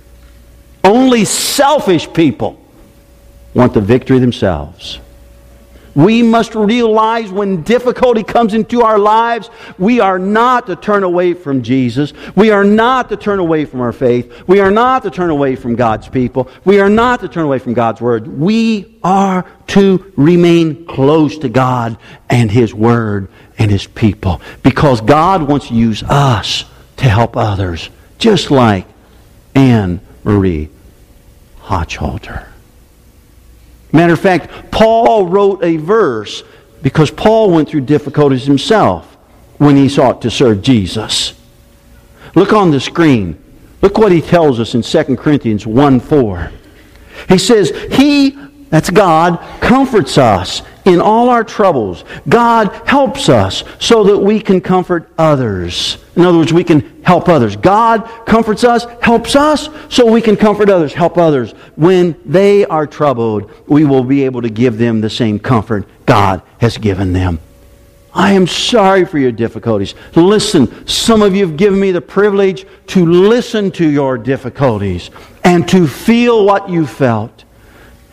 Only 0.83 1.25
selfish 1.25 2.11
people 2.13 2.61
want 3.55 3.73
the 3.73 3.81
victory 3.81 4.19
themselves. 4.19 4.99
We 5.97 6.21
must 6.21 6.53
realize 6.53 7.31
when 7.31 7.63
difficulty 7.63 8.21
comes 8.21 8.53
into 8.53 8.83
our 8.83 8.99
lives, 8.99 9.49
we 9.79 9.99
are 9.99 10.19
not 10.19 10.67
to 10.67 10.75
turn 10.75 11.01
away 11.01 11.33
from 11.33 11.63
Jesus. 11.63 12.13
We 12.35 12.51
are 12.51 12.63
not 12.63 13.09
to 13.09 13.17
turn 13.17 13.39
away 13.39 13.65
from 13.65 13.81
our 13.81 13.91
faith. 13.91 14.47
We 14.47 14.59
are 14.59 14.69
not 14.69 15.01
to 15.03 15.09
turn 15.09 15.31
away 15.31 15.55
from 15.55 15.75
God's 15.75 16.07
people. 16.07 16.49
We 16.65 16.79
are 16.79 16.89
not 16.89 17.21
to 17.21 17.27
turn 17.27 17.45
away 17.45 17.57
from 17.57 17.73
God's 17.73 17.99
Word. 17.99 18.27
We 18.27 18.99
are 19.03 19.43
to 19.69 20.13
remain 20.15 20.85
close 20.85 21.39
to 21.39 21.49
God 21.49 21.97
and 22.29 22.51
His 22.51 22.75
Word 22.75 23.27
and 23.57 23.71
His 23.71 23.87
people 23.87 24.39
because 24.61 25.01
God 25.01 25.41
wants 25.41 25.69
to 25.69 25.73
use 25.73 26.03
us 26.03 26.65
to 26.97 27.05
help 27.05 27.35
others, 27.35 27.89
just 28.19 28.51
like 28.51 28.85
Anne 29.55 29.99
Marie 30.23 30.69
Hochhalter. 31.61 32.49
Matter 33.91 34.13
of 34.13 34.19
fact, 34.19 34.71
Paul 34.71 35.27
wrote 35.27 35.63
a 35.63 35.77
verse 35.77 36.43
because 36.81 37.09
Paul 37.11 37.51
went 37.51 37.69
through 37.69 37.81
difficulties 37.81 38.45
himself 38.45 39.15
when 39.57 39.75
he 39.75 39.89
sought 39.89 40.21
to 40.21 40.31
serve 40.31 40.61
Jesus. 40.61 41.33
Look 42.35 42.53
on 42.53 42.71
the 42.71 42.79
screen. 42.79 43.41
Look 43.81 43.97
what 43.97 44.11
he 44.11 44.21
tells 44.21 44.59
us 44.59 44.75
in 44.75 44.81
2 44.81 45.15
Corinthians 45.15 45.65
1 45.65 45.99
4. 45.99 46.51
He 47.29 47.37
says, 47.37 47.71
He, 47.91 48.37
that's 48.69 48.89
God, 48.89 49.39
comforts 49.61 50.17
us 50.17 50.61
in 50.85 51.01
all 51.01 51.29
our 51.29 51.43
troubles. 51.43 52.03
God 52.27 52.69
helps 52.87 53.29
us 53.29 53.63
so 53.79 54.03
that 54.05 54.17
we 54.17 54.39
can 54.39 54.61
comfort 54.61 55.09
others. 55.17 55.97
In 56.17 56.25
other 56.25 56.39
words, 56.39 56.51
we 56.51 56.63
can 56.63 57.03
help 57.03 57.29
others. 57.29 57.55
God 57.55 58.03
comforts 58.25 58.63
us, 58.63 58.85
helps 59.01 59.35
us, 59.35 59.69
so 59.87 60.11
we 60.11 60.21
can 60.21 60.35
comfort 60.35 60.67
others, 60.67 60.91
help 60.91 61.17
others. 61.17 61.51
When 61.75 62.19
they 62.25 62.65
are 62.65 62.87
troubled, 62.87 63.51
we 63.67 63.85
will 63.85 64.03
be 64.03 64.25
able 64.25 64.41
to 64.41 64.49
give 64.49 64.79
them 64.79 64.99
the 64.99 65.11
same 65.11 65.37
comfort 65.37 65.87
God 66.07 66.41
has 66.59 66.77
given 66.79 67.13
them. 67.13 67.39
I 68.15 68.31
am 68.33 68.47
sorry 68.47 69.05
for 69.05 69.19
your 69.19 69.31
difficulties. 69.31 69.93
Listen, 70.15 70.87
some 70.87 71.21
of 71.21 71.35
you 71.35 71.45
have 71.45 71.55
given 71.55 71.79
me 71.79 71.91
the 71.91 72.01
privilege 72.01 72.65
to 72.87 73.05
listen 73.05 73.69
to 73.73 73.87
your 73.87 74.17
difficulties 74.17 75.11
and 75.43 75.69
to 75.69 75.85
feel 75.85 76.43
what 76.43 76.67
you 76.67 76.87
felt. 76.87 77.43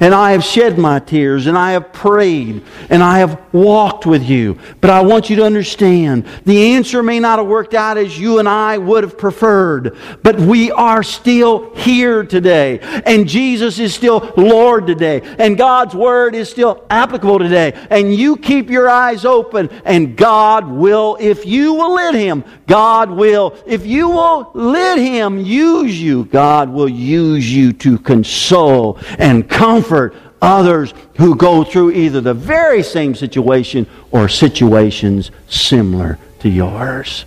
And 0.01 0.13
I 0.13 0.33
have 0.33 0.43
shed 0.43 0.77
my 0.77 0.99
tears, 0.99 1.47
and 1.47 1.57
I 1.57 1.73
have 1.73 1.93
prayed, 1.93 2.65
and 2.91 3.01
I 3.01 3.19
have 3.19 3.41
walked 3.55 4.07
with 4.07 4.25
you. 4.25 4.59
But 4.81 4.91
I 4.91 5.03
want 5.03 5.31
you 5.31 5.37
to 5.37 5.45
understand 5.45 6.27
the 6.45 6.75
answer 6.75 7.01
may 7.01 7.21
not 7.21 7.39
have 7.39 7.47
worked 7.47 7.75
out 7.75 7.97
as 7.97 8.19
you 8.19 8.41
and 8.41 8.49
I 8.49 8.77
would 8.77 9.05
have 9.05 9.17
preferred, 9.17 9.97
but 10.25 10.37
we 10.41 10.73
are 10.73 11.05
still 11.05 11.73
here 11.77 12.25
today. 12.25 12.81
And 13.07 13.29
Jesus 13.29 13.79
is 13.79 13.95
still 13.95 14.33
Lord 14.37 14.89
today. 14.89 15.23
And 15.39 15.57
God's 15.57 15.95
Word 15.95 16.35
is 16.35 16.51
still 16.51 16.85
applicable 16.91 17.39
today. 17.39 17.73
And 17.89 18.13
you 18.13 18.37
keep 18.37 18.71
your 18.71 18.89
eyes 18.89 19.25
open, 19.25 19.71
and 19.85 20.17
God 20.17 20.69
will, 20.69 21.17
if 21.21 21.47
you 21.47 21.73
will 21.73 21.95
let 21.95 22.17
Him, 22.17 22.43
God 22.67 23.11
will, 23.11 23.57
if 23.65 23.87
you 23.87 24.09
will 24.09 24.51
let 24.55 24.99
Him 24.99 25.39
use 25.39 26.01
you, 26.03 26.25
God 26.25 26.69
will 26.69 26.89
use 26.89 27.55
you 27.55 27.73
to 27.75 27.97
console 27.97 28.99
and 29.19 29.49
comfort 29.49 29.84
comfort 29.85 30.15
others 30.41 30.93
who 31.17 31.35
go 31.37 31.65
through 31.65 31.91
either 31.93 32.21
the 32.21 32.35
very 32.35 32.83
same 32.83 33.15
situation 33.15 33.87
or 34.11 34.29
situations 34.29 35.31
similar 35.49 36.19
to 36.41 36.49
yours. 36.49 37.25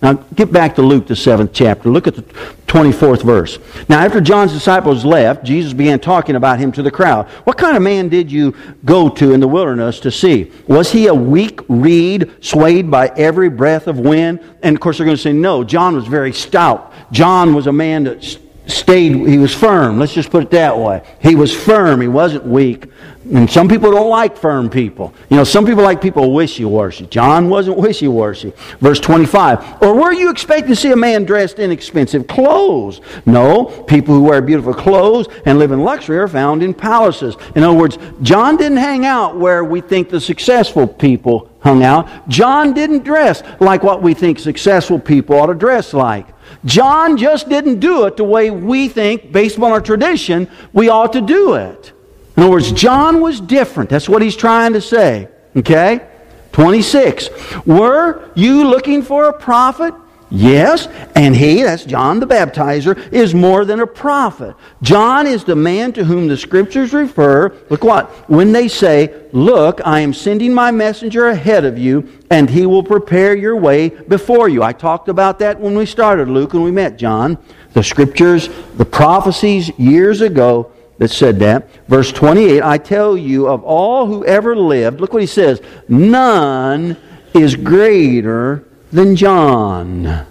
Now, 0.00 0.14
get 0.14 0.50
back 0.50 0.74
to 0.76 0.82
Luke, 0.82 1.06
the 1.06 1.14
seventh 1.14 1.52
chapter. 1.52 1.88
Look 1.88 2.08
at 2.08 2.16
the 2.16 2.22
24th 2.66 3.22
verse. 3.22 3.58
Now, 3.88 4.00
after 4.00 4.20
John's 4.20 4.52
disciples 4.52 5.04
left, 5.04 5.44
Jesus 5.44 5.72
began 5.72 6.00
talking 6.00 6.34
about 6.34 6.58
him 6.58 6.72
to 6.72 6.82
the 6.82 6.90
crowd. 6.90 7.28
What 7.44 7.56
kind 7.56 7.76
of 7.76 7.82
man 7.82 8.08
did 8.08 8.32
you 8.32 8.56
go 8.84 9.08
to 9.10 9.32
in 9.32 9.38
the 9.38 9.46
wilderness 9.46 10.00
to 10.00 10.10
see? 10.10 10.50
Was 10.66 10.90
he 10.90 11.06
a 11.06 11.14
weak 11.14 11.60
reed 11.68 12.32
swayed 12.40 12.90
by 12.90 13.12
every 13.16 13.48
breath 13.48 13.86
of 13.86 14.00
wind? 14.00 14.40
And 14.62 14.74
of 14.74 14.80
course, 14.80 14.98
they're 14.98 15.06
going 15.06 15.16
to 15.16 15.22
say, 15.22 15.32
no, 15.32 15.62
John 15.62 15.94
was 15.94 16.06
very 16.08 16.32
stout. 16.32 16.92
John 17.12 17.54
was 17.54 17.68
a 17.68 17.72
man 17.72 18.04
that 18.04 18.24
stayed, 18.66 19.14
he 19.28 19.38
was 19.38 19.54
firm. 19.54 19.98
Let's 19.98 20.14
just 20.14 20.30
put 20.30 20.44
it 20.44 20.50
that 20.50 20.76
way. 20.76 21.02
He 21.20 21.34
was 21.34 21.54
firm. 21.54 22.00
He 22.00 22.08
wasn't 22.08 22.46
weak. 22.46 22.90
And 23.32 23.48
some 23.48 23.68
people 23.68 23.92
don't 23.92 24.10
like 24.10 24.36
firm 24.36 24.68
people. 24.68 25.14
You 25.30 25.36
know, 25.36 25.44
some 25.44 25.64
people 25.64 25.84
like 25.84 26.00
people 26.00 26.32
wishy-washy. 26.32 27.06
John 27.06 27.48
wasn't 27.48 27.76
wishy-washy. 27.76 28.52
Verse 28.80 28.98
25. 28.98 29.82
Or 29.82 29.94
were 29.94 30.12
you 30.12 30.28
expecting 30.28 30.70
to 30.70 30.76
see 30.76 30.90
a 30.90 30.96
man 30.96 31.24
dressed 31.24 31.60
in 31.60 31.70
expensive 31.70 32.26
clothes? 32.26 33.00
No. 33.24 33.64
People 33.84 34.16
who 34.16 34.22
wear 34.22 34.42
beautiful 34.42 34.74
clothes 34.74 35.28
and 35.46 35.58
live 35.58 35.70
in 35.70 35.84
luxury 35.84 36.18
are 36.18 36.26
found 36.26 36.64
in 36.64 36.74
palaces. 36.74 37.36
In 37.54 37.62
other 37.62 37.78
words, 37.78 37.96
John 38.22 38.56
didn't 38.56 38.78
hang 38.78 39.06
out 39.06 39.36
where 39.36 39.62
we 39.62 39.80
think 39.80 40.10
the 40.10 40.20
successful 40.20 40.88
people 40.88 41.48
hung 41.60 41.84
out. 41.84 42.28
John 42.28 42.72
didn't 42.72 43.04
dress 43.04 43.42
like 43.60 43.84
what 43.84 44.02
we 44.02 44.14
think 44.14 44.40
successful 44.40 44.98
people 44.98 45.38
ought 45.38 45.46
to 45.46 45.54
dress 45.54 45.94
like. 45.94 46.26
John 46.64 47.16
just 47.16 47.48
didn't 47.48 47.80
do 47.80 48.04
it 48.06 48.16
the 48.16 48.24
way 48.24 48.50
we 48.50 48.88
think, 48.88 49.32
based 49.32 49.58
on 49.58 49.72
our 49.72 49.80
tradition, 49.80 50.48
we 50.72 50.88
ought 50.88 51.12
to 51.12 51.20
do 51.20 51.54
it. 51.54 51.92
In 52.36 52.44
other 52.44 52.52
words, 52.52 52.72
John 52.72 53.20
was 53.20 53.40
different. 53.40 53.90
That's 53.90 54.08
what 54.08 54.22
he's 54.22 54.36
trying 54.36 54.72
to 54.72 54.80
say. 54.80 55.28
Okay? 55.56 56.06
26. 56.52 57.28
Were 57.66 58.30
you 58.34 58.64
looking 58.64 59.02
for 59.02 59.26
a 59.26 59.32
prophet? 59.32 59.94
Yes, 60.34 60.88
and 61.14 61.36
he, 61.36 61.62
that's 61.62 61.84
John 61.84 62.18
the 62.18 62.26
Baptizer, 62.26 63.12
is 63.12 63.34
more 63.34 63.66
than 63.66 63.80
a 63.80 63.86
prophet. 63.86 64.56
John 64.80 65.26
is 65.26 65.44
the 65.44 65.54
man 65.54 65.92
to 65.92 66.04
whom 66.04 66.26
the 66.26 66.38
scriptures 66.38 66.94
refer. 66.94 67.54
Look 67.68 67.84
what? 67.84 68.08
When 68.30 68.50
they 68.50 68.66
say, 68.66 69.28
Look, 69.32 69.82
I 69.84 70.00
am 70.00 70.14
sending 70.14 70.54
my 70.54 70.70
messenger 70.70 71.28
ahead 71.28 71.66
of 71.66 71.76
you, 71.76 72.08
and 72.30 72.48
he 72.48 72.64
will 72.64 72.82
prepare 72.82 73.36
your 73.36 73.56
way 73.56 73.90
before 73.90 74.48
you. 74.48 74.62
I 74.62 74.72
talked 74.72 75.10
about 75.10 75.38
that 75.40 75.60
when 75.60 75.76
we 75.76 75.84
started 75.84 76.28
Luke 76.28 76.54
and 76.54 76.64
we 76.64 76.70
met 76.70 76.96
John. 76.96 77.36
The 77.74 77.82
scriptures, 77.82 78.48
the 78.76 78.86
prophecies 78.86 79.70
years 79.78 80.22
ago 80.22 80.72
that 80.96 81.10
said 81.10 81.40
that. 81.40 81.68
Verse 81.88 82.10
28 82.10 82.62
I 82.62 82.78
tell 82.78 83.18
you, 83.18 83.48
of 83.48 83.62
all 83.64 84.06
who 84.06 84.24
ever 84.24 84.56
lived, 84.56 84.98
look 84.98 85.12
what 85.12 85.20
he 85.20 85.26
says, 85.26 85.60
none 85.88 86.96
is 87.34 87.54
greater 87.54 88.66
than 88.92 89.16
John. 89.16 90.26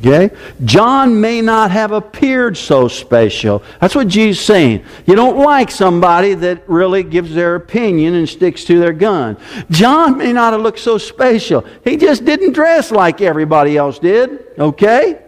Okay? 0.00 0.30
John 0.64 1.20
may 1.20 1.40
not 1.40 1.72
have 1.72 1.90
appeared 1.90 2.56
so 2.56 2.86
special. 2.86 3.62
That's 3.80 3.96
what 3.96 4.06
Jesus 4.06 4.44
saying. 4.44 4.84
You 5.06 5.16
don't 5.16 5.38
like 5.38 5.70
somebody 5.70 6.34
that 6.34 6.68
really 6.68 7.02
gives 7.02 7.34
their 7.34 7.56
opinion 7.56 8.14
and 8.14 8.28
sticks 8.28 8.64
to 8.64 8.78
their 8.78 8.92
gun. 8.92 9.36
John 9.70 10.18
may 10.18 10.32
not 10.32 10.52
have 10.52 10.62
looked 10.62 10.78
so 10.78 10.98
special. 10.98 11.66
He 11.82 11.96
just 11.96 12.24
didn't 12.24 12.52
dress 12.52 12.92
like 12.92 13.20
everybody 13.20 13.76
else 13.76 13.98
did. 13.98 14.46
Okay? 14.56 15.20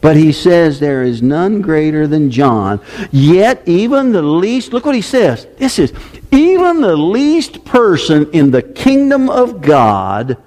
But 0.00 0.16
he 0.16 0.32
says 0.32 0.80
there 0.80 1.02
is 1.02 1.22
none 1.22 1.60
greater 1.60 2.06
than 2.06 2.30
John. 2.30 2.80
Yet 3.10 3.62
even 3.66 4.12
the 4.12 4.22
least, 4.22 4.72
look 4.72 4.86
what 4.86 4.94
he 4.94 5.02
says. 5.02 5.46
This 5.58 5.78
is, 5.78 5.92
even 6.30 6.80
the 6.80 6.96
least 6.96 7.64
person 7.66 8.28
in 8.32 8.50
the 8.50 8.62
kingdom 8.62 9.28
of 9.28 9.60
God 9.60 10.38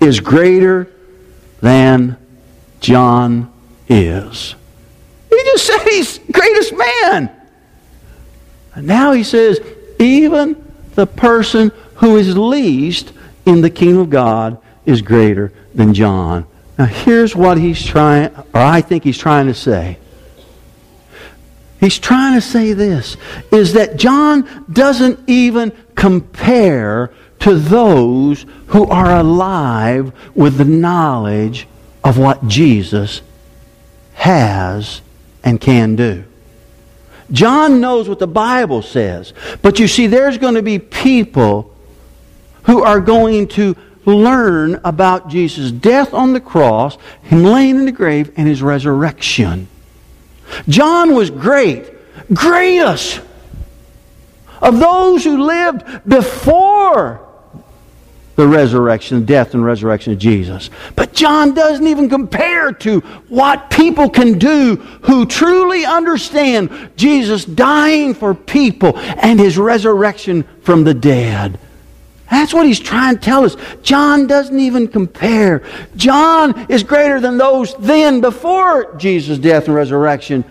is 0.00 0.20
greater 0.20 0.88
than 1.60 2.16
John 2.80 3.52
is. 3.88 4.54
He 5.30 5.36
just 5.36 5.66
said 5.66 5.78
he's 5.88 6.18
greatest 6.18 6.74
man. 6.76 7.30
And 8.74 8.86
now 8.86 9.12
he 9.12 9.24
says, 9.24 9.60
even 9.98 10.72
the 10.94 11.06
person 11.06 11.72
who 11.96 12.16
is 12.16 12.36
least 12.36 13.12
in 13.46 13.60
the 13.60 13.70
kingdom 13.70 14.00
of 14.00 14.10
God 14.10 14.60
is 14.84 15.02
greater 15.02 15.52
than 15.74 15.94
John. 15.94 16.46
Now 16.78 16.86
here's 16.86 17.34
what 17.36 17.58
he's 17.58 17.84
trying, 17.84 18.34
or 18.34 18.60
I 18.60 18.80
think 18.80 19.04
he's 19.04 19.18
trying 19.18 19.46
to 19.46 19.54
say. 19.54 19.98
He's 21.80 21.98
trying 21.98 22.34
to 22.34 22.40
say 22.40 22.72
this 22.72 23.16
is 23.52 23.74
that 23.74 23.96
John 23.96 24.66
doesn't 24.72 25.20
even 25.28 25.70
compare 25.94 27.12
to 27.44 27.54
those 27.54 28.46
who 28.68 28.86
are 28.86 29.16
alive 29.16 30.10
with 30.34 30.56
the 30.56 30.64
knowledge 30.64 31.68
of 32.02 32.16
what 32.16 32.48
Jesus 32.48 33.20
has 34.14 35.02
and 35.42 35.60
can 35.60 35.94
do. 35.94 36.24
John 37.30 37.82
knows 37.82 38.08
what 38.08 38.18
the 38.18 38.26
Bible 38.26 38.80
says. 38.80 39.34
But 39.60 39.78
you 39.78 39.88
see, 39.88 40.06
there's 40.06 40.38
going 40.38 40.54
to 40.54 40.62
be 40.62 40.78
people 40.78 41.70
who 42.62 42.82
are 42.82 42.98
going 42.98 43.48
to 43.48 43.76
learn 44.06 44.80
about 44.82 45.28
Jesus' 45.28 45.70
death 45.70 46.14
on 46.14 46.32
the 46.32 46.40
cross, 46.40 46.96
Him 47.24 47.44
laying 47.44 47.76
in 47.76 47.84
the 47.84 47.92
grave, 47.92 48.32
and 48.38 48.48
His 48.48 48.62
resurrection. 48.62 49.68
John 50.66 51.14
was 51.14 51.28
great, 51.28 51.92
greatest 52.32 53.20
of 54.62 54.78
those 54.78 55.24
who 55.24 55.42
lived 55.42 56.08
before 56.08 57.20
the 58.36 58.46
resurrection, 58.46 59.24
death 59.24 59.54
and 59.54 59.64
resurrection 59.64 60.12
of 60.12 60.18
Jesus. 60.18 60.70
But 60.96 61.12
John 61.12 61.54
doesn't 61.54 61.86
even 61.86 62.08
compare 62.08 62.72
to 62.72 63.00
what 63.28 63.70
people 63.70 64.10
can 64.10 64.38
do 64.38 64.76
who 65.02 65.26
truly 65.26 65.84
understand 65.84 66.90
Jesus 66.96 67.44
dying 67.44 68.14
for 68.14 68.34
people 68.34 68.98
and 68.98 69.38
his 69.38 69.56
resurrection 69.56 70.44
from 70.62 70.84
the 70.84 70.94
dead. 70.94 71.58
That's 72.30 72.54
what 72.54 72.66
he's 72.66 72.80
trying 72.80 73.16
to 73.16 73.20
tell 73.20 73.44
us. 73.44 73.56
John 73.82 74.26
doesn't 74.26 74.58
even 74.58 74.88
compare. 74.88 75.62
John 75.94 76.66
is 76.68 76.82
greater 76.82 77.20
than 77.20 77.36
those 77.36 77.74
then 77.76 78.20
before 78.20 78.96
Jesus' 78.96 79.38
death 79.38 79.66
and 79.66 79.74
resurrection. 79.74 80.44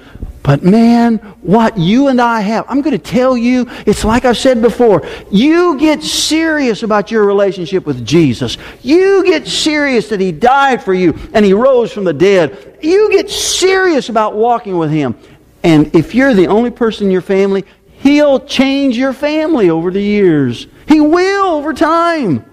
But 0.43 0.61
man, 0.61 1.19
what 1.41 1.77
you 1.77 2.09
and 2.09 2.19
I 2.19 2.41
have, 2.41 2.65
I'm 2.67 2.81
going 2.81 2.97
to 2.99 3.03
tell 3.03 3.37
you, 3.37 3.65
it's 3.85 4.03
like 4.03 4.25
I've 4.25 4.37
said 4.37 4.61
before. 4.61 5.07
You 5.31 5.79
get 5.79 6.03
serious 6.03 6.83
about 6.83 7.11
your 7.11 7.25
relationship 7.25 7.85
with 7.85 8.05
Jesus. 8.05 8.57
You 8.81 9.23
get 9.23 9.47
serious 9.47 10.09
that 10.09 10.19
He 10.19 10.33
died 10.33 10.83
for 10.83 10.93
you 10.93 11.17
and 11.33 11.45
He 11.45 11.53
rose 11.53 11.93
from 11.93 12.03
the 12.03 12.13
dead. 12.13 12.77
You 12.81 13.09
get 13.09 13.29
serious 13.29 14.09
about 14.09 14.35
walking 14.35 14.77
with 14.77 14.91
Him. 14.91 15.15
And 15.63 15.95
if 15.95 16.13
you're 16.13 16.33
the 16.33 16.47
only 16.47 16.71
person 16.71 17.05
in 17.05 17.11
your 17.11 17.21
family, 17.21 17.63
He'll 17.99 18.41
change 18.41 18.97
your 18.97 19.13
family 19.13 19.69
over 19.69 19.91
the 19.91 20.01
years. 20.01 20.67
He 20.89 20.99
will 20.99 21.45
over 21.45 21.73
time. 21.73 22.43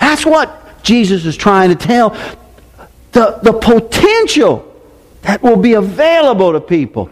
That's 0.00 0.26
what 0.26 0.82
Jesus 0.82 1.24
is 1.26 1.36
trying 1.36 1.68
to 1.70 1.76
tell. 1.76 2.10
The, 3.12 3.38
the 3.40 3.52
potential 3.52 4.65
that 5.26 5.42
will 5.42 5.56
be 5.56 5.74
available 5.74 6.52
to 6.52 6.60
people 6.60 7.10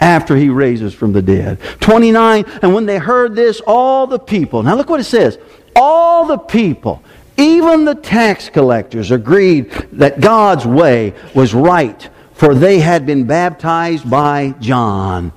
after 0.00 0.34
he 0.34 0.48
raises 0.48 0.94
from 0.94 1.12
the 1.12 1.20
dead. 1.20 1.60
29, 1.80 2.44
and 2.62 2.74
when 2.74 2.86
they 2.86 2.96
heard 2.96 3.36
this, 3.36 3.60
all 3.66 4.06
the 4.06 4.18
people, 4.18 4.62
now 4.62 4.74
look 4.74 4.88
what 4.88 4.98
it 5.00 5.04
says, 5.04 5.38
all 5.74 6.24
the 6.26 6.38
people, 6.38 7.02
even 7.36 7.84
the 7.84 7.94
tax 7.94 8.48
collectors, 8.48 9.10
agreed 9.10 9.70
that 9.92 10.20
God's 10.20 10.66
way 10.66 11.12
was 11.34 11.52
right, 11.52 12.08
for 12.32 12.54
they 12.54 12.80
had 12.80 13.04
been 13.04 13.24
baptized 13.24 14.08
by 14.08 14.54
John. 14.58 15.32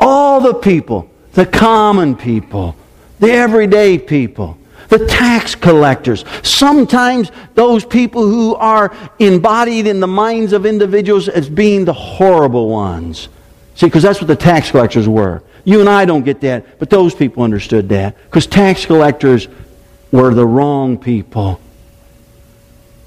All 0.00 0.40
the 0.40 0.54
people, 0.54 1.08
the 1.32 1.46
common 1.46 2.16
people, 2.16 2.74
the 3.20 3.30
everyday 3.30 3.98
people, 3.98 4.58
the 4.88 5.06
tax 5.06 5.54
collectors, 5.54 6.24
sometimes 6.42 7.30
those 7.54 7.84
people 7.84 8.22
who 8.22 8.54
are 8.54 8.94
embodied 9.18 9.86
in 9.86 10.00
the 10.00 10.06
minds 10.06 10.52
of 10.52 10.66
individuals 10.66 11.28
as 11.28 11.48
being 11.48 11.84
the 11.84 11.92
horrible 11.92 12.68
ones. 12.68 13.28
See, 13.74 13.86
because 13.86 14.02
that's 14.02 14.20
what 14.20 14.28
the 14.28 14.36
tax 14.36 14.70
collectors 14.70 15.08
were. 15.08 15.42
You 15.64 15.80
and 15.80 15.88
I 15.88 16.04
don't 16.04 16.24
get 16.24 16.40
that, 16.42 16.78
but 16.78 16.90
those 16.90 17.14
people 17.14 17.42
understood 17.42 17.88
that. 17.88 18.16
Because 18.24 18.46
tax 18.46 18.86
collectors 18.86 19.48
were 20.12 20.32
the 20.32 20.46
wrong 20.46 20.96
people. 20.96 21.60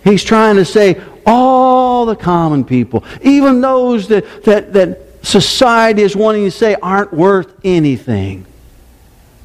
He's 0.04 0.24
trying 0.24 0.58
to 0.58 0.66
say 0.66 1.02
all 1.26 2.06
the 2.06 2.16
common 2.16 2.64
people, 2.66 3.04
even 3.22 3.62
those 3.62 4.08
that, 4.10 4.44
that, 4.44 4.74
that 4.74 5.00
society 5.22 6.02
is 6.02 6.16
wanting 6.16 6.46
to 6.46 6.52
say 6.52 6.76
aren't 6.76 7.14
worth 7.14 7.54
anything, 7.64 8.46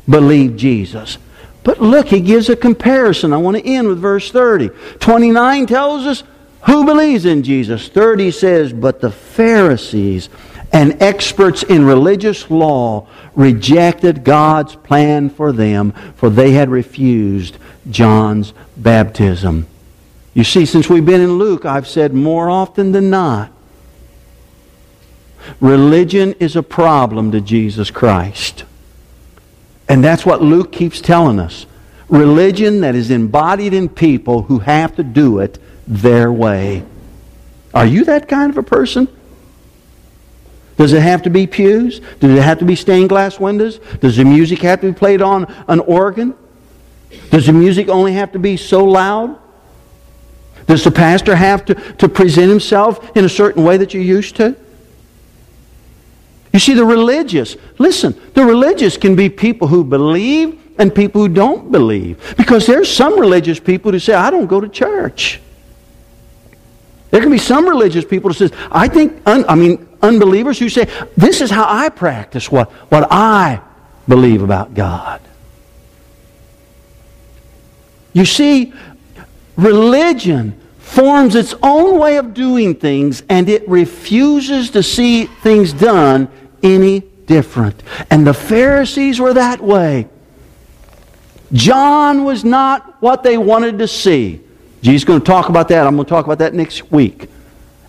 believe 0.09 0.57
Jesus. 0.57 1.19
But 1.65 1.81
look, 1.81 2.09
he 2.09 2.21
gives 2.21 2.49
a 2.51 2.57
comparison. 2.57 3.33
I 3.33 3.39
want 3.39 3.57
to 3.57 3.67
end 3.67 3.89
with 3.89 3.99
verse 3.99 4.31
30. 4.31 4.69
29 5.01 5.67
tells 5.67 6.07
us 6.07 6.23
who 6.67 6.85
believes 6.85 7.25
in 7.25 7.43
Jesus. 7.43 7.89
30 7.89 8.31
says, 8.31 8.73
But 8.73 9.01
the 9.01 9.11
Pharisees 9.11 10.29
and 10.73 11.03
experts 11.03 11.63
in 11.63 11.85
religious 11.85 12.51
law 12.51 13.09
rejected 13.35 14.25
God's 14.25 14.77
plan 14.77 15.31
for 15.31 15.53
them, 15.53 15.93
for 16.17 16.29
they 16.29 16.53
had 16.53 16.69
refused 16.69 17.59
John's 17.91 18.53
baptism. 18.77 19.67
You 20.35 20.45
see, 20.45 20.67
since 20.67 20.89
we've 20.89 21.07
been 21.07 21.21
in 21.21 21.39
Luke, 21.39 21.65
I've 21.65 21.87
said 21.87 22.13
more 22.13 22.51
often 22.51 22.93
than 22.93 23.09
not, 23.09 23.53
religion 25.61 26.35
is 26.41 26.57
a 26.57 26.63
problem 26.63 27.31
to 27.33 27.41
Jesus 27.41 27.91
Christ. 27.91 28.65
And 29.89 30.03
that's 30.03 30.25
what 30.25 30.43
Luke 30.43 30.73
keeps 30.73 31.01
telling 31.01 31.39
us. 31.39 31.67
Religion 32.09 32.81
that 32.81 32.95
is 32.95 33.11
embodied 33.11 33.75
in 33.75 33.89
people 33.89 34.43
who 34.43 34.59
have 34.61 34.97
to 34.97 35.03
do 35.03 35.39
it 35.41 35.59
their 35.87 36.33
way. 36.33 36.85
Are 37.73 37.87
you 37.87 38.05
that 38.05 38.29
kind 38.29 38.51
of 38.51 38.59
a 38.59 38.63
person? 38.63 39.09
Does 40.77 40.93
it 40.93 41.03
have 41.03 41.23
to 41.23 41.31
be 41.31 41.47
pews? 41.47 42.01
Does 42.21 42.37
it 42.37 42.43
have 42.43 42.59
to 42.59 42.65
be 42.65 42.75
stained 42.75 43.09
glass 43.09 43.39
windows? 43.39 43.79
Does 44.01 44.17
the 44.17 44.25
music 44.25 44.61
have 44.61 44.81
to 44.81 44.93
be 44.93 44.99
played 44.99 45.23
on 45.23 45.45
an 45.69 45.81
organ? 45.81 46.35
Does 47.31 47.47
the 47.47 47.53
music 47.53 47.89
only 47.89 48.15
have 48.15 48.33
to 48.33 48.39
be 48.39 48.57
so 48.57 48.85
loud? 48.85 49.39
Does 50.67 50.83
the 50.83 50.91
pastor 50.91 51.37
have 51.37 51.65
to, 51.67 51.75
to 51.75 52.09
present 52.09 52.49
himself 52.49 53.17
in 53.17 53.25
a 53.25 53.29
certain 53.29 53.65
way 53.65 53.77
that 53.77 53.95
you're 53.95 54.03
used 54.03 54.37
to? 54.37 54.57
You 56.55 56.61
see, 56.61 56.75
the 56.75 56.85
religious, 56.85 57.57
listen, 57.79 58.15
the 58.35 58.45
religious 58.45 58.97
can 58.97 59.17
be 59.17 59.29
people 59.29 59.67
who 59.67 59.83
believe 59.83 60.63
and 60.79 60.95
people 60.95 61.23
who 61.23 61.29
don't 61.29 61.73
believe. 61.73 62.37
Because 62.37 62.65
there's 62.65 62.89
some 62.89 63.19
religious 63.19 63.59
people 63.59 63.91
who 63.91 63.99
say, 63.99 64.15
I 64.15 64.31
don't 64.31 64.47
go 64.47 64.61
to 64.61 64.69
church. 64.69 65.41
There 67.11 67.21
can 67.21 67.33
be 67.33 67.39
some 67.39 67.69
religious 67.69 68.05
people 68.05 68.31
who 68.31 68.47
say, 68.47 68.55
I 68.71 68.87
think, 68.87 69.21
un, 69.27 69.45
I 69.49 69.57
mean, 69.57 69.89
unbelievers 70.01 70.61
who 70.61 70.69
say, 70.69 70.85
this 71.17 71.41
is 71.41 71.51
how 71.51 71.67
I 71.69 71.89
practice 71.89 72.53
what, 72.53 72.71
what 72.71 73.09
I 73.11 73.61
believe 74.07 74.41
about 74.41 74.75
God. 74.75 75.21
You 78.13 78.25
see, 78.25 78.73
religion 79.57 80.61
forms 80.79 81.35
its 81.35 81.53
own 81.65 81.99
way 81.99 82.17
of 82.17 82.33
doing 82.33 82.77
things 82.77 83.25
and 83.29 83.49
it 83.49 83.69
refuses 83.69 84.71
to 84.71 84.85
see 84.85 85.25
things 85.25 85.73
done 85.73 86.31
any 86.65 87.01
different. 87.27 87.81
And 88.11 88.27
the 88.27 88.35
Pharisees 88.35 89.21
were 89.21 89.35
that 89.35 89.61
way. 89.61 90.09
John 91.53 92.25
was 92.25 92.45
not 92.45 93.01
what 93.01 93.23
they 93.23 93.39
wanted 93.39 93.79
to 93.79 93.87
see. 93.87 94.41
Jesus 94.83 95.05
going 95.05 95.21
to 95.21 95.25
talk 95.25 95.49
about 95.49 95.69
that. 95.69 95.87
I'm 95.87 95.95
going 95.95 96.05
to 96.05 96.11
talk 96.11 96.25
about 96.25 96.39
that 96.39 96.53
next 96.53 96.91
week. 96.91 97.29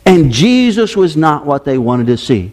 And 0.05 0.31
Jesus 0.31 0.95
was 0.95 1.17
not 1.17 1.45
what 1.45 1.65
they 1.65 1.77
wanted 1.77 2.07
to 2.07 2.17
see. 2.17 2.51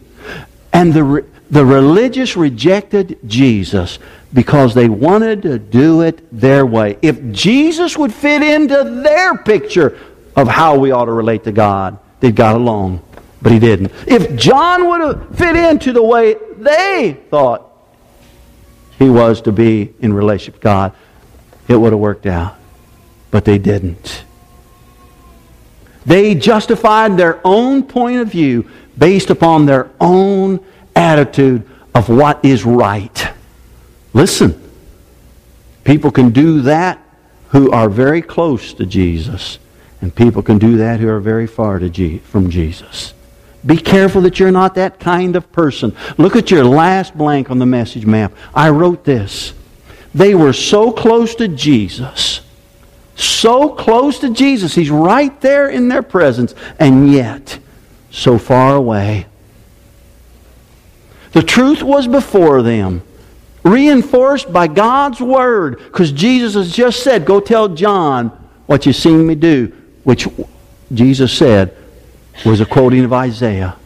And 0.73 0.91
the, 0.91 1.25
the 1.51 1.63
religious 1.63 2.35
rejected 2.35 3.19
Jesus 3.27 3.99
because 4.33 4.73
they 4.73 4.89
wanted 4.89 5.43
to 5.43 5.59
do 5.59 6.01
it 6.01 6.27
their 6.31 6.65
way. 6.65 6.97
If 7.01 7.31
Jesus 7.31 7.95
would 7.95 8.11
fit 8.11 8.41
into 8.41 9.01
their 9.03 9.37
picture 9.37 9.99
of 10.35 10.47
how 10.47 10.79
we 10.79 10.91
ought 10.91 11.05
to 11.05 11.11
relate 11.11 11.43
to 11.43 11.51
God, 11.51 11.99
they'd 12.19 12.35
got 12.35 12.55
along. 12.55 13.01
But 13.43 13.51
he 13.51 13.59
didn't. 13.59 13.91
If 14.07 14.35
John 14.37 14.87
would 14.87 15.01
have 15.01 15.37
fit 15.37 15.57
into 15.57 15.91
the 15.91 16.01
way 16.01 16.37
they 16.57 17.19
thought 17.29 17.69
he 18.97 19.09
was 19.09 19.41
to 19.41 19.51
be 19.51 19.93
in 19.99 20.13
relationship 20.13 20.55
with 20.55 20.61
God, 20.61 20.93
it 21.67 21.75
would 21.75 21.91
have 21.91 21.99
worked 21.99 22.25
out. 22.25 22.55
But 23.31 23.43
they 23.43 23.57
didn't. 23.57 24.23
They 26.05 26.35
justified 26.35 27.17
their 27.17 27.41
own 27.43 27.83
point 27.83 28.21
of 28.21 28.29
view 28.29 28.69
based 28.97 29.29
upon 29.29 29.65
their 29.65 29.89
own 29.99 30.59
attitude 30.95 31.67
of 31.93 32.07
what 32.07 32.43
is 32.45 32.63
right. 32.63 33.29
Listen, 34.13 34.59
people 35.83 36.11
can 36.11 36.29
do 36.29 36.61
that 36.61 36.99
who 37.49 37.71
are 37.71 37.89
very 37.89 38.21
close 38.21 38.73
to 38.75 38.85
Jesus, 38.85 39.59
and 40.01 40.15
people 40.15 40.41
can 40.41 40.57
do 40.57 40.77
that 40.77 40.99
who 40.99 41.09
are 41.09 41.19
very 41.19 41.47
far 41.47 41.79
G- 41.79 42.19
from 42.19 42.49
Jesus. 42.49 43.13
Be 43.65 43.77
careful 43.77 44.21
that 44.21 44.39
you're 44.39 44.51
not 44.51 44.75
that 44.75 44.99
kind 44.99 45.35
of 45.35 45.51
person. 45.51 45.95
Look 46.17 46.35
at 46.35 46.51
your 46.51 46.65
last 46.65 47.17
blank 47.17 47.49
on 47.49 47.59
the 47.59 47.65
message 47.65 48.05
map. 48.05 48.33
I 48.53 48.69
wrote 48.69 49.05
this. 49.05 49.53
They 50.13 50.35
were 50.35 50.53
so 50.53 50.91
close 50.91 51.33
to 51.35 51.47
Jesus. 51.47 52.41
So 53.15 53.69
close 53.69 54.19
to 54.19 54.33
Jesus. 54.33 54.75
He's 54.75 54.89
right 54.89 55.39
there 55.41 55.69
in 55.69 55.87
their 55.87 56.03
presence, 56.03 56.53
and 56.77 57.11
yet 57.11 57.59
so 58.11 58.37
far 58.37 58.75
away. 58.75 59.27
The 61.31 61.41
truth 61.41 61.81
was 61.81 62.07
before 62.07 62.61
them, 62.61 63.01
reinforced 63.63 64.51
by 64.51 64.67
God's 64.67 65.21
Word, 65.21 65.77
because 65.77 66.11
Jesus 66.11 66.53
has 66.53 66.71
just 66.71 67.01
said, 67.01 67.25
Go 67.25 67.39
tell 67.39 67.69
John 67.69 68.29
what 68.65 68.85
you've 68.85 68.95
seen 68.95 69.25
me 69.25 69.35
do, 69.35 69.73
which 70.03 70.27
Jesus 70.91 71.35
said 71.35 71.75
was 72.45 72.61
a 72.61 72.65
quoting 72.65 73.03
of 73.03 73.13
Isaiah. 73.13 73.77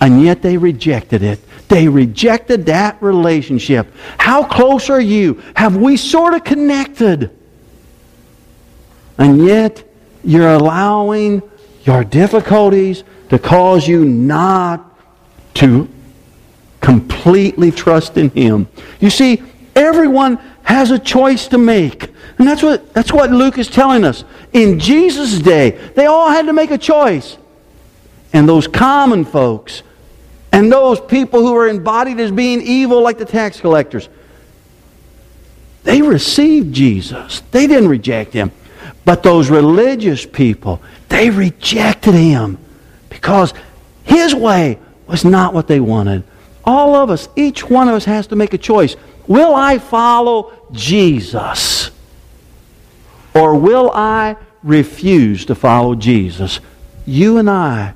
And 0.00 0.22
yet 0.22 0.42
they 0.42 0.56
rejected 0.56 1.22
it. 1.22 1.40
They 1.68 1.88
rejected 1.88 2.66
that 2.66 3.00
relationship. 3.02 3.86
How 4.18 4.44
close 4.44 4.90
are 4.90 5.00
you? 5.00 5.40
Have 5.56 5.76
we 5.76 5.96
sort 5.96 6.34
of 6.34 6.44
connected? 6.44 7.30
And 9.16 9.46
yet 9.46 9.84
you're 10.24 10.52
allowing 10.52 11.42
your 11.84 12.04
difficulties 12.04 13.04
to 13.28 13.38
cause 13.38 13.86
you 13.86 14.04
not 14.04 14.88
to 15.54 15.88
completely 16.80 17.70
trust 17.70 18.16
in 18.16 18.30
Him. 18.30 18.68
You 19.00 19.10
see, 19.10 19.42
everyone 19.74 20.36
has 20.64 20.90
a 20.90 20.98
choice 20.98 21.48
to 21.48 21.58
make. 21.58 22.10
And 22.38 22.46
that's 22.46 22.62
what, 22.62 22.92
that's 22.92 23.12
what 23.12 23.30
Luke 23.30 23.58
is 23.58 23.68
telling 23.68 24.04
us. 24.04 24.24
In 24.52 24.78
Jesus' 24.78 25.38
day, 25.38 25.70
they 25.94 26.06
all 26.06 26.28
had 26.28 26.46
to 26.46 26.52
make 26.52 26.70
a 26.70 26.78
choice. 26.78 27.38
And 28.32 28.48
those 28.48 28.66
common 28.66 29.24
folks, 29.24 29.82
and 30.52 30.70
those 30.70 31.00
people 31.00 31.40
who 31.40 31.54
are 31.56 31.68
embodied 31.68 32.20
as 32.20 32.30
being 32.30 32.62
evil, 32.62 33.02
like 33.02 33.18
the 33.18 33.24
tax 33.24 33.60
collectors, 33.60 34.08
they 35.84 36.02
received 36.02 36.74
Jesus. 36.74 37.42
They 37.50 37.66
didn't 37.66 37.88
reject 37.88 38.32
Him. 38.32 38.52
But 39.04 39.22
those 39.22 39.50
religious 39.50 40.24
people, 40.24 40.80
they 41.08 41.30
rejected 41.30 42.14
Him 42.14 42.58
because 43.08 43.52
His 44.04 44.34
way 44.34 44.78
was 45.06 45.24
not 45.24 45.54
what 45.54 45.66
they 45.66 45.80
wanted. 45.80 46.22
All 46.64 46.94
of 46.94 47.10
us, 47.10 47.28
each 47.34 47.68
one 47.68 47.88
of 47.88 47.94
us 47.94 48.04
has 48.04 48.28
to 48.28 48.36
make 48.36 48.54
a 48.54 48.58
choice. 48.58 48.94
Will 49.26 49.54
I 49.54 49.78
follow 49.78 50.52
Jesus? 50.70 51.90
Or 53.34 53.56
will 53.56 53.90
I 53.92 54.36
refuse 54.62 55.46
to 55.46 55.54
follow 55.54 55.94
Jesus? 55.94 56.60
You 57.04 57.38
and 57.38 57.50
I 57.50 57.94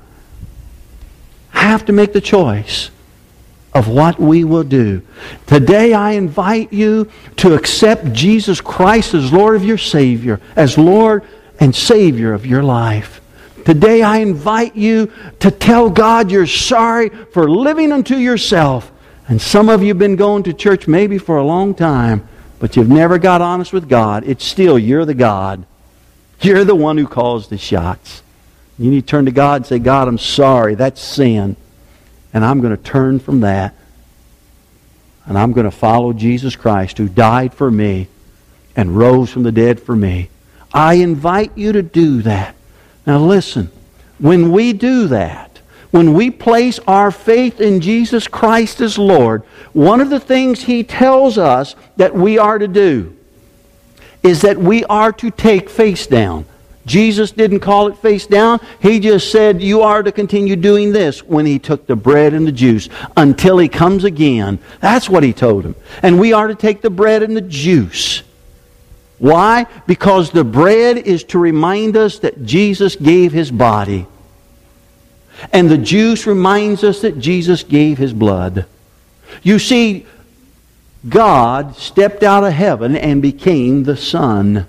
have 1.57 1.85
to 1.85 1.93
make 1.93 2.13
the 2.13 2.21
choice 2.21 2.89
of 3.73 3.87
what 3.87 4.19
we 4.19 4.43
will 4.43 4.63
do. 4.63 5.01
Today 5.45 5.93
I 5.93 6.11
invite 6.11 6.73
you 6.73 7.11
to 7.37 7.53
accept 7.53 8.13
Jesus 8.13 8.61
Christ 8.61 9.13
as 9.13 9.31
Lord 9.31 9.55
of 9.55 9.63
your 9.63 9.77
Savior, 9.77 10.39
as 10.55 10.77
Lord 10.77 11.23
and 11.59 11.75
Savior 11.75 12.33
of 12.33 12.45
your 12.45 12.63
life. 12.63 13.21
Today 13.65 14.01
I 14.01 14.17
invite 14.17 14.75
you 14.75 15.11
to 15.39 15.51
tell 15.51 15.89
God 15.89 16.31
you're 16.31 16.47
sorry 16.47 17.09
for 17.09 17.49
living 17.49 17.91
unto 17.91 18.15
yourself. 18.15 18.91
And 19.27 19.41
some 19.41 19.67
of 19.67 19.81
you 19.81 19.89
have 19.89 19.99
been 19.99 20.15
going 20.15 20.43
to 20.43 20.53
church 20.53 20.87
maybe 20.87 21.17
for 21.17 21.37
a 21.37 21.43
long 21.43 21.75
time, 21.75 22.27
but 22.59 22.75
you've 22.75 22.89
never 22.89 23.19
got 23.19 23.41
honest 23.41 23.73
with 23.73 23.89
God. 23.89 24.23
It's 24.25 24.45
still 24.45 24.79
you're 24.79 25.05
the 25.05 25.13
God. 25.13 25.65
You're 26.39 26.63
the 26.63 26.75
one 26.75 26.97
who 26.97 27.07
calls 27.07 27.49
the 27.49 27.57
shots. 27.57 28.23
You 28.79 28.91
need 28.91 29.01
to 29.01 29.07
turn 29.07 29.25
to 29.25 29.31
God 29.31 29.55
and 29.57 29.65
say, 29.65 29.79
God, 29.79 30.07
I'm 30.07 30.17
sorry. 30.17 30.75
That's 30.75 31.01
sin. 31.01 31.55
And 32.33 32.45
I'm 32.45 32.61
going 32.61 32.75
to 32.75 32.81
turn 32.81 33.19
from 33.19 33.41
that. 33.41 33.73
And 35.25 35.37
I'm 35.37 35.51
going 35.51 35.65
to 35.65 35.71
follow 35.71 36.13
Jesus 36.13 36.55
Christ 36.55 36.97
who 36.97 37.09
died 37.09 37.53
for 37.53 37.71
me 37.71 38.07
and 38.75 38.97
rose 38.97 39.31
from 39.31 39.43
the 39.43 39.51
dead 39.51 39.81
for 39.81 39.95
me. 39.95 40.29
I 40.73 40.95
invite 40.95 41.57
you 41.57 41.71
to 41.71 41.81
do 41.81 42.21
that. 42.21 42.55
Now 43.05 43.19
listen, 43.19 43.71
when 44.19 44.51
we 44.51 44.73
do 44.73 45.07
that, 45.07 45.59
when 45.91 46.13
we 46.13 46.29
place 46.29 46.79
our 46.87 47.11
faith 47.11 47.59
in 47.59 47.81
Jesus 47.81 48.27
Christ 48.27 48.81
as 48.81 48.97
Lord, 48.97 49.43
one 49.73 50.01
of 50.01 50.09
the 50.09 50.19
things 50.19 50.63
He 50.63 50.83
tells 50.83 51.37
us 51.37 51.75
that 51.95 52.13
we 52.13 52.37
are 52.37 52.59
to 52.59 52.67
do 52.67 53.15
is 54.21 54.41
that 54.41 54.57
we 54.57 54.83
are 54.85 55.11
to 55.13 55.31
take 55.31 55.69
face 55.69 56.05
down. 56.05 56.45
Jesus 56.87 57.29
didn't 57.29 57.59
call 57.59 57.87
it 57.87 57.97
face 57.97 58.25
down. 58.25 58.59
He 58.81 58.99
just 58.99 59.31
said, 59.31 59.61
You 59.61 59.83
are 59.83 60.01
to 60.01 60.11
continue 60.11 60.55
doing 60.55 60.91
this 60.91 61.21
when 61.21 61.45
he 61.45 61.59
took 61.59 61.85
the 61.85 61.95
bread 61.95 62.33
and 62.33 62.47
the 62.47 62.51
juice 62.51 62.89
until 63.15 63.59
he 63.59 63.67
comes 63.67 64.03
again. 64.03 64.57
That's 64.79 65.07
what 65.07 65.21
he 65.21 65.33
told 65.33 65.65
him. 65.65 65.75
And 66.01 66.19
we 66.19 66.33
are 66.33 66.47
to 66.47 66.55
take 66.55 66.81
the 66.81 66.89
bread 66.89 67.21
and 67.21 67.37
the 67.37 67.41
juice 67.41 68.23
why? 69.19 69.65
Because 69.87 70.31
the 70.31 70.43
bread 70.43 70.97
is 70.97 71.23
to 71.25 71.39
remind 71.39 71.97
us 71.97 72.19
that 72.19 72.43
Jesus 72.43 72.95
gave 72.95 73.31
his 73.31 73.49
body. 73.49 74.05
And 75.51 75.69
the 75.69 75.77
juice 75.77 76.27
reminds 76.27 76.83
us 76.83 77.01
that 77.01 77.19
Jesus 77.19 77.63
gave 77.63 77.97
his 77.97 78.13
blood. 78.13 78.65
You 79.43 79.59
see, 79.59 80.05
God 81.07 81.75
stepped 81.75 82.23
out 82.23 82.43
of 82.43 82.53
heaven 82.53 82.95
and 82.95 83.21
became 83.21 83.83
the 83.83 83.97
Son. 83.97 84.67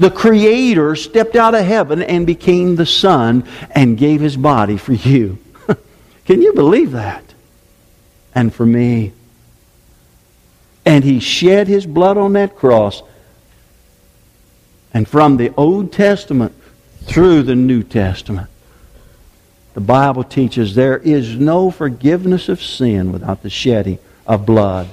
The 0.00 0.10
Creator 0.10 0.96
stepped 0.96 1.36
out 1.36 1.54
of 1.54 1.64
heaven 1.64 2.02
and 2.02 2.26
became 2.26 2.74
the 2.74 2.86
Son 2.86 3.44
and 3.70 3.96
gave 3.96 4.20
his 4.20 4.36
body 4.36 4.76
for 4.76 4.94
you. 4.94 5.38
Can 6.24 6.42
you 6.42 6.52
believe 6.52 6.90
that? 6.92 7.22
And 8.34 8.52
for 8.52 8.66
me. 8.66 9.12
And 10.84 11.04
he 11.04 11.20
shed 11.20 11.68
his 11.68 11.86
blood 11.86 12.16
on 12.16 12.32
that 12.32 12.56
cross 12.56 13.02
and 14.92 15.06
from 15.06 15.36
the 15.36 15.52
Old 15.56 15.92
Testament 15.92 16.54
through 17.04 17.42
the 17.42 17.54
New 17.54 17.82
Testament, 17.82 18.48
the 19.74 19.80
Bible 19.80 20.24
teaches 20.24 20.74
there 20.74 20.98
is 20.98 21.36
no 21.36 21.70
forgiveness 21.70 22.48
of 22.48 22.60
sin 22.60 23.12
without 23.12 23.42
the 23.42 23.50
shedding 23.50 23.98
of 24.26 24.44
blood. 24.44 24.88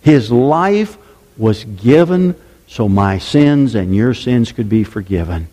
His 0.00 0.30
life 0.30 0.96
was 1.36 1.64
given 1.64 2.36
so 2.72 2.88
my 2.88 3.18
sins 3.18 3.74
and 3.74 3.94
your 3.94 4.14
sins 4.14 4.50
could 4.50 4.68
be 4.68 4.82
forgiven. 4.82 5.48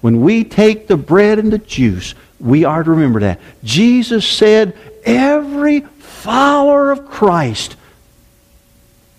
When 0.00 0.20
we 0.20 0.44
take 0.44 0.86
the 0.86 0.96
bread 0.96 1.38
and 1.38 1.52
the 1.52 1.58
juice, 1.58 2.14
we 2.38 2.64
are 2.64 2.84
to 2.84 2.90
remember 2.90 3.20
that. 3.20 3.40
Jesus 3.64 4.26
said 4.26 4.76
every 5.04 5.80
follower 5.80 6.92
of 6.92 7.08
Christ 7.08 7.74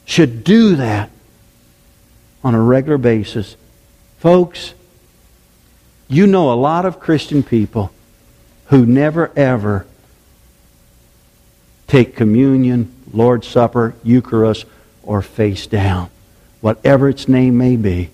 should 0.05 0.43
do 0.43 0.75
that 0.77 1.09
on 2.43 2.55
a 2.55 2.61
regular 2.61 2.97
basis 2.97 3.55
Folks, 4.19 4.73
you 6.09 6.27
know 6.27 6.51
a 6.51 6.55
lot 6.55 6.85
of 6.85 6.99
Christian 6.99 7.41
people 7.41 7.93
who 8.65 8.85
never 8.85 9.31
ever 9.33 9.87
take 11.87 12.17
communion, 12.17 12.93
Lord's 13.13 13.47
Supper, 13.47 13.95
Eucharist, 14.03 14.65
or 15.03 15.21
face 15.21 15.67
down, 15.67 16.09
whatever 16.61 17.09
its 17.09 17.27
name 17.27 17.57
may 17.57 17.75
be. 17.75 18.09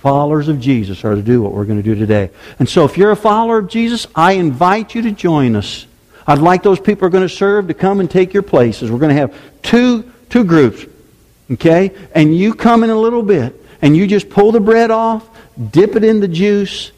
followers 0.00 0.48
of 0.48 0.58
Jesus 0.58 1.04
are 1.04 1.14
to 1.14 1.22
do 1.22 1.42
what 1.42 1.52
we're 1.52 1.66
going 1.66 1.82
to 1.82 1.82
do 1.82 1.94
today. 1.94 2.30
And 2.58 2.66
so 2.66 2.86
if 2.86 2.96
you're 2.96 3.10
a 3.10 3.16
follower 3.16 3.58
of 3.58 3.68
Jesus, 3.68 4.06
I 4.14 4.32
invite 4.32 4.94
you 4.94 5.02
to 5.02 5.12
join 5.12 5.54
us. 5.56 5.86
I'd 6.26 6.38
like 6.38 6.62
those 6.62 6.80
people 6.80 7.00
who 7.00 7.06
are 7.06 7.10
going 7.10 7.28
to 7.28 7.34
serve 7.34 7.68
to 7.68 7.74
come 7.74 8.00
and 8.00 8.10
take 8.10 8.32
your 8.32 8.42
places. 8.42 8.90
We're 8.90 8.98
going 8.98 9.14
to 9.14 9.20
have 9.20 9.36
two, 9.62 10.10
two 10.30 10.44
groups, 10.44 10.86
okay? 11.50 11.90
And 12.14 12.34
you 12.34 12.54
come 12.54 12.82
in 12.82 12.88
a 12.88 12.98
little 12.98 13.22
bit, 13.22 13.54
and 13.82 13.94
you 13.94 14.06
just 14.06 14.30
pull 14.30 14.52
the 14.52 14.60
bread 14.60 14.90
off, 14.90 15.28
dip 15.70 15.96
it 15.96 16.04
in 16.04 16.20
the 16.20 16.28
juice, 16.28 16.92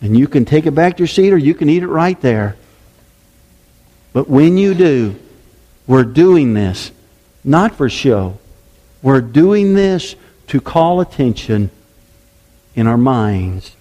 and 0.00 0.18
you 0.18 0.26
can 0.26 0.44
take 0.44 0.66
it 0.66 0.72
back 0.72 0.96
to 0.96 1.00
your 1.00 1.08
seat 1.08 1.32
or 1.32 1.36
you 1.36 1.54
can 1.54 1.68
eat 1.68 1.82
it 1.82 1.88
right 1.88 2.20
there. 2.20 2.56
But 4.12 4.28
when 4.28 4.58
you 4.58 4.74
do, 4.74 5.16
we're 5.86 6.04
doing 6.04 6.54
this 6.54 6.90
not 7.44 7.76
for 7.76 7.88
show. 7.88 8.38
We're 9.02 9.20
doing 9.20 9.74
this 9.74 10.16
to 10.48 10.60
call 10.60 11.00
attention 11.00 11.70
in 12.74 12.86
our 12.86 12.96
minds 12.96 13.76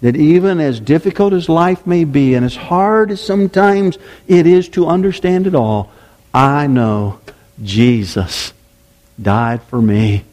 that 0.00 0.16
even 0.16 0.60
as 0.60 0.80
difficult 0.80 1.32
as 1.32 1.48
life 1.48 1.86
may 1.86 2.04
be 2.04 2.34
and 2.34 2.44
as 2.44 2.56
hard 2.56 3.10
as 3.10 3.20
sometimes 3.20 3.98
it 4.26 4.46
is 4.46 4.68
to 4.70 4.86
understand 4.86 5.46
it 5.46 5.54
all, 5.54 5.92
I 6.32 6.66
know 6.66 7.20
Jesus 7.62 8.52
died 9.20 9.62
for 9.64 9.82
me 9.82 10.24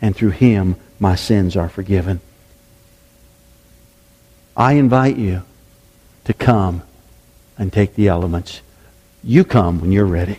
and 0.00 0.16
through 0.16 0.30
him 0.30 0.76
my 0.98 1.14
sins 1.14 1.56
are 1.56 1.68
forgiven. 1.68 2.20
I 4.56 4.72
invite 4.74 5.16
you 5.16 5.42
to 6.24 6.32
come 6.32 6.82
and 7.58 7.72
take 7.72 7.94
the 7.94 8.08
elements. 8.08 8.60
You 9.22 9.44
come 9.44 9.80
when 9.80 9.92
you're 9.92 10.04
ready. 10.04 10.38